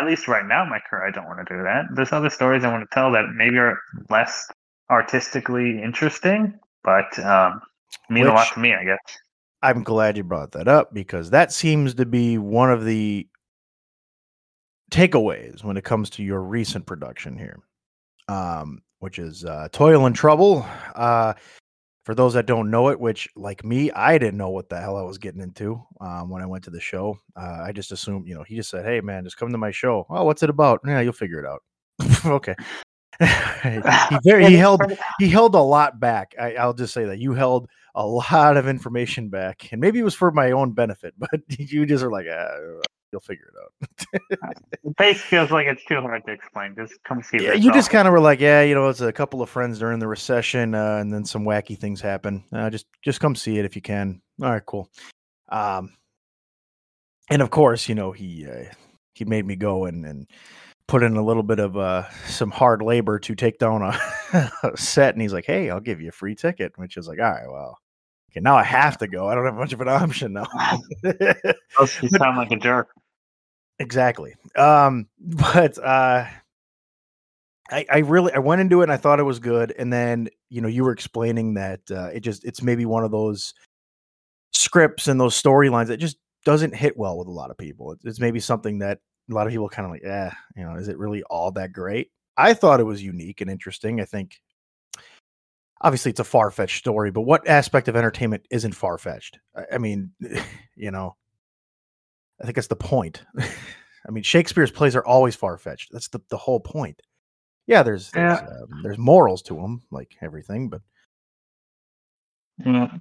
at 0.00 0.06
least 0.06 0.26
right 0.26 0.46
now 0.46 0.62
in 0.62 0.70
my 0.70 0.80
career, 0.80 1.06
I 1.06 1.10
don't 1.10 1.26
want 1.26 1.46
to 1.46 1.54
do 1.54 1.62
that. 1.62 1.84
There's 1.94 2.12
other 2.12 2.30
stories 2.30 2.64
I 2.64 2.72
want 2.72 2.88
to 2.88 2.94
tell 2.94 3.12
that 3.12 3.26
maybe 3.34 3.58
are 3.58 3.78
less 4.08 4.48
artistically 4.90 5.82
interesting, 5.82 6.58
but 6.82 7.18
um, 7.18 7.60
mean 8.08 8.26
a 8.26 8.32
lot 8.32 8.52
to 8.54 8.60
me, 8.60 8.72
I 8.72 8.84
guess. 8.84 8.98
I'm 9.62 9.82
glad 9.82 10.16
you 10.16 10.24
brought 10.24 10.52
that 10.52 10.68
up 10.68 10.94
because 10.94 11.30
that 11.30 11.52
seems 11.52 11.94
to 11.94 12.06
be 12.06 12.38
one 12.38 12.70
of 12.70 12.84
the 12.84 13.26
takeaways 14.90 15.64
when 15.64 15.76
it 15.76 15.84
comes 15.84 16.10
to 16.10 16.22
your 16.22 16.42
recent 16.42 16.86
production 16.86 17.36
here, 17.36 17.58
um, 18.28 18.82
which 19.00 19.18
is 19.18 19.44
uh, 19.44 19.68
Toil 19.72 20.06
and 20.06 20.14
Trouble. 20.14 20.64
Uh, 20.94 21.34
for 22.04 22.14
those 22.14 22.32
that 22.34 22.46
don't 22.46 22.70
know 22.70 22.88
it, 22.88 22.98
which 22.98 23.28
like 23.36 23.64
me, 23.64 23.90
I 23.90 24.16
didn't 24.16 24.38
know 24.38 24.48
what 24.48 24.70
the 24.70 24.80
hell 24.80 24.96
I 24.96 25.02
was 25.02 25.18
getting 25.18 25.42
into 25.42 25.82
um, 26.00 26.30
when 26.30 26.40
I 26.40 26.46
went 26.46 26.64
to 26.64 26.70
the 26.70 26.80
show. 26.80 27.18
Uh, 27.36 27.64
I 27.66 27.72
just 27.72 27.92
assumed, 27.92 28.26
you 28.26 28.34
know, 28.34 28.44
he 28.44 28.56
just 28.56 28.70
said, 28.70 28.86
"Hey, 28.86 29.02
man, 29.02 29.24
just 29.24 29.36
come 29.36 29.52
to 29.52 29.58
my 29.58 29.70
show." 29.70 30.06
Oh, 30.08 30.24
what's 30.24 30.42
it 30.42 30.48
about? 30.48 30.80
Yeah, 30.86 31.00
you'll 31.00 31.12
figure 31.12 31.38
it 31.38 31.46
out. 31.46 31.62
okay. 32.24 32.54
he 33.62 34.18
very 34.24 34.46
he 34.46 34.54
held 34.54 34.80
he 35.18 35.28
held 35.28 35.54
a 35.54 35.60
lot 35.60 35.98
back. 35.98 36.34
I, 36.40 36.54
I'll 36.54 36.74
just 36.74 36.94
say 36.94 37.04
that 37.06 37.18
you 37.18 37.32
held 37.34 37.68
a 37.94 38.06
lot 38.06 38.56
of 38.56 38.68
information 38.68 39.28
back, 39.28 39.68
and 39.72 39.80
maybe 39.80 39.98
it 39.98 40.04
was 40.04 40.14
for 40.14 40.30
my 40.30 40.52
own 40.52 40.72
benefit, 40.72 41.14
but 41.18 41.40
you 41.48 41.84
just 41.86 42.04
are 42.04 42.10
like, 42.10 42.26
ah, 42.30 42.48
you'll 43.10 43.20
figure 43.20 43.46
it 43.46 43.54
out. 43.60 44.38
The 44.84 44.94
pace 44.94 45.20
feels 45.20 45.50
like 45.50 45.66
it's 45.66 45.84
too 45.84 46.00
hard 46.00 46.24
to 46.26 46.32
explain. 46.32 46.74
Just 46.76 47.02
come 47.04 47.22
see 47.22 47.38
Yeah, 47.42 47.54
you 47.54 47.72
just 47.72 47.90
kind 47.90 48.06
of 48.06 48.12
were 48.12 48.20
like, 48.20 48.40
yeah, 48.40 48.62
you 48.62 48.74
know, 48.74 48.88
it's 48.88 49.00
a 49.00 49.12
couple 49.12 49.42
of 49.42 49.50
friends 49.50 49.78
during 49.78 49.98
the 49.98 50.06
recession, 50.06 50.74
uh, 50.74 50.96
and 50.96 51.12
then 51.12 51.24
some 51.24 51.44
wacky 51.44 51.76
things 51.76 52.00
happen. 52.00 52.44
Uh, 52.52 52.70
just 52.70 52.86
just 53.02 53.20
come 53.20 53.34
see 53.34 53.58
it 53.58 53.64
if 53.64 53.74
you 53.74 53.82
can. 53.82 54.20
All 54.40 54.50
right, 54.50 54.64
cool. 54.64 54.88
Um, 55.48 55.94
and 57.30 57.42
of 57.42 57.50
course, 57.50 57.88
you 57.88 57.94
know, 57.94 58.12
he 58.12 58.46
uh, 58.46 58.72
he 59.14 59.24
made 59.24 59.44
me 59.44 59.56
go 59.56 59.86
and 59.86 60.06
and 60.06 60.28
put 60.88 61.02
in 61.02 61.16
a 61.16 61.24
little 61.24 61.42
bit 61.44 61.60
of 61.60 61.76
uh 61.76 62.08
some 62.26 62.50
hard 62.50 62.82
labor 62.82 63.18
to 63.20 63.34
take 63.34 63.58
down 63.58 63.82
a, 63.82 63.98
a 64.64 64.76
set, 64.76 65.14
and 65.14 65.22
he's 65.22 65.32
like, 65.32 65.46
hey, 65.46 65.70
I'll 65.70 65.80
give 65.80 66.00
you 66.00 66.08
a 66.08 66.12
free 66.12 66.34
ticket, 66.34 66.72
which 66.76 66.96
is 66.96 67.06
like, 67.06 67.20
all 67.20 67.30
right, 67.30 67.46
well, 67.46 67.78
okay, 68.32 68.40
now 68.40 68.56
I 68.56 68.64
have 68.64 68.98
to 68.98 69.06
go. 69.06 69.28
I 69.28 69.34
don't 69.34 69.44
have 69.44 69.54
much 69.54 69.72
of 69.72 69.80
an 69.80 69.88
option 69.88 70.32
now. 70.32 70.46
you 71.04 72.08
sound 72.08 72.36
like 72.36 72.50
a 72.50 72.56
jerk. 72.56 72.88
Exactly. 73.78 74.34
Um, 74.56 75.06
but 75.20 75.78
uh 75.78 76.26
I, 77.70 77.84
I 77.90 77.98
really 77.98 78.32
I 78.32 78.38
went 78.38 78.60
into 78.60 78.80
it 78.80 78.84
and 78.84 78.92
I 78.92 78.96
thought 78.96 79.20
it 79.20 79.24
was 79.24 79.38
good, 79.38 79.74
and 79.78 79.92
then 79.92 80.28
you 80.48 80.60
know 80.60 80.68
you 80.68 80.84
were 80.84 80.92
explaining 80.92 81.54
that 81.54 81.80
uh, 81.90 82.08
it 82.14 82.20
just 82.20 82.44
it's 82.44 82.62
maybe 82.62 82.86
one 82.86 83.04
of 83.04 83.10
those 83.10 83.52
scripts 84.52 85.06
and 85.06 85.20
those 85.20 85.40
storylines 85.40 85.88
that 85.88 85.98
just 85.98 86.16
doesn't 86.44 86.74
hit 86.74 86.96
well 86.96 87.18
with 87.18 87.28
a 87.28 87.32
lot 87.32 87.50
of 87.50 87.58
people. 87.58 87.92
It's, 87.92 88.04
it's 88.06 88.20
maybe 88.20 88.40
something 88.40 88.78
that 88.78 89.00
a 89.30 89.34
lot 89.34 89.46
of 89.46 89.52
people 89.52 89.68
kind 89.68 89.86
of 89.86 89.92
like, 89.92 90.02
yeah, 90.02 90.32
you 90.56 90.64
know, 90.64 90.76
is 90.76 90.88
it 90.88 90.98
really 90.98 91.22
all 91.24 91.50
that 91.52 91.72
great? 91.72 92.10
I 92.36 92.54
thought 92.54 92.80
it 92.80 92.84
was 92.84 93.02
unique 93.02 93.40
and 93.40 93.50
interesting. 93.50 94.00
I 94.00 94.04
think 94.04 94.40
obviously 95.80 96.10
it's 96.10 96.20
a 96.20 96.24
far 96.24 96.50
fetched 96.50 96.78
story, 96.78 97.10
but 97.10 97.22
what 97.22 97.46
aspect 97.48 97.88
of 97.88 97.96
entertainment 97.96 98.46
isn't 98.50 98.74
far 98.74 98.98
fetched? 98.98 99.38
I, 99.72 99.78
mean, 99.78 100.12
you 100.76 100.90
know, 100.90 101.16
I 102.40 102.44
think 102.44 102.54
that's 102.54 102.68
the 102.68 102.76
point. 102.76 103.22
I 103.38 104.10
mean, 104.10 104.22
Shakespeare's 104.22 104.70
plays 104.70 104.96
are 104.96 105.04
always 105.04 105.36
far 105.36 105.58
fetched. 105.58 105.92
That's 105.92 106.08
the, 106.08 106.20
the 106.30 106.36
whole 106.36 106.60
point. 106.60 107.02
Yeah, 107.66 107.82
there's 107.82 108.10
there's, 108.12 108.38
um, 108.38 108.80
there's 108.82 108.96
morals 108.96 109.42
to 109.42 109.54
them, 109.54 109.82
like 109.90 110.16
everything, 110.22 110.70
but 110.70 110.80
Yeah, 112.64 112.96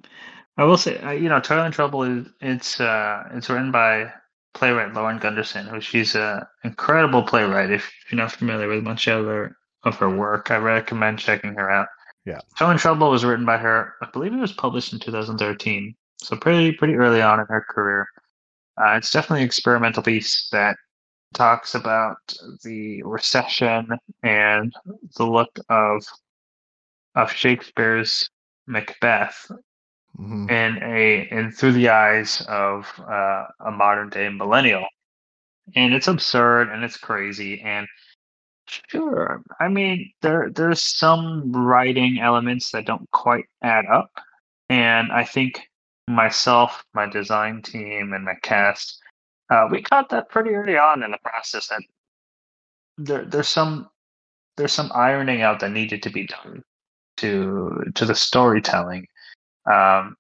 I 0.58 0.66
will 0.66 0.76
say, 0.76 1.18
you 1.18 1.30
know, 1.30 1.40
Toil 1.40 1.64
and 1.64 1.74
Trouble 1.74 2.04
is 2.04 2.28
it's 2.42 2.82
uh 2.82 3.24
it's 3.32 3.50
written 3.50 3.72
by 3.72 4.12
playwright 4.58 4.94
Lauren 4.94 5.20
Gunderson, 5.20 5.68
who 5.68 5.80
she's 5.80 6.16
an 6.16 6.42
incredible 6.64 7.24
playwright. 7.24 7.72
If 7.72 7.92
you're 8.10 8.18
not 8.18 8.32
familiar 8.32 8.68
with 8.68 8.84
much 8.84 9.08
of 9.08 9.26
her 9.26 9.56
of 9.84 9.96
her 9.98 10.10
work, 10.10 10.52
I 10.52 10.58
recommend 10.58 11.20
checking 11.20 11.54
her 11.54 11.70
out. 11.70 11.88
Yeah. 12.26 12.40
Toil 12.58 12.72
and 12.72 12.80
Trouble 12.80 13.10
was 13.10 13.24
written 13.24 13.46
by 13.46 13.58
her. 13.58 13.94
I 14.02 14.08
believe 14.12 14.34
it 14.34 14.38
was 14.38 14.52
published 14.52 14.92
in 14.94 15.00
2013, 15.00 15.96
so 16.18 16.36
pretty 16.36 16.72
pretty 16.74 16.96
early 16.96 17.22
on 17.22 17.40
in 17.40 17.46
her 17.50 17.66
career. 17.70 18.08
Uh, 18.78 18.96
it's 18.98 19.12
definitely 19.12 19.42
an 19.42 19.48
experimental 19.48 20.04
piece 20.04 20.50
that 20.52 20.76
talks 21.34 21.76
about 21.76 22.18
the 22.64 23.02
recession 23.04 23.90
and 24.24 24.74
the 25.18 25.26
look 25.26 25.60
of 25.70 26.04
of 27.16 27.32
Shakespeare's 27.32 28.30
Macbeth 28.68 29.50
mhm. 30.20 30.50
in 30.50 30.84
a 30.84 31.28
and 31.30 31.56
through 31.56 31.74
the 31.74 31.90
eyes 31.90 32.42
of 32.48 32.92
uh, 33.00 33.46
a 33.60 33.72
modern 33.72 34.10
day 34.10 34.30
millennial. 34.30 34.86
And 35.76 35.94
it's 35.94 36.08
absurd 36.08 36.70
and 36.70 36.84
it's 36.84 36.98
crazy 36.98 37.62
and 37.62 37.88
sure 38.90 39.42
i 39.62 39.68
mean 39.70 40.12
there 40.22 40.50
there's 40.54 40.84
some 40.84 41.54
writing 41.54 42.20
elements 42.20 42.72
that 42.72 42.86
don't 42.86 43.10
quite 43.12 43.46
add 43.62 43.86
up. 43.86 44.12
And 44.70 45.12
i 45.12 45.24
think 45.24 45.70
myself 46.08 46.84
my 46.94 47.06
design 47.08 47.62
team 47.62 48.14
and 48.14 48.26
my 48.26 48.36
cast 48.42 49.00
uh, 49.50 49.68
we 49.72 49.82
caught 49.82 50.10
that 50.10 50.30
pretty 50.30 50.52
early 50.52 50.78
on 50.78 51.04
in 51.04 51.12
the 51.12 51.18
process 51.24 51.68
that 51.68 51.82
there, 52.98 53.26
there's 53.26 53.48
some 53.48 53.90
there's 54.56 54.74
some 54.74 54.92
ironing 54.94 55.42
out 55.42 55.60
that 55.60 55.72
needed 55.72 56.02
to 56.04 56.10
be 56.10 56.26
done 56.28 56.64
to 57.18 57.84
to 57.96 58.06
the 58.06 58.16
storytelling 58.16 59.06
um, 59.72 60.16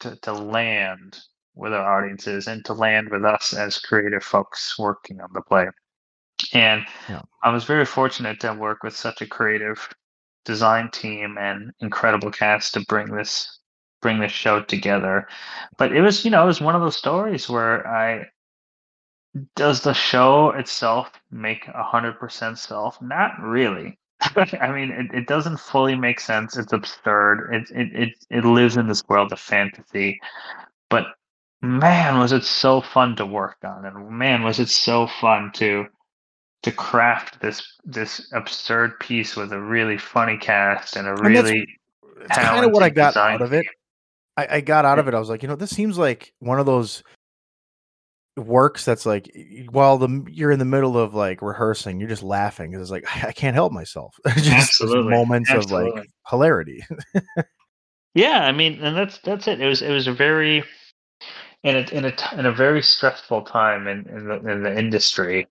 to, 0.00 0.16
to 0.22 0.32
land 0.32 1.18
with 1.54 1.72
our 1.72 1.98
audiences 1.98 2.46
and 2.46 2.64
to 2.64 2.72
land 2.72 3.08
with 3.10 3.24
us 3.24 3.52
as 3.52 3.78
creative 3.78 4.22
folks 4.22 4.78
working 4.78 5.20
on 5.20 5.30
the 5.34 5.42
play. 5.42 5.66
And 6.52 6.86
Yeah. 7.08 7.22
I 7.42 7.50
was 7.50 7.64
very 7.64 7.84
fortunate 7.84 8.40
to 8.40 8.54
work 8.54 8.82
with 8.82 8.96
such 8.96 9.22
a 9.22 9.26
creative 9.26 9.88
design 10.44 10.90
team 10.90 11.36
and 11.38 11.72
incredible 11.80 12.30
cast 12.30 12.74
to 12.74 12.80
bring 12.88 13.06
this 13.14 13.60
bring 14.00 14.20
this 14.20 14.32
show 14.32 14.62
together. 14.62 15.26
But 15.76 15.92
it 15.92 16.02
was, 16.02 16.24
you 16.24 16.30
know, 16.30 16.44
it 16.44 16.46
was 16.46 16.60
one 16.60 16.76
of 16.76 16.80
those 16.82 16.96
stories 16.96 17.48
where 17.48 17.86
I 17.86 18.26
does 19.56 19.82
the 19.82 19.94
show 19.94 20.50
itself 20.50 21.10
make 21.30 21.68
a 21.68 21.82
hundred 21.82 22.18
percent 22.18 22.58
self? 22.58 23.00
Not 23.02 23.32
really. 23.40 23.97
I 24.60 24.72
mean, 24.72 24.90
it, 24.90 25.14
it 25.14 25.26
doesn't 25.26 25.58
fully 25.60 25.94
make 25.94 26.20
sense. 26.20 26.56
It's 26.56 26.72
absurd. 26.72 27.50
It, 27.52 27.70
it 27.70 27.94
it 27.94 28.14
it 28.30 28.44
lives 28.44 28.76
in 28.76 28.88
this 28.88 29.06
world 29.08 29.32
of 29.32 29.40
fantasy. 29.40 30.20
But 30.90 31.06
man, 31.62 32.18
was 32.18 32.32
it 32.32 32.44
so 32.44 32.80
fun 32.80 33.16
to 33.16 33.26
work 33.26 33.58
on, 33.64 33.84
and 33.84 34.10
man, 34.10 34.42
was 34.42 34.58
it 34.58 34.68
so 34.68 35.06
fun 35.06 35.52
to 35.54 35.86
to 36.62 36.72
craft 36.72 37.40
this 37.40 37.62
this 37.84 38.30
absurd 38.32 38.98
piece 38.98 39.36
with 39.36 39.52
a 39.52 39.60
really 39.60 39.98
funny 39.98 40.36
cast 40.36 40.96
and 40.96 41.06
a 41.06 41.10
And 41.10 41.34
that's- 41.36 41.44
really 41.44 41.68
it's 42.20 42.36
kind 42.36 42.64
of 42.66 42.72
what 42.72 42.82
I 42.82 42.90
got 42.90 43.16
out 43.16 43.42
of 43.42 43.52
it. 43.52 43.66
I, 44.36 44.56
I 44.56 44.60
got 44.60 44.84
out 44.84 44.98
of 44.98 45.08
it. 45.08 45.14
I 45.14 45.18
was 45.18 45.28
like, 45.28 45.42
you 45.42 45.48
know, 45.48 45.56
this 45.56 45.70
seems 45.70 45.98
like 45.98 46.32
one 46.38 46.60
of 46.60 46.66
those 46.66 47.02
works 48.38 48.84
that's 48.84 49.04
like 49.06 49.30
while 49.70 49.98
the 49.98 50.24
you're 50.30 50.50
in 50.50 50.58
the 50.58 50.64
middle 50.64 50.96
of 50.98 51.14
like 51.14 51.42
rehearsing, 51.42 52.00
you're 52.00 52.08
just 52.08 52.22
laughing. 52.22 52.70
Because 52.70 52.82
it's 52.82 52.90
like 52.90 53.24
I 53.24 53.32
can't 53.32 53.54
help 53.54 53.72
myself. 53.72 54.14
just 54.36 54.48
Absolutely. 54.80 55.10
moments 55.10 55.50
of 55.52 55.70
like 55.70 56.08
hilarity. 56.28 56.84
Yeah, 58.14 58.44
I 58.44 58.52
mean, 58.52 58.82
and 58.82 58.96
that's 58.96 59.18
that's 59.18 59.46
it. 59.46 59.60
It 59.60 59.66
was 59.66 59.82
it 59.82 59.92
was 59.92 60.06
a 60.08 60.12
very 60.12 60.64
in 61.62 61.76
a 61.76 61.80
in 61.92 62.04
a 62.04 62.12
in 62.36 62.46
a 62.46 62.52
very 62.52 62.82
stressful 62.82 63.42
time 63.42 63.86
in 63.86 64.06
in 64.08 64.28
the 64.28 64.36
in 64.50 64.62
the 64.62 64.76
industry. 64.76 65.46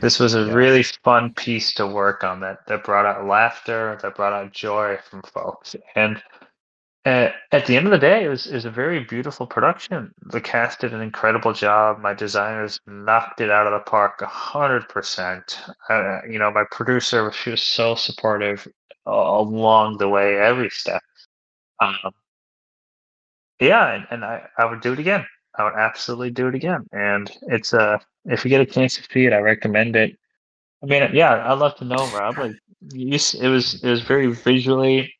This 0.00 0.18
was 0.18 0.34
a 0.34 0.44
Yeah. 0.44 0.52
really 0.52 0.82
fun 1.04 1.34
piece 1.34 1.74
to 1.74 1.86
work 1.86 2.22
on 2.24 2.40
that 2.40 2.66
that 2.66 2.84
brought 2.84 3.06
out 3.06 3.26
laughter, 3.26 3.98
that 4.02 4.14
brought 4.14 4.32
out 4.32 4.52
joy 4.52 4.98
from 5.10 5.22
folks, 5.22 5.74
and 5.96 6.22
uh, 7.04 7.30
at 7.52 7.66
the 7.66 7.76
end 7.76 7.86
of 7.86 7.92
the 7.92 7.98
day, 7.98 8.24
it 8.24 8.28
was 8.28 8.46
it 8.46 8.54
was 8.54 8.64
a 8.66 8.70
very 8.70 9.04
beautiful 9.04 9.46
production. 9.46 10.12
The 10.22 10.40
cast 10.40 10.80
did 10.80 10.92
an 10.94 11.00
incredible 11.00 11.52
job. 11.52 12.00
My 12.00 12.14
designers 12.14 12.80
knocked 12.86 13.40
it 13.40 13.50
out 13.50 13.66
of 13.66 13.72
the 13.72 13.90
park 13.90 14.20
a 14.22 14.26
hundred 14.26 14.88
percent. 14.88 15.60
Uh, 15.88 16.20
You 16.28 16.38
know, 16.38 16.50
my 16.50 16.64
producer 16.70 17.32
she 17.32 17.50
was 17.50 17.62
so 17.62 17.94
supportive 17.94 18.66
a- 19.06 19.10
along 19.10 19.98
the 19.98 20.08
way, 20.08 20.38
every 20.38 20.70
step. 20.70 21.02
Um, 21.80 22.12
yeah, 23.60 23.94
and, 23.94 24.06
and 24.10 24.24
I, 24.24 24.46
I 24.58 24.64
would 24.66 24.80
do 24.80 24.92
it 24.92 24.98
again. 24.98 25.26
I 25.56 25.64
would 25.64 25.74
absolutely 25.74 26.30
do 26.30 26.48
it 26.48 26.54
again. 26.54 26.86
And 26.92 27.30
it's 27.48 27.74
uh 27.74 27.98
if 28.26 28.44
you 28.44 28.50
get 28.50 28.60
a 28.60 28.66
chance 28.66 28.96
to 28.96 29.02
see 29.12 29.26
it, 29.26 29.32
I 29.32 29.38
recommend 29.38 29.96
it. 29.96 30.16
I 30.82 30.86
mean, 30.86 31.10
yeah, 31.14 31.50
I'd 31.52 31.58
love 31.58 31.76
to 31.76 31.84
know, 31.84 32.08
Rob. 32.08 32.38
Like, 32.38 32.52
you, 32.92 33.14
it 33.14 33.48
was 33.48 33.74
it 33.82 33.88
was 33.90 34.02
very 34.02 34.28
visually 34.28 35.12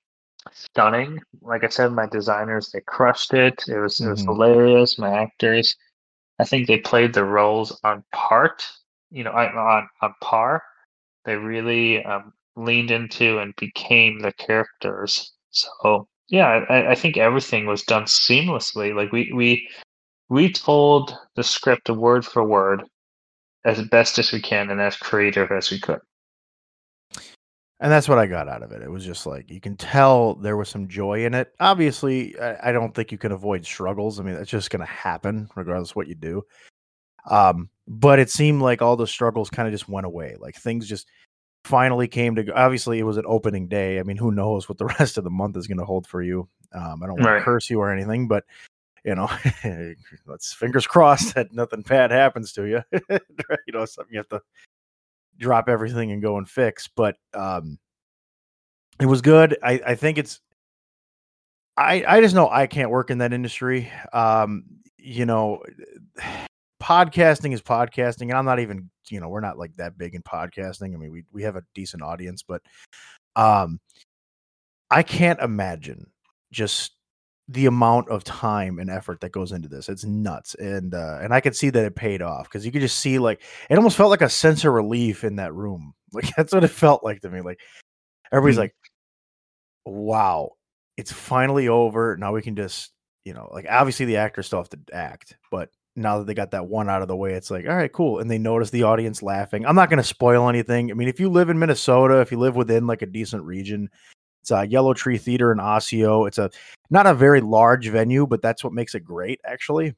stunning. 0.59 1.21
Like 1.43 1.65
I 1.65 1.69
said, 1.69 1.93
my 1.93 2.07
designers 2.07 2.71
they 2.71 2.81
crushed 2.81 3.35
it. 3.35 3.65
It 3.69 3.79
was 3.79 4.01
it 4.01 4.09
was 4.09 4.23
Mhm. 4.23 4.27
hilarious. 4.27 4.99
My 4.99 5.11
actors, 5.23 5.77
I 6.39 6.45
think 6.45 6.67
they 6.67 6.79
played 6.79 7.15
the 7.15 7.25
roles 7.25 7.79
on 7.85 8.05
part. 8.13 8.67
You 9.11 9.25
know, 9.25 9.33
on 9.33 9.89
on 10.03 10.15
par. 10.23 10.63
They 11.25 11.37
really 11.37 12.05
um, 12.05 12.33
leaned 12.57 12.91
into 12.91 13.39
and 13.39 13.55
became 13.57 14.21
the 14.21 14.33
characters. 14.33 15.33
So 15.51 16.09
yeah, 16.29 16.65
I, 16.69 16.93
I 16.93 16.95
think 16.95 17.17
everything 17.17 17.67
was 17.67 17.83
done 17.85 18.05
seamlessly. 18.05 18.95
Like 18.95 19.13
we 19.13 19.33
we 19.35 19.69
we 20.29 20.53
told 20.53 21.17
the 21.37 21.45
script 21.45 21.89
word 21.91 22.25
for 22.27 22.45
word 22.45 22.85
as 23.65 23.83
best 23.89 24.19
as 24.19 24.33
we 24.33 24.41
can 24.41 24.71
and 24.71 24.81
as 24.81 24.97
creative 24.97 25.51
as 25.53 25.71
we 25.71 25.81
could. 25.81 26.01
And 27.81 27.93
that's 27.93 28.09
what 28.09 28.18
I 28.18 28.26
got 28.26 28.49
out 28.49 28.62
of 28.62 28.72
it. 28.72 28.83
It 28.83 28.91
was 28.91 29.05
just 29.05 29.24
like 29.24 29.51
you 29.51 29.61
can 29.61 29.76
tell 29.76 30.35
there 30.35 30.57
was 30.57 30.68
some 30.68 30.89
joy 30.89 31.24
in 31.24 31.35
it. 31.35 31.53
Obviously, 31.61 32.39
I, 32.39 32.70
I 32.70 32.72
don't 32.72 32.93
think 32.93 33.12
you 33.12 33.18
can 33.18 33.31
avoid 33.31 33.64
struggles. 33.64 34.18
I 34.18 34.24
mean, 34.24 34.35
that's 34.35 34.51
just 34.51 34.70
going 34.70 34.81
to 34.81 34.93
happen 34.93 35.49
regardless 35.55 35.91
of 35.91 35.97
what 35.97 36.09
you 36.09 36.16
do. 36.16 36.45
Um, 37.31 37.70
but 37.87 38.18
it 38.18 38.31
seemed 38.31 38.62
like 38.62 38.83
all 38.83 38.97
the 38.97 39.07
struggles 39.07 39.51
kind 39.51 39.68
of 39.68 39.72
just 39.72 39.89
went 39.89 40.07
away. 40.07 40.37
Like 40.41 40.57
things 40.57 40.89
just 40.89 41.07
finally 41.64 42.09
came 42.09 42.35
to. 42.35 42.53
Obviously, 42.53 42.99
it 42.99 43.05
was 43.05 43.16
an 43.16 43.26
opening 43.29 43.68
day. 43.68 44.01
I 44.01 44.03
mean, 44.03 44.16
who 44.16 44.33
knows 44.33 44.68
what 44.68 44.79
the 44.79 44.87
rest 44.99 45.16
of 45.16 45.24
the 45.24 45.31
month 45.31 45.57
is 45.57 45.68
going 45.68 45.79
to 45.79 45.85
hold 45.85 46.07
for 46.07 46.20
you? 46.20 46.49
Um, 46.72 47.03
I 47.03 47.07
don't 47.07 47.16
want 47.16 47.29
Right. 47.29 47.39
to 47.39 47.45
curse 47.45 47.70
you 47.70 47.79
or 47.81 47.93
anything, 47.93 48.26
but 48.26 48.45
you 49.05 49.14
know, 49.14 49.31
let's 50.26 50.53
fingers 50.53 50.87
crossed 50.87 51.35
that 51.37 51.53
nothing 51.53 51.83
bad 51.83 52.11
happens 52.11 52.53
to 52.55 52.64
you. 52.64 52.83
you 53.11 53.72
know, 53.72 53.85
something 53.85 54.12
you 54.12 54.18
have 54.18 54.29
to 54.31 54.43
drop 55.39 55.68
everything 55.68 56.12
and 56.12 56.22
go 56.22 56.39
and 56.39 56.49
fix. 56.49 56.89
But 56.89 57.16
um, 57.34 57.78
it 59.01 59.07
was 59.07 59.22
good. 59.22 59.57
I, 59.62 59.80
I 59.86 59.95
think 59.95 60.18
it's. 60.18 60.41
I 61.76 62.05
I 62.07 62.20
just 62.20 62.34
know 62.34 62.49
I 62.51 62.66
can't 62.66 62.91
work 62.91 63.11
in 63.11 63.18
that 63.18 63.32
industry. 63.32 63.91
Um, 64.12 64.64
you 64.97 65.26
know, 65.26 65.62
podcasting 66.82 67.53
is 67.53 67.62
podcasting, 67.62 68.22
and 68.22 68.34
I'm 68.34 68.45
not 68.45 68.61
even. 68.61 68.91
You 69.09 69.20
know, 69.20 69.28
we're 69.28 69.41
not 69.41 69.59
like 69.59 69.74
that 69.76 69.97
big 69.97 70.14
in 70.14 70.22
podcasting. 70.22 70.95
I 70.95 70.97
mean, 70.97 71.12
we 71.12 71.24
we 71.32 71.43
have 71.45 71.57
a 71.57 71.62
decent 71.74 72.03
audience, 72.03 72.43
but 72.43 72.62
um, 73.36 73.80
I 74.91 75.03
can't 75.03 75.41
imagine 75.41 76.11
just 76.51 76.93
the 77.49 77.67
amount 77.67 78.09
of 78.11 78.25
time 78.25 78.79
and 78.79 78.91
effort 78.91 79.21
that 79.21 79.33
goes 79.33 79.53
into 79.53 79.69
this. 79.69 79.89
It's 79.89 80.05
nuts, 80.05 80.55
and 80.57 80.95
uh, 80.95 81.19
and 81.23 81.33
I 81.33 81.41
could 81.41 81.57
see 81.57 81.71
that 81.71 81.85
it 81.85 81.97
paid 81.97 82.21
off 82.23 82.45
because 82.45 82.67
you 82.67 82.73
could 82.73 82.83
just 82.83 83.01
see 83.01 83.19
like 83.19 83.43
it 83.71 83.77
almost 83.77 83.97
felt 83.97 84.11
like 84.11 84.23
a 84.23 84.29
sense 84.29 84.65
of 84.65 84.73
relief 84.75 85.25
in 85.25 85.37
that 85.37 85.55
room. 85.55 85.95
Like 86.13 86.35
that's 86.37 86.55
what 86.55 86.65
it 86.65 86.69
felt 86.69 87.05
like 87.05 87.21
to 87.23 87.29
me. 87.31 87.43
Like 87.43 87.61
everybody's 88.33 88.57
Mhm. 88.57 88.61
like, 88.61 88.75
"Wow, 89.85 90.53
it's 90.97 91.13
finally 91.13 91.69
over. 91.69 92.17
Now 92.17 92.33
we 92.33 92.43
can 92.43 92.57
just." 92.57 92.93
You 93.25 93.35
know, 93.35 93.51
like 93.53 93.67
obviously 93.69 94.07
the 94.07 94.17
actors 94.17 94.47
still 94.47 94.61
have 94.61 94.71
to 94.71 94.79
act, 94.91 95.37
but 95.51 95.69
now 95.97 96.17
that 96.19 96.27
they 96.27 96.33
got 96.33 96.53
that 96.53 96.67
one 96.67 96.89
out 96.89 97.03
of 97.03 97.09
the 97.09 97.17
way, 97.17 97.35
it's 97.35 97.51
like, 97.51 97.67
all 97.69 97.77
right, 97.77 97.93
cool. 97.93 98.21
And 98.21 98.31
they 98.31 98.39
notice 98.39 98.71
the 98.71 98.85
audience 98.85 99.23
laughing. 99.23 99.67
I'm 99.67 99.75
not 99.75 99.91
going 99.91 99.99
to 99.99 100.03
spoil 100.05 100.49
anything. 100.49 100.91
I 100.91 100.95
mean, 100.95 101.09
if 101.09 101.21
you 101.21 101.29
live 101.29 101.51
in 101.51 101.59
Minnesota, 101.59 102.21
if 102.23 102.33
you 102.33 102.39
live 102.39 102.57
within 102.57 102.87
like 102.87 103.03
a 103.03 103.07
decent 103.07 103.43
region, 103.45 103.91
it's 104.41 104.51
a 104.51 104.66
Yellow 104.66 104.95
Tree 104.95 105.18
Theater 105.18 105.53
in 105.53 105.61
Osseo. 105.61 106.26
It's 106.26 106.39
a 106.39 106.51
not 106.91 107.07
a 107.07 107.14
very 107.14 107.41
large 107.41 107.89
venue, 107.89 108.26
but 108.26 108.43
that's 108.43 108.64
what 108.64 108.72
makes 108.72 108.95
it 108.95 109.05
great, 109.05 109.41
actually. 109.45 109.95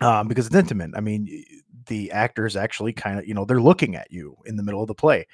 Um, 0.00 0.28
because 0.28 0.46
it's 0.46 0.56
intimate. 0.56 0.90
I 0.96 1.00
mean, 1.00 1.44
the 1.86 2.10
actors 2.10 2.56
actually 2.56 2.92
kind 2.92 3.18
of, 3.18 3.26
you 3.26 3.34
know, 3.34 3.44
they're 3.44 3.60
looking 3.60 3.94
at 3.96 4.10
you 4.10 4.36
in 4.46 4.56
the 4.56 4.62
middle 4.62 4.82
of 4.82 4.88
the 4.88 4.94
play, 4.94 5.26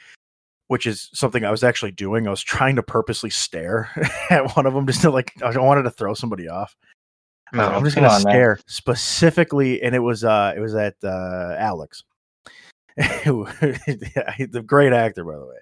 which 0.67 0.87
is 0.87 1.09
something 1.15 1.45
I 1.45 1.51
was 1.51 1.65
actually 1.65 1.93
doing. 1.93 2.27
I 2.27 2.31
was 2.31 2.43
trying 2.43 2.77
to 2.77 2.83
purposely 2.83 3.31
stare 3.31 3.91
at 4.31 4.55
one 4.57 4.67
of 4.67 4.75
them 4.75 4.87
just 4.87 5.01
to 5.03 5.11
like, 5.11 5.33
I 5.43 5.57
wanted 5.59 5.85
to 5.85 5.91
throw 5.91 6.15
somebody 6.15 6.49
off. 6.49 6.77
No, 7.53 7.63
I'm 7.63 7.85
just 7.85 7.97
gonna 7.97 8.11
stare 8.21 8.57
man. 8.57 8.63
specifically, 8.67 9.83
and 9.83 9.95
it 9.95 10.01
was 10.01 10.23
uh 10.23 10.53
it 10.55 10.61
was 10.61 10.75
at 10.75 10.97
uh 11.03 11.57
Alex. 11.59 12.05
the 12.97 14.63
great 14.67 14.93
actor, 14.93 15.25
by 15.25 15.37
the 15.37 15.47
way. 15.47 15.57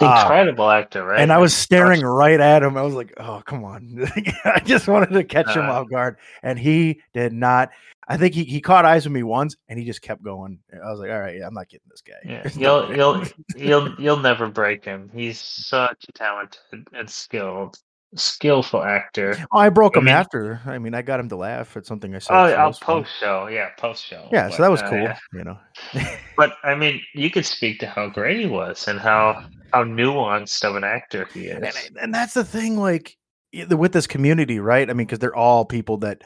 Incredible 0.00 0.66
uh, 0.66 0.78
actor, 0.78 1.04
right? 1.04 1.20
And 1.20 1.32
I 1.32 1.38
was 1.38 1.54
staring 1.54 2.02
right 2.02 2.40
at 2.40 2.62
him. 2.62 2.76
I 2.76 2.82
was 2.82 2.94
like, 2.94 3.12
"Oh, 3.18 3.42
come 3.44 3.64
on!" 3.64 4.08
I 4.44 4.60
just 4.60 4.88
wanted 4.88 5.10
to 5.10 5.24
catch 5.24 5.48
uh, 5.48 5.60
him 5.60 5.68
off 5.68 5.88
guard, 5.88 6.16
and 6.42 6.58
he 6.58 7.02
did 7.12 7.32
not. 7.32 7.70
I 8.08 8.16
think 8.16 8.34
he, 8.34 8.44
he 8.44 8.60
caught 8.60 8.84
eyes 8.84 9.04
with 9.04 9.12
me 9.12 9.22
once, 9.22 9.56
and 9.68 9.78
he 9.78 9.84
just 9.84 10.02
kept 10.02 10.22
going. 10.22 10.58
I 10.72 10.90
was 10.90 11.00
like, 11.00 11.10
"All 11.10 11.20
right, 11.20 11.36
yeah, 11.36 11.46
I'm 11.46 11.54
not 11.54 11.68
getting 11.68 11.88
this 11.90 12.02
guy." 12.02 12.14
Yeah, 12.24 12.48
you'll 12.56 12.96
you'll 12.96 13.24
you'll 13.56 13.94
you'll 14.00 14.18
never 14.18 14.48
break 14.48 14.84
him. 14.84 15.10
He's 15.12 15.38
such 15.38 16.06
a 16.08 16.12
talented 16.12 16.88
and 16.92 17.08
skilled 17.08 17.78
skillful 18.14 18.82
actor. 18.82 19.36
Oh, 19.52 19.58
I 19.58 19.68
broke 19.68 19.96
I 19.96 20.00
him 20.00 20.06
mean, 20.06 20.14
after. 20.14 20.60
I 20.66 20.78
mean, 20.78 20.94
I 20.94 21.02
got 21.02 21.20
him 21.20 21.28
to 21.28 21.36
laugh 21.36 21.76
at 21.76 21.86
something 21.86 22.14
I 22.14 22.18
said. 22.18 22.34
Oh, 22.34 22.46
yeah, 22.46 22.72
post 22.80 23.10
show, 23.18 23.46
yeah, 23.46 23.70
post 23.78 24.04
show. 24.04 24.28
Yeah, 24.32 24.48
but, 24.48 24.56
so 24.56 24.62
that 24.62 24.70
was 24.70 24.82
uh, 24.82 24.90
cool. 24.90 24.98
Uh, 24.98 25.02
yeah. 25.02 25.18
You 25.32 25.44
know, 25.44 25.58
but 26.36 26.56
I 26.64 26.74
mean, 26.74 27.00
you 27.14 27.30
could 27.30 27.46
speak 27.46 27.78
to 27.80 27.86
how 27.86 28.08
great 28.08 28.40
he 28.40 28.46
was 28.46 28.88
and 28.88 28.98
how 28.98 29.44
how 29.72 29.84
nuanced 29.84 30.64
of 30.64 30.76
an 30.76 30.84
actor 30.84 31.28
he 31.32 31.46
is. 31.46 31.76
And, 31.86 31.98
and 31.98 32.14
that's 32.14 32.34
the 32.34 32.44
thing, 32.44 32.76
like 32.76 33.16
with 33.52 33.92
this 33.92 34.06
community, 34.06 34.58
right? 34.58 34.88
I 34.88 34.92
mean, 34.92 35.06
because 35.06 35.18
they're 35.18 35.36
all 35.36 35.64
people 35.64 35.98
that 35.98 36.22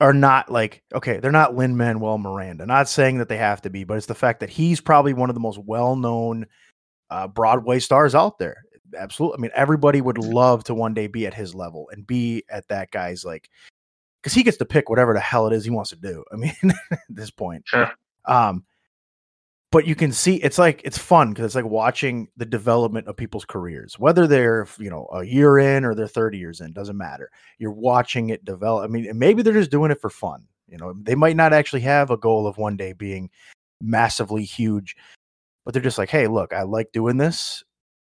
are 0.00 0.14
not 0.14 0.50
like 0.50 0.82
okay, 0.94 1.18
they're 1.18 1.32
not 1.32 1.56
Lin 1.56 1.76
Manuel 1.76 2.18
Miranda. 2.18 2.66
Not 2.66 2.88
saying 2.88 3.18
that 3.18 3.28
they 3.28 3.36
have 3.36 3.62
to 3.62 3.70
be, 3.70 3.84
but 3.84 3.96
it's 3.96 4.06
the 4.06 4.14
fact 4.14 4.40
that 4.40 4.50
he's 4.50 4.80
probably 4.80 5.12
one 5.12 5.28
of 5.28 5.34
the 5.34 5.40
most 5.40 5.58
well 5.58 5.96
known 5.96 6.46
uh, 7.10 7.26
Broadway 7.26 7.78
stars 7.78 8.14
out 8.14 8.38
there 8.38 8.64
absolutely. 8.96 9.38
I 9.38 9.40
mean, 9.40 9.50
everybody 9.54 10.00
would 10.00 10.18
love 10.18 10.64
to 10.64 10.74
one 10.74 10.94
day 10.94 11.06
be 11.06 11.26
at 11.26 11.34
his 11.34 11.54
level 11.54 11.88
and 11.92 12.06
be 12.06 12.44
at 12.50 12.68
that 12.68 12.90
guy's 12.90 13.24
like, 13.24 13.48
because 14.22 14.34
he 14.34 14.42
gets 14.42 14.56
to 14.58 14.64
pick 14.64 14.90
whatever 14.90 15.14
the 15.14 15.20
hell 15.20 15.46
it 15.46 15.52
is 15.52 15.64
he 15.64 15.70
wants 15.70 15.90
to 15.90 15.96
do. 15.96 16.24
I 16.32 16.36
mean, 16.36 16.54
at 16.90 17.00
this 17.08 17.30
point, 17.30 17.64
sure. 17.66 17.90
Um, 18.24 18.64
but 19.70 19.86
you 19.86 19.94
can 19.94 20.12
see 20.12 20.36
it's 20.36 20.58
like 20.58 20.80
it's 20.84 20.96
fun 20.96 21.30
because 21.30 21.44
it's 21.44 21.54
like 21.54 21.64
watching 21.64 22.28
the 22.36 22.46
development 22.46 23.06
of 23.06 23.16
people's 23.16 23.44
careers, 23.44 23.98
whether 23.98 24.26
they're 24.26 24.66
you 24.78 24.88
know 24.88 25.08
a 25.12 25.24
year 25.24 25.58
in 25.58 25.84
or 25.84 25.94
they're 25.94 26.06
thirty 26.06 26.38
years 26.38 26.60
in, 26.60 26.72
doesn't 26.72 26.96
matter. 26.96 27.30
You're 27.58 27.72
watching 27.72 28.30
it 28.30 28.44
develop. 28.44 28.84
I 28.84 28.86
mean, 28.88 29.10
maybe 29.18 29.42
they're 29.42 29.52
just 29.52 29.70
doing 29.70 29.90
it 29.90 30.00
for 30.00 30.10
fun. 30.10 30.44
You 30.68 30.78
know, 30.78 30.94
they 30.94 31.14
might 31.14 31.36
not 31.36 31.52
actually 31.52 31.80
have 31.82 32.10
a 32.10 32.16
goal 32.16 32.46
of 32.46 32.58
one 32.58 32.76
day 32.76 32.92
being 32.92 33.30
massively 33.80 34.44
huge, 34.44 34.96
but 35.64 35.72
they're 35.72 35.82
just 35.82 35.98
like, 35.98 36.10
hey, 36.10 36.26
look, 36.26 36.52
I 36.52 36.62
like 36.62 36.92
doing 36.92 37.16
this. 37.16 37.62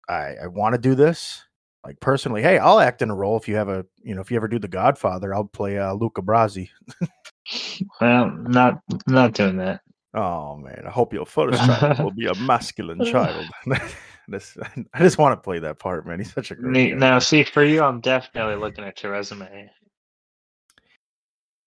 I, 0.07 0.35
I 0.43 0.47
want 0.47 0.73
to 0.73 0.79
do 0.79 0.95
this. 0.95 1.43
Like 1.85 1.99
personally, 1.99 2.41
hey, 2.41 2.57
I'll 2.57 2.79
act 2.79 3.01
in 3.01 3.09
a 3.09 3.15
role 3.15 3.37
if 3.37 3.47
you 3.47 3.55
have 3.55 3.67
a, 3.67 3.85
you 4.01 4.15
know, 4.15 4.21
if 4.21 4.31
you 4.31 4.37
ever 4.37 4.47
do 4.47 4.59
The 4.59 4.69
Godfather, 4.69 5.33
I'll 5.33 5.43
play 5.43 5.77
uh, 5.77 5.93
Luca 5.93 6.21
Brasi. 6.21 6.69
well, 8.01 8.31
not 8.31 8.81
not 9.05 9.33
doing 9.33 9.57
that. 9.57 9.81
Oh 10.13 10.55
man, 10.55 10.83
I 10.85 10.89
hope 10.89 11.13
your 11.13 11.25
first 11.25 11.59
child 11.59 11.99
will 11.99 12.11
be 12.15 12.27
a 12.27 12.35
masculine 12.35 13.03
child. 13.03 13.45
this, 14.27 14.57
I 14.93 14.99
just 14.99 15.17
want 15.17 15.37
to 15.37 15.43
play 15.43 15.59
that 15.59 15.79
part, 15.79 16.07
man. 16.07 16.19
He's 16.19 16.33
such 16.33 16.51
a 16.51 16.55
great. 16.55 16.95
Now, 16.95 17.19
see, 17.19 17.43
for 17.43 17.63
you, 17.63 17.83
I'm 17.83 17.99
definitely 17.99 18.55
looking 18.55 18.85
at 18.85 19.03
your 19.03 19.11
resume. 19.11 19.69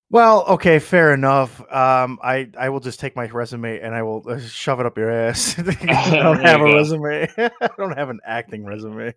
Well, 0.09 0.44
okay, 0.44 0.78
fair 0.78 1.12
enough. 1.12 1.61
Um, 1.72 2.20
I 2.22 2.48
I 2.57 2.68
will 2.68 2.78
just 2.78 3.00
take 3.00 3.16
my 3.16 3.26
resume 3.26 3.80
and 3.80 3.92
I 3.92 4.02
will 4.02 4.22
uh, 4.28 4.38
shove 4.38 4.78
it 4.78 4.86
up 4.86 4.96
your 4.96 5.11
ass. 5.11 5.59
I 5.59 6.11
don't 6.11 6.40
have 6.40 6.61
a 6.61 6.64
go. 6.64 6.74
resume. 6.76 7.28
I 7.38 7.68
don't 7.76 7.96
have 7.98 8.09
an 8.09 8.20
acting 8.24 8.64
resume. 8.64 9.12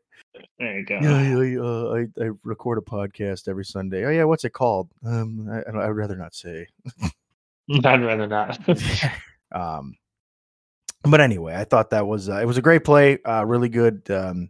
There 0.57 0.79
you 0.79 0.85
go. 0.85 0.99
Yeah, 0.99 1.21
yeah 1.21 1.61
uh, 1.61 1.93
I 1.93 2.25
I 2.25 2.29
record 2.43 2.79
a 2.79 2.81
podcast 2.81 3.47
every 3.47 3.65
Sunday. 3.65 4.03
Oh 4.05 4.09
yeah, 4.09 4.23
what's 4.23 4.45
it 4.45 4.53
called? 4.53 4.89
Um, 5.05 5.47
I, 5.51 5.59
I'd 5.69 5.89
rather 5.89 6.15
not 6.15 6.33
say. 6.33 6.65
I'd 7.71 8.03
rather 8.03 8.25
not. 8.25 8.59
um, 9.53 9.95
but 11.03 11.21
anyway, 11.21 11.55
I 11.55 11.65
thought 11.65 11.91
that 11.91 12.07
was 12.07 12.29
uh, 12.29 12.37
it 12.37 12.45
was 12.45 12.57
a 12.57 12.63
great 12.63 12.83
play. 12.83 13.19
Uh, 13.23 13.45
really 13.45 13.69
good. 13.69 14.09
Um, 14.09 14.49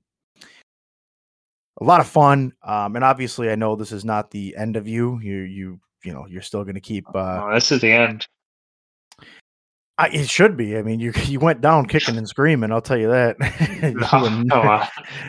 a 1.81 1.83
lot 1.83 1.99
of 1.99 2.07
fun. 2.07 2.53
Um, 2.63 2.95
and 2.95 3.03
obviously, 3.03 3.49
I 3.49 3.55
know 3.55 3.75
this 3.75 3.91
is 3.91 4.05
not 4.05 4.31
the 4.31 4.55
end 4.55 4.77
of 4.77 4.87
you. 4.87 5.19
You 5.19 5.37
you 5.39 5.79
you 6.03 6.13
know 6.13 6.25
you're 6.27 6.41
still 6.41 6.63
going 6.63 6.75
to 6.75 6.81
keep. 6.81 7.05
Uh, 7.13 7.41
oh, 7.43 7.53
this 7.53 7.71
is 7.71 7.81
the 7.81 7.91
end. 7.91 8.27
I, 9.99 10.07
it 10.13 10.29
should 10.29 10.55
be. 10.55 10.77
I 10.77 10.81
mean, 10.81 11.01
you 11.01 11.11
you 11.25 11.39
went 11.39 11.61
down 11.61 11.85
kicking 11.85 12.17
and 12.17 12.27
screaming. 12.27 12.71
I'll 12.71 12.81
tell 12.81 12.97
you 12.97 13.09
that. 13.09 13.37
no, 14.13 14.43
no, 14.43 14.61
uh, 14.61 14.87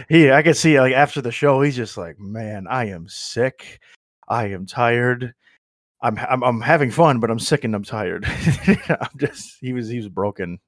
he, 0.09 0.31
I 0.31 0.43
can 0.43 0.55
see 0.55 0.81
like 0.81 0.95
after 0.95 1.21
the 1.21 1.33
show, 1.33 1.61
he's 1.61 1.77
just 1.77 1.97
like, 1.97 2.19
man, 2.19 2.67
I 2.69 2.87
am 2.87 3.07
sick. 3.09 3.81
I 4.29 4.47
am 4.47 4.67
tired. 4.67 5.35
I'm 6.03 6.19
I'm, 6.19 6.43
I'm 6.43 6.61
having 6.61 6.91
fun, 6.91 7.21
but 7.21 7.31
I'm 7.31 7.41
sick 7.41 7.65
and 7.65 7.75
I'm 7.75 7.85
tired. 7.85 8.25
I'm 8.27 9.19
just 9.19 9.59
he 9.61 9.73
was 9.73 9.89
he 9.89 9.97
was 9.97 10.09
broken. 10.09 10.59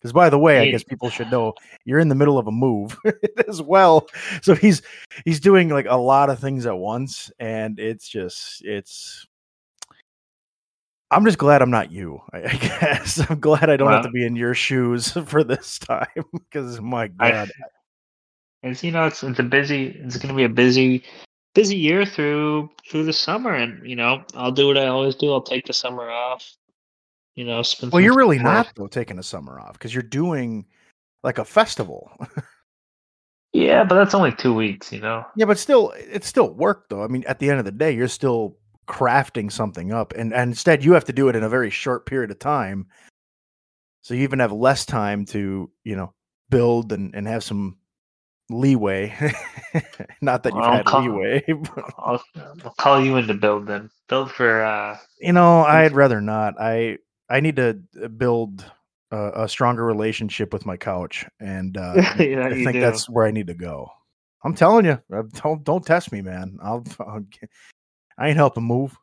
Because 0.00 0.12
by 0.12 0.30
the 0.30 0.38
way, 0.38 0.60
I 0.60 0.70
guess 0.70 0.84
people 0.84 1.10
should 1.10 1.28
know 1.28 1.54
you're 1.84 1.98
in 1.98 2.08
the 2.08 2.14
middle 2.14 2.38
of 2.38 2.46
a 2.46 2.52
move 2.52 2.96
as 3.48 3.60
well. 3.60 4.06
So 4.42 4.54
he's 4.54 4.80
he's 5.24 5.40
doing 5.40 5.70
like 5.70 5.86
a 5.88 5.96
lot 5.96 6.30
of 6.30 6.38
things 6.38 6.66
at 6.66 6.78
once, 6.78 7.32
and 7.40 7.80
it's 7.80 8.08
just 8.08 8.62
it's 8.64 9.26
I'm 11.10 11.24
just 11.24 11.38
glad 11.38 11.62
I'm 11.62 11.70
not 11.70 11.90
you. 11.90 12.20
I, 12.32 12.40
guess 12.40 13.28
I'm 13.28 13.40
glad 13.40 13.70
I 13.70 13.76
don't 13.76 13.90
have 13.90 14.04
to 14.04 14.10
be 14.10 14.26
in 14.26 14.36
your 14.36 14.54
shoes 14.54 15.12
for 15.26 15.42
this 15.44 15.78
time 15.78 16.06
because 16.32 16.80
my 16.80 17.08
god. 17.08 17.50
I, 18.64 18.76
you 18.80 18.90
know, 18.90 19.06
it's 19.06 19.22
it's 19.22 19.38
a 19.38 19.44
busy. 19.44 19.86
It's 19.86 20.16
going 20.16 20.28
to 20.28 20.34
be 20.34 20.44
a 20.44 20.48
busy, 20.48 21.04
busy 21.54 21.76
year 21.76 22.04
through 22.04 22.68
through 22.90 23.04
the 23.04 23.12
summer, 23.12 23.54
and 23.54 23.88
you 23.88 23.94
know, 23.94 24.24
I'll 24.34 24.50
do 24.50 24.66
what 24.66 24.76
I 24.76 24.88
always 24.88 25.14
do. 25.14 25.32
I'll 25.32 25.40
take 25.40 25.66
the 25.66 25.72
summer 25.72 26.10
off. 26.10 26.56
You 27.36 27.44
know, 27.44 27.62
spend. 27.62 27.92
Well, 27.92 28.02
you're 28.02 28.16
really 28.16 28.40
not 28.40 28.72
though 28.74 28.88
taking 28.88 29.16
the 29.16 29.22
summer 29.22 29.60
off 29.60 29.74
because 29.74 29.94
you're 29.94 30.02
doing 30.02 30.66
like 31.22 31.38
a 31.38 31.44
festival. 31.44 32.10
yeah, 33.52 33.84
but 33.84 33.94
that's 33.94 34.12
only 34.12 34.32
two 34.32 34.52
weeks. 34.52 34.92
You 34.92 35.00
know. 35.00 35.24
Yeah, 35.36 35.46
but 35.46 35.56
still, 35.56 35.92
it's 35.96 36.26
still 36.26 36.52
work 36.52 36.88
though. 36.88 37.04
I 37.04 37.06
mean, 37.06 37.22
at 37.28 37.38
the 37.38 37.48
end 37.48 37.60
of 37.60 37.64
the 37.64 37.70
day, 37.70 37.92
you're 37.92 38.08
still 38.08 38.56
crafting 38.88 39.52
something 39.52 39.92
up 39.92 40.12
and, 40.14 40.32
and 40.32 40.50
instead 40.50 40.82
you 40.82 40.92
have 40.92 41.04
to 41.04 41.12
do 41.12 41.28
it 41.28 41.36
in 41.36 41.42
a 41.42 41.48
very 41.48 41.70
short 41.70 42.06
period 42.06 42.30
of 42.30 42.38
time. 42.38 42.86
So 44.00 44.14
you 44.14 44.22
even 44.22 44.38
have 44.38 44.52
less 44.52 44.86
time 44.86 45.26
to 45.26 45.70
you 45.84 45.96
know 45.96 46.14
build 46.50 46.92
and, 46.92 47.14
and 47.14 47.28
have 47.28 47.44
some 47.44 47.76
leeway. 48.48 49.14
Not 50.22 50.42
that 50.42 50.54
you've 50.54 50.62
I'll 50.62 50.76
had 50.76 50.86
call, 50.86 51.02
leeway 51.02 51.44
I'll, 51.98 52.22
I'll, 52.64 52.74
call 52.78 53.04
you 53.04 53.16
into 53.16 53.34
build 53.34 53.66
then. 53.66 53.90
Build 54.08 54.30
for 54.32 54.62
uh 54.62 54.96
you 55.20 55.32
know 55.32 55.64
i'd 55.64 55.92
rather 55.92 56.20
not. 56.20 56.54
I 56.58 56.98
i 57.28 57.40
need 57.40 57.56
to 57.56 57.78
uh, 58.02 58.08
build 58.08 58.64
a, 59.10 59.42
a 59.42 59.48
stronger 59.48 59.84
relationship 59.84 60.52
with 60.52 60.64
my 60.64 60.78
couch 60.78 61.26
and 61.40 61.76
uh 61.76 61.92
yeah, 62.18 62.46
i 62.46 62.54
think 62.54 62.72
do. 62.72 62.80
that's 62.80 63.08
where 63.08 63.26
i 63.26 63.30
need 63.30 63.48
to 63.48 63.54
go. 63.54 63.90
I'm 64.44 64.54
telling 64.54 64.86
you 64.86 64.98
uh, 65.14 65.24
don't 65.42 65.62
don't 65.62 65.84
test 65.84 66.10
me 66.10 66.22
man. 66.22 66.58
I'll, 66.62 66.84
I'll 67.00 67.24
I 68.18 68.28
ain't 68.28 68.36
helping 68.36 68.64
move. 68.64 68.98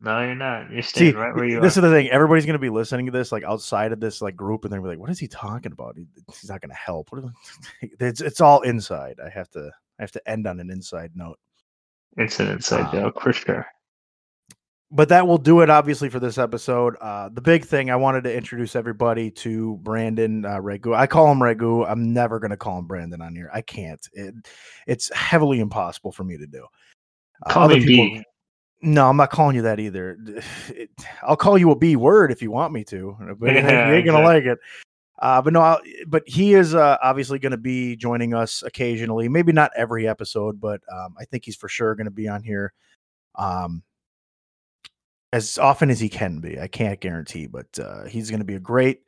No, 0.00 0.20
you're 0.20 0.34
not. 0.34 0.70
You're 0.70 0.82
staying 0.82 1.12
See, 1.12 1.18
right 1.18 1.34
where 1.34 1.46
you 1.46 1.54
this 1.54 1.58
are. 1.58 1.62
This 1.62 1.76
is 1.78 1.82
the 1.82 1.90
thing. 1.90 2.10
Everybody's 2.10 2.44
gonna 2.44 2.58
be 2.58 2.68
listening 2.68 3.06
to 3.06 3.12
this 3.12 3.32
like 3.32 3.44
outside 3.44 3.92
of 3.92 4.00
this 4.00 4.20
like 4.20 4.36
group, 4.36 4.64
and 4.64 4.72
they're 4.72 4.78
gonna 4.78 4.90
be 4.90 4.96
like, 4.96 5.00
"What 5.00 5.10
is 5.10 5.18
he 5.18 5.26
talking 5.26 5.72
about? 5.72 5.96
He's 5.96 6.50
not 6.50 6.60
gonna 6.60 6.74
help." 6.74 7.10
it's 7.82 8.20
it's 8.20 8.40
all 8.40 8.60
inside. 8.60 9.18
I 9.24 9.30
have 9.30 9.50
to 9.52 9.70
I 9.98 10.02
have 10.02 10.12
to 10.12 10.30
end 10.30 10.46
on 10.46 10.60
an 10.60 10.70
inside 10.70 11.12
note. 11.14 11.38
It's 12.18 12.38
an 12.40 12.48
inside 12.48 12.86
um, 12.86 12.92
joke 12.92 13.22
for 13.22 13.32
sure. 13.32 13.66
But 14.92 15.08
that 15.08 15.26
will 15.26 15.38
do 15.38 15.62
it, 15.62 15.70
obviously, 15.70 16.08
for 16.08 16.20
this 16.20 16.38
episode. 16.38 16.94
Uh, 17.00 17.28
the 17.30 17.40
big 17.40 17.64
thing 17.64 17.90
I 17.90 17.96
wanted 17.96 18.22
to 18.24 18.34
introduce 18.34 18.76
everybody 18.76 19.32
to 19.32 19.78
Brandon 19.78 20.44
uh, 20.44 20.60
Raghu. 20.60 20.94
I 20.94 21.08
call 21.08 21.30
him 21.30 21.42
Raghu. 21.42 21.84
I'm 21.84 22.12
never 22.12 22.38
going 22.38 22.52
to 22.52 22.56
call 22.56 22.78
him 22.78 22.86
Brandon 22.86 23.20
on 23.20 23.34
here. 23.34 23.50
I 23.52 23.62
can't. 23.62 24.08
It, 24.12 24.34
it's 24.86 25.12
heavily 25.12 25.58
impossible 25.58 26.12
for 26.12 26.22
me 26.22 26.38
to 26.38 26.46
do. 26.46 26.64
Uh, 27.44 27.52
call 27.52 27.68
me 27.68 27.84
people, 27.84 28.16
B. 28.18 28.24
No, 28.82 29.08
I'm 29.08 29.16
not 29.16 29.30
calling 29.30 29.56
you 29.56 29.62
that 29.62 29.80
either. 29.80 30.18
It, 30.68 30.90
I'll 31.22 31.36
call 31.36 31.58
you 31.58 31.70
a 31.70 31.76
B 31.76 31.96
word 31.96 32.30
if 32.30 32.42
you 32.42 32.50
want 32.50 32.72
me 32.72 32.84
to, 32.84 33.16
but 33.38 33.52
yeah, 33.52 33.88
you 33.88 33.94
ain't 33.94 34.06
gonna 34.06 34.24
like 34.24 34.44
it. 34.44 34.58
Uh, 35.18 35.40
but 35.40 35.52
no, 35.52 35.60
I'll, 35.60 35.80
but 36.06 36.22
he 36.26 36.54
is 36.54 36.74
uh, 36.74 36.98
obviously 37.02 37.38
going 37.38 37.52
to 37.52 37.56
be 37.56 37.96
joining 37.96 38.34
us 38.34 38.62
occasionally. 38.62 39.30
Maybe 39.30 39.50
not 39.50 39.70
every 39.74 40.06
episode, 40.06 40.60
but 40.60 40.82
um, 40.92 41.14
I 41.18 41.24
think 41.24 41.46
he's 41.46 41.56
for 41.56 41.68
sure 41.68 41.94
going 41.94 42.04
to 42.04 42.10
be 42.10 42.28
on 42.28 42.42
here. 42.42 42.74
Um, 43.34 43.82
as 45.32 45.58
often 45.58 45.90
as 45.90 46.00
he 46.00 46.08
can 46.08 46.40
be. 46.40 46.58
I 46.58 46.66
can't 46.66 47.00
guarantee, 47.00 47.46
but 47.46 47.66
uh, 47.78 48.04
he's 48.04 48.30
going 48.30 48.40
to 48.40 48.46
be 48.46 48.54
a 48.54 48.60
great, 48.60 49.02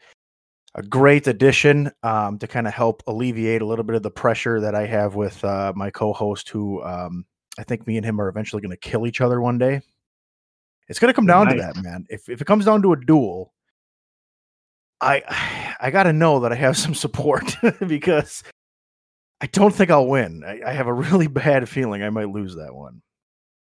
a 0.75 0.83
great 0.83 1.27
addition 1.27 1.91
um, 2.03 2.39
to 2.39 2.47
kind 2.47 2.67
of 2.67 2.75
help 2.75 3.03
alleviate 3.07 3.63
a 3.63 3.67
little 3.67 3.85
bit 3.85 3.97
of 3.97 4.03
the 4.03 4.11
pressure 4.11 4.61
that 4.61 4.75
I 4.75 4.87
have 4.87 5.15
with 5.15 5.43
uh, 5.45 5.73
my 5.75 5.91
co-host, 5.91 6.49
who 6.51 6.83
um, 6.83 7.25
I 7.59 7.65
think 7.65 7.87
me 7.87 7.97
and 7.97 8.07
him 8.07 8.21
are 8.21 8.29
eventually 8.29 8.63
going 8.63 8.71
to 8.71 8.77
kill 8.77 9.07
each 9.07 9.21
other 9.21 9.41
one 9.41 9.59
day. 9.59 9.81
It's 10.89 10.99
going 10.99 11.11
to 11.11 11.15
come 11.15 11.27
down 11.27 11.47
Nice. 11.47 11.57
to 11.57 11.61
that, 11.61 11.83
man. 11.83 12.07
If 12.09 12.29
if 12.29 12.41
it 12.41 12.47
comes 12.47 12.65
down 12.65 12.81
to 12.83 12.93
a 12.93 12.97
duel, 12.97 13.53
I 15.01 15.75
I 15.81 15.91
got 15.91 16.05
to 16.05 16.13
know 16.13 16.41
that 16.41 16.53
I 16.53 16.57
have 16.57 16.77
some 16.77 16.95
support 16.95 17.55
because 17.87 18.43
I 19.41 19.47
don't 19.47 19.75
think 19.75 19.91
I'll 19.91 20.07
win. 20.07 20.45
I, 20.45 20.61
I 20.67 20.73
have 20.73 20.87
a 20.87 20.93
really 20.93 21.27
bad 21.45 21.69
feeling 21.69 22.03
I 22.03 22.11
might 22.11 22.31
lose 22.31 22.55
that 22.57 22.75
one 22.75 23.03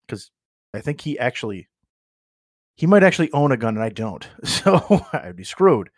because 0.07 0.31
I 0.73 0.81
think 0.81 1.01
he 1.01 1.17
actually 1.19 1.67
he 2.75 2.87
might 2.87 3.03
actually 3.03 3.31
own 3.33 3.51
a 3.51 3.57
gun 3.57 3.75
and 3.75 3.83
I 3.83 3.89
don't, 3.89 4.27
so 4.43 5.05
I'd 5.11 5.35
be 5.35 5.43
screwed. 5.43 5.89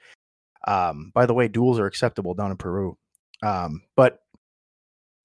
Um, 0.68 1.12
by 1.14 1.26
the 1.26 1.34
way, 1.34 1.48
duels 1.48 1.80
are 1.80 1.88
acceptable 1.88 2.34
down 2.34 2.52
in 2.52 2.58
Peru. 2.58 2.98
Um, 3.44 3.82
but 3.96 4.20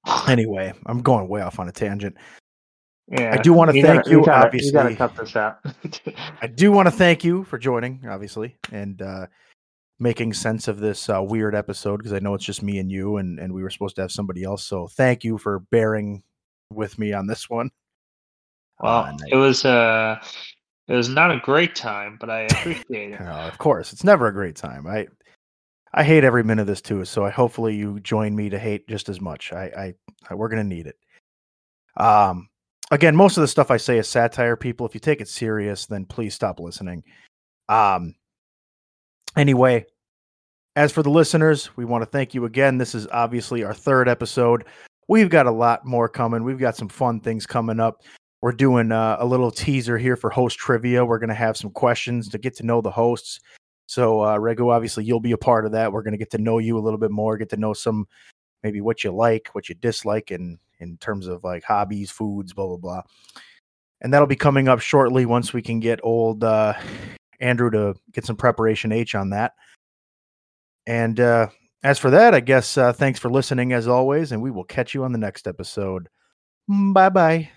anyway, 0.28 0.72
I'm 0.84 1.00
going 1.00 1.28
way 1.28 1.40
off 1.40 1.58
on 1.58 1.68
a 1.68 1.72
tangent. 1.72 2.16
Yeah, 3.08 3.40
do 3.40 3.52
wanna 3.52 3.72
thank 3.72 3.84
gotta- 4.04 4.10
you, 4.10 4.24
gotta- 4.24 4.58
You 4.58 4.72
gotta 4.72 4.88
obviously. 4.88 4.96
cut 4.96 5.16
this 5.16 5.36
out. 5.36 5.58
I 6.42 6.46
do 6.48 6.72
want 6.72 6.86
to 6.86 6.90
thank 6.90 7.22
you 7.22 7.44
for 7.44 7.56
joining, 7.58 8.00
obviously, 8.08 8.56
and 8.72 9.00
uh, 9.00 9.26
making 10.00 10.32
sense 10.34 10.66
of 10.66 10.80
this 10.80 11.08
uh, 11.08 11.22
weird 11.22 11.54
episode 11.54 11.98
because 11.98 12.12
I 12.12 12.18
know 12.18 12.34
it's 12.34 12.44
just 12.44 12.62
me 12.64 12.78
and 12.78 12.90
you, 12.90 13.18
and 13.18 13.38
and 13.38 13.52
we 13.54 13.62
were 13.62 13.70
supposed 13.70 13.94
to 13.96 14.02
have 14.02 14.10
somebody 14.10 14.42
else. 14.42 14.66
So 14.66 14.88
thank 14.88 15.22
you 15.22 15.38
for 15.38 15.60
bearing 15.70 16.24
with 16.72 16.98
me 16.98 17.12
on 17.12 17.28
this 17.28 17.48
one. 17.48 17.70
well, 18.80 19.04
Uh, 19.04 19.16
it 19.28 19.36
was 19.36 19.64
uh, 19.64 20.18
it 20.88 20.94
was 20.94 21.08
not 21.08 21.30
a 21.30 21.38
great 21.38 21.76
time, 21.76 22.16
but 22.18 22.28
I 22.28 22.40
appreciate 22.42 23.12
it. 23.12 23.20
Uh, 23.20 23.46
of 23.52 23.56
course, 23.58 23.92
it's 23.92 24.02
never 24.04 24.26
a 24.26 24.32
great 24.32 24.56
time. 24.56 24.84
I 24.88 25.06
I 25.94 26.02
hate 26.02 26.24
every 26.24 26.42
minute 26.42 26.62
of 26.62 26.66
this 26.66 26.80
too. 26.82 27.04
So 27.04 27.24
I 27.24 27.30
hopefully 27.30 27.76
you 27.76 28.00
join 28.00 28.34
me 28.34 28.48
to 28.50 28.58
hate 28.58 28.88
just 28.88 29.08
as 29.08 29.20
much. 29.20 29.52
I 29.52 29.64
I, 29.66 29.94
I 30.28 30.34
we're 30.34 30.48
gonna 30.48 30.64
need 30.64 30.88
it. 30.88 30.96
Um, 31.96 32.48
again, 32.90 33.16
most 33.16 33.36
of 33.36 33.42
the 33.42 33.48
stuff 33.48 33.70
I 33.70 33.76
say 33.76 33.98
is 33.98 34.08
satire. 34.08 34.56
People, 34.56 34.86
if 34.86 34.94
you 34.94 35.00
take 35.00 35.20
it 35.20 35.28
serious, 35.28 35.86
then 35.86 36.04
please 36.04 36.34
stop 36.34 36.60
listening. 36.60 37.04
Um. 37.68 38.14
Anyway, 39.36 39.84
as 40.76 40.92
for 40.92 41.02
the 41.02 41.10
listeners, 41.10 41.76
we 41.76 41.84
want 41.84 42.02
to 42.02 42.06
thank 42.06 42.34
you 42.34 42.44
again. 42.44 42.78
This 42.78 42.94
is 42.94 43.06
obviously 43.08 43.64
our 43.64 43.74
third 43.74 44.08
episode. 44.08 44.64
We've 45.08 45.30
got 45.30 45.46
a 45.46 45.50
lot 45.50 45.84
more 45.84 46.08
coming. 46.08 46.42
We've 46.42 46.58
got 46.58 46.76
some 46.76 46.88
fun 46.88 47.20
things 47.20 47.46
coming 47.46 47.80
up. 47.80 48.02
We're 48.42 48.52
doing 48.52 48.92
uh, 48.92 49.16
a 49.18 49.26
little 49.26 49.50
teaser 49.50 49.98
here 49.98 50.16
for 50.16 50.30
host 50.30 50.58
trivia. 50.58 51.04
We're 51.04 51.18
going 51.18 51.28
to 51.28 51.34
have 51.34 51.56
some 51.56 51.70
questions 51.70 52.28
to 52.28 52.38
get 52.38 52.56
to 52.56 52.66
know 52.66 52.80
the 52.80 52.90
hosts. 52.90 53.40
So, 53.86 54.24
uh, 54.24 54.36
Raghu, 54.36 54.70
obviously, 54.70 55.04
you'll 55.04 55.20
be 55.20 55.32
a 55.32 55.38
part 55.38 55.64
of 55.64 55.72
that. 55.72 55.92
We're 55.92 56.02
going 56.02 56.12
to 56.12 56.18
get 56.18 56.30
to 56.32 56.38
know 56.38 56.58
you 56.58 56.78
a 56.78 56.80
little 56.80 56.98
bit 56.98 57.10
more, 57.10 57.36
get 57.38 57.50
to 57.50 57.56
know 57.56 57.72
some 57.72 58.06
maybe 58.62 58.80
what 58.80 59.04
you 59.04 59.12
like, 59.12 59.48
what 59.52 59.68
you 59.68 59.74
dislike, 59.76 60.30
and 60.30 60.58
in 60.78 60.96
terms 60.98 61.26
of 61.26 61.44
like 61.44 61.64
hobbies, 61.64 62.10
foods, 62.10 62.52
blah 62.52 62.66
blah 62.66 62.76
blah. 62.76 63.02
And 64.00 64.12
that'll 64.12 64.26
be 64.26 64.36
coming 64.36 64.68
up 64.68 64.80
shortly 64.80 65.26
once 65.26 65.52
we 65.52 65.62
can 65.62 65.80
get 65.80 66.00
old 66.02 66.44
uh, 66.44 66.74
Andrew 67.40 67.70
to 67.70 67.94
get 68.12 68.24
some 68.24 68.36
preparation 68.36 68.92
H 68.92 69.14
on 69.14 69.30
that. 69.30 69.52
And 70.86 71.18
uh, 71.18 71.48
as 71.82 71.98
for 71.98 72.10
that, 72.10 72.34
I 72.34 72.40
guess 72.40 72.76
uh, 72.78 72.92
thanks 72.92 73.18
for 73.18 73.30
listening 73.30 73.72
as 73.72 73.88
always, 73.88 74.32
and 74.32 74.42
we 74.42 74.50
will 74.50 74.64
catch 74.64 74.94
you 74.94 75.04
on 75.04 75.12
the 75.12 75.18
next 75.18 75.46
episode. 75.46 76.08
Bye 76.68 77.10
bye. 77.10 77.44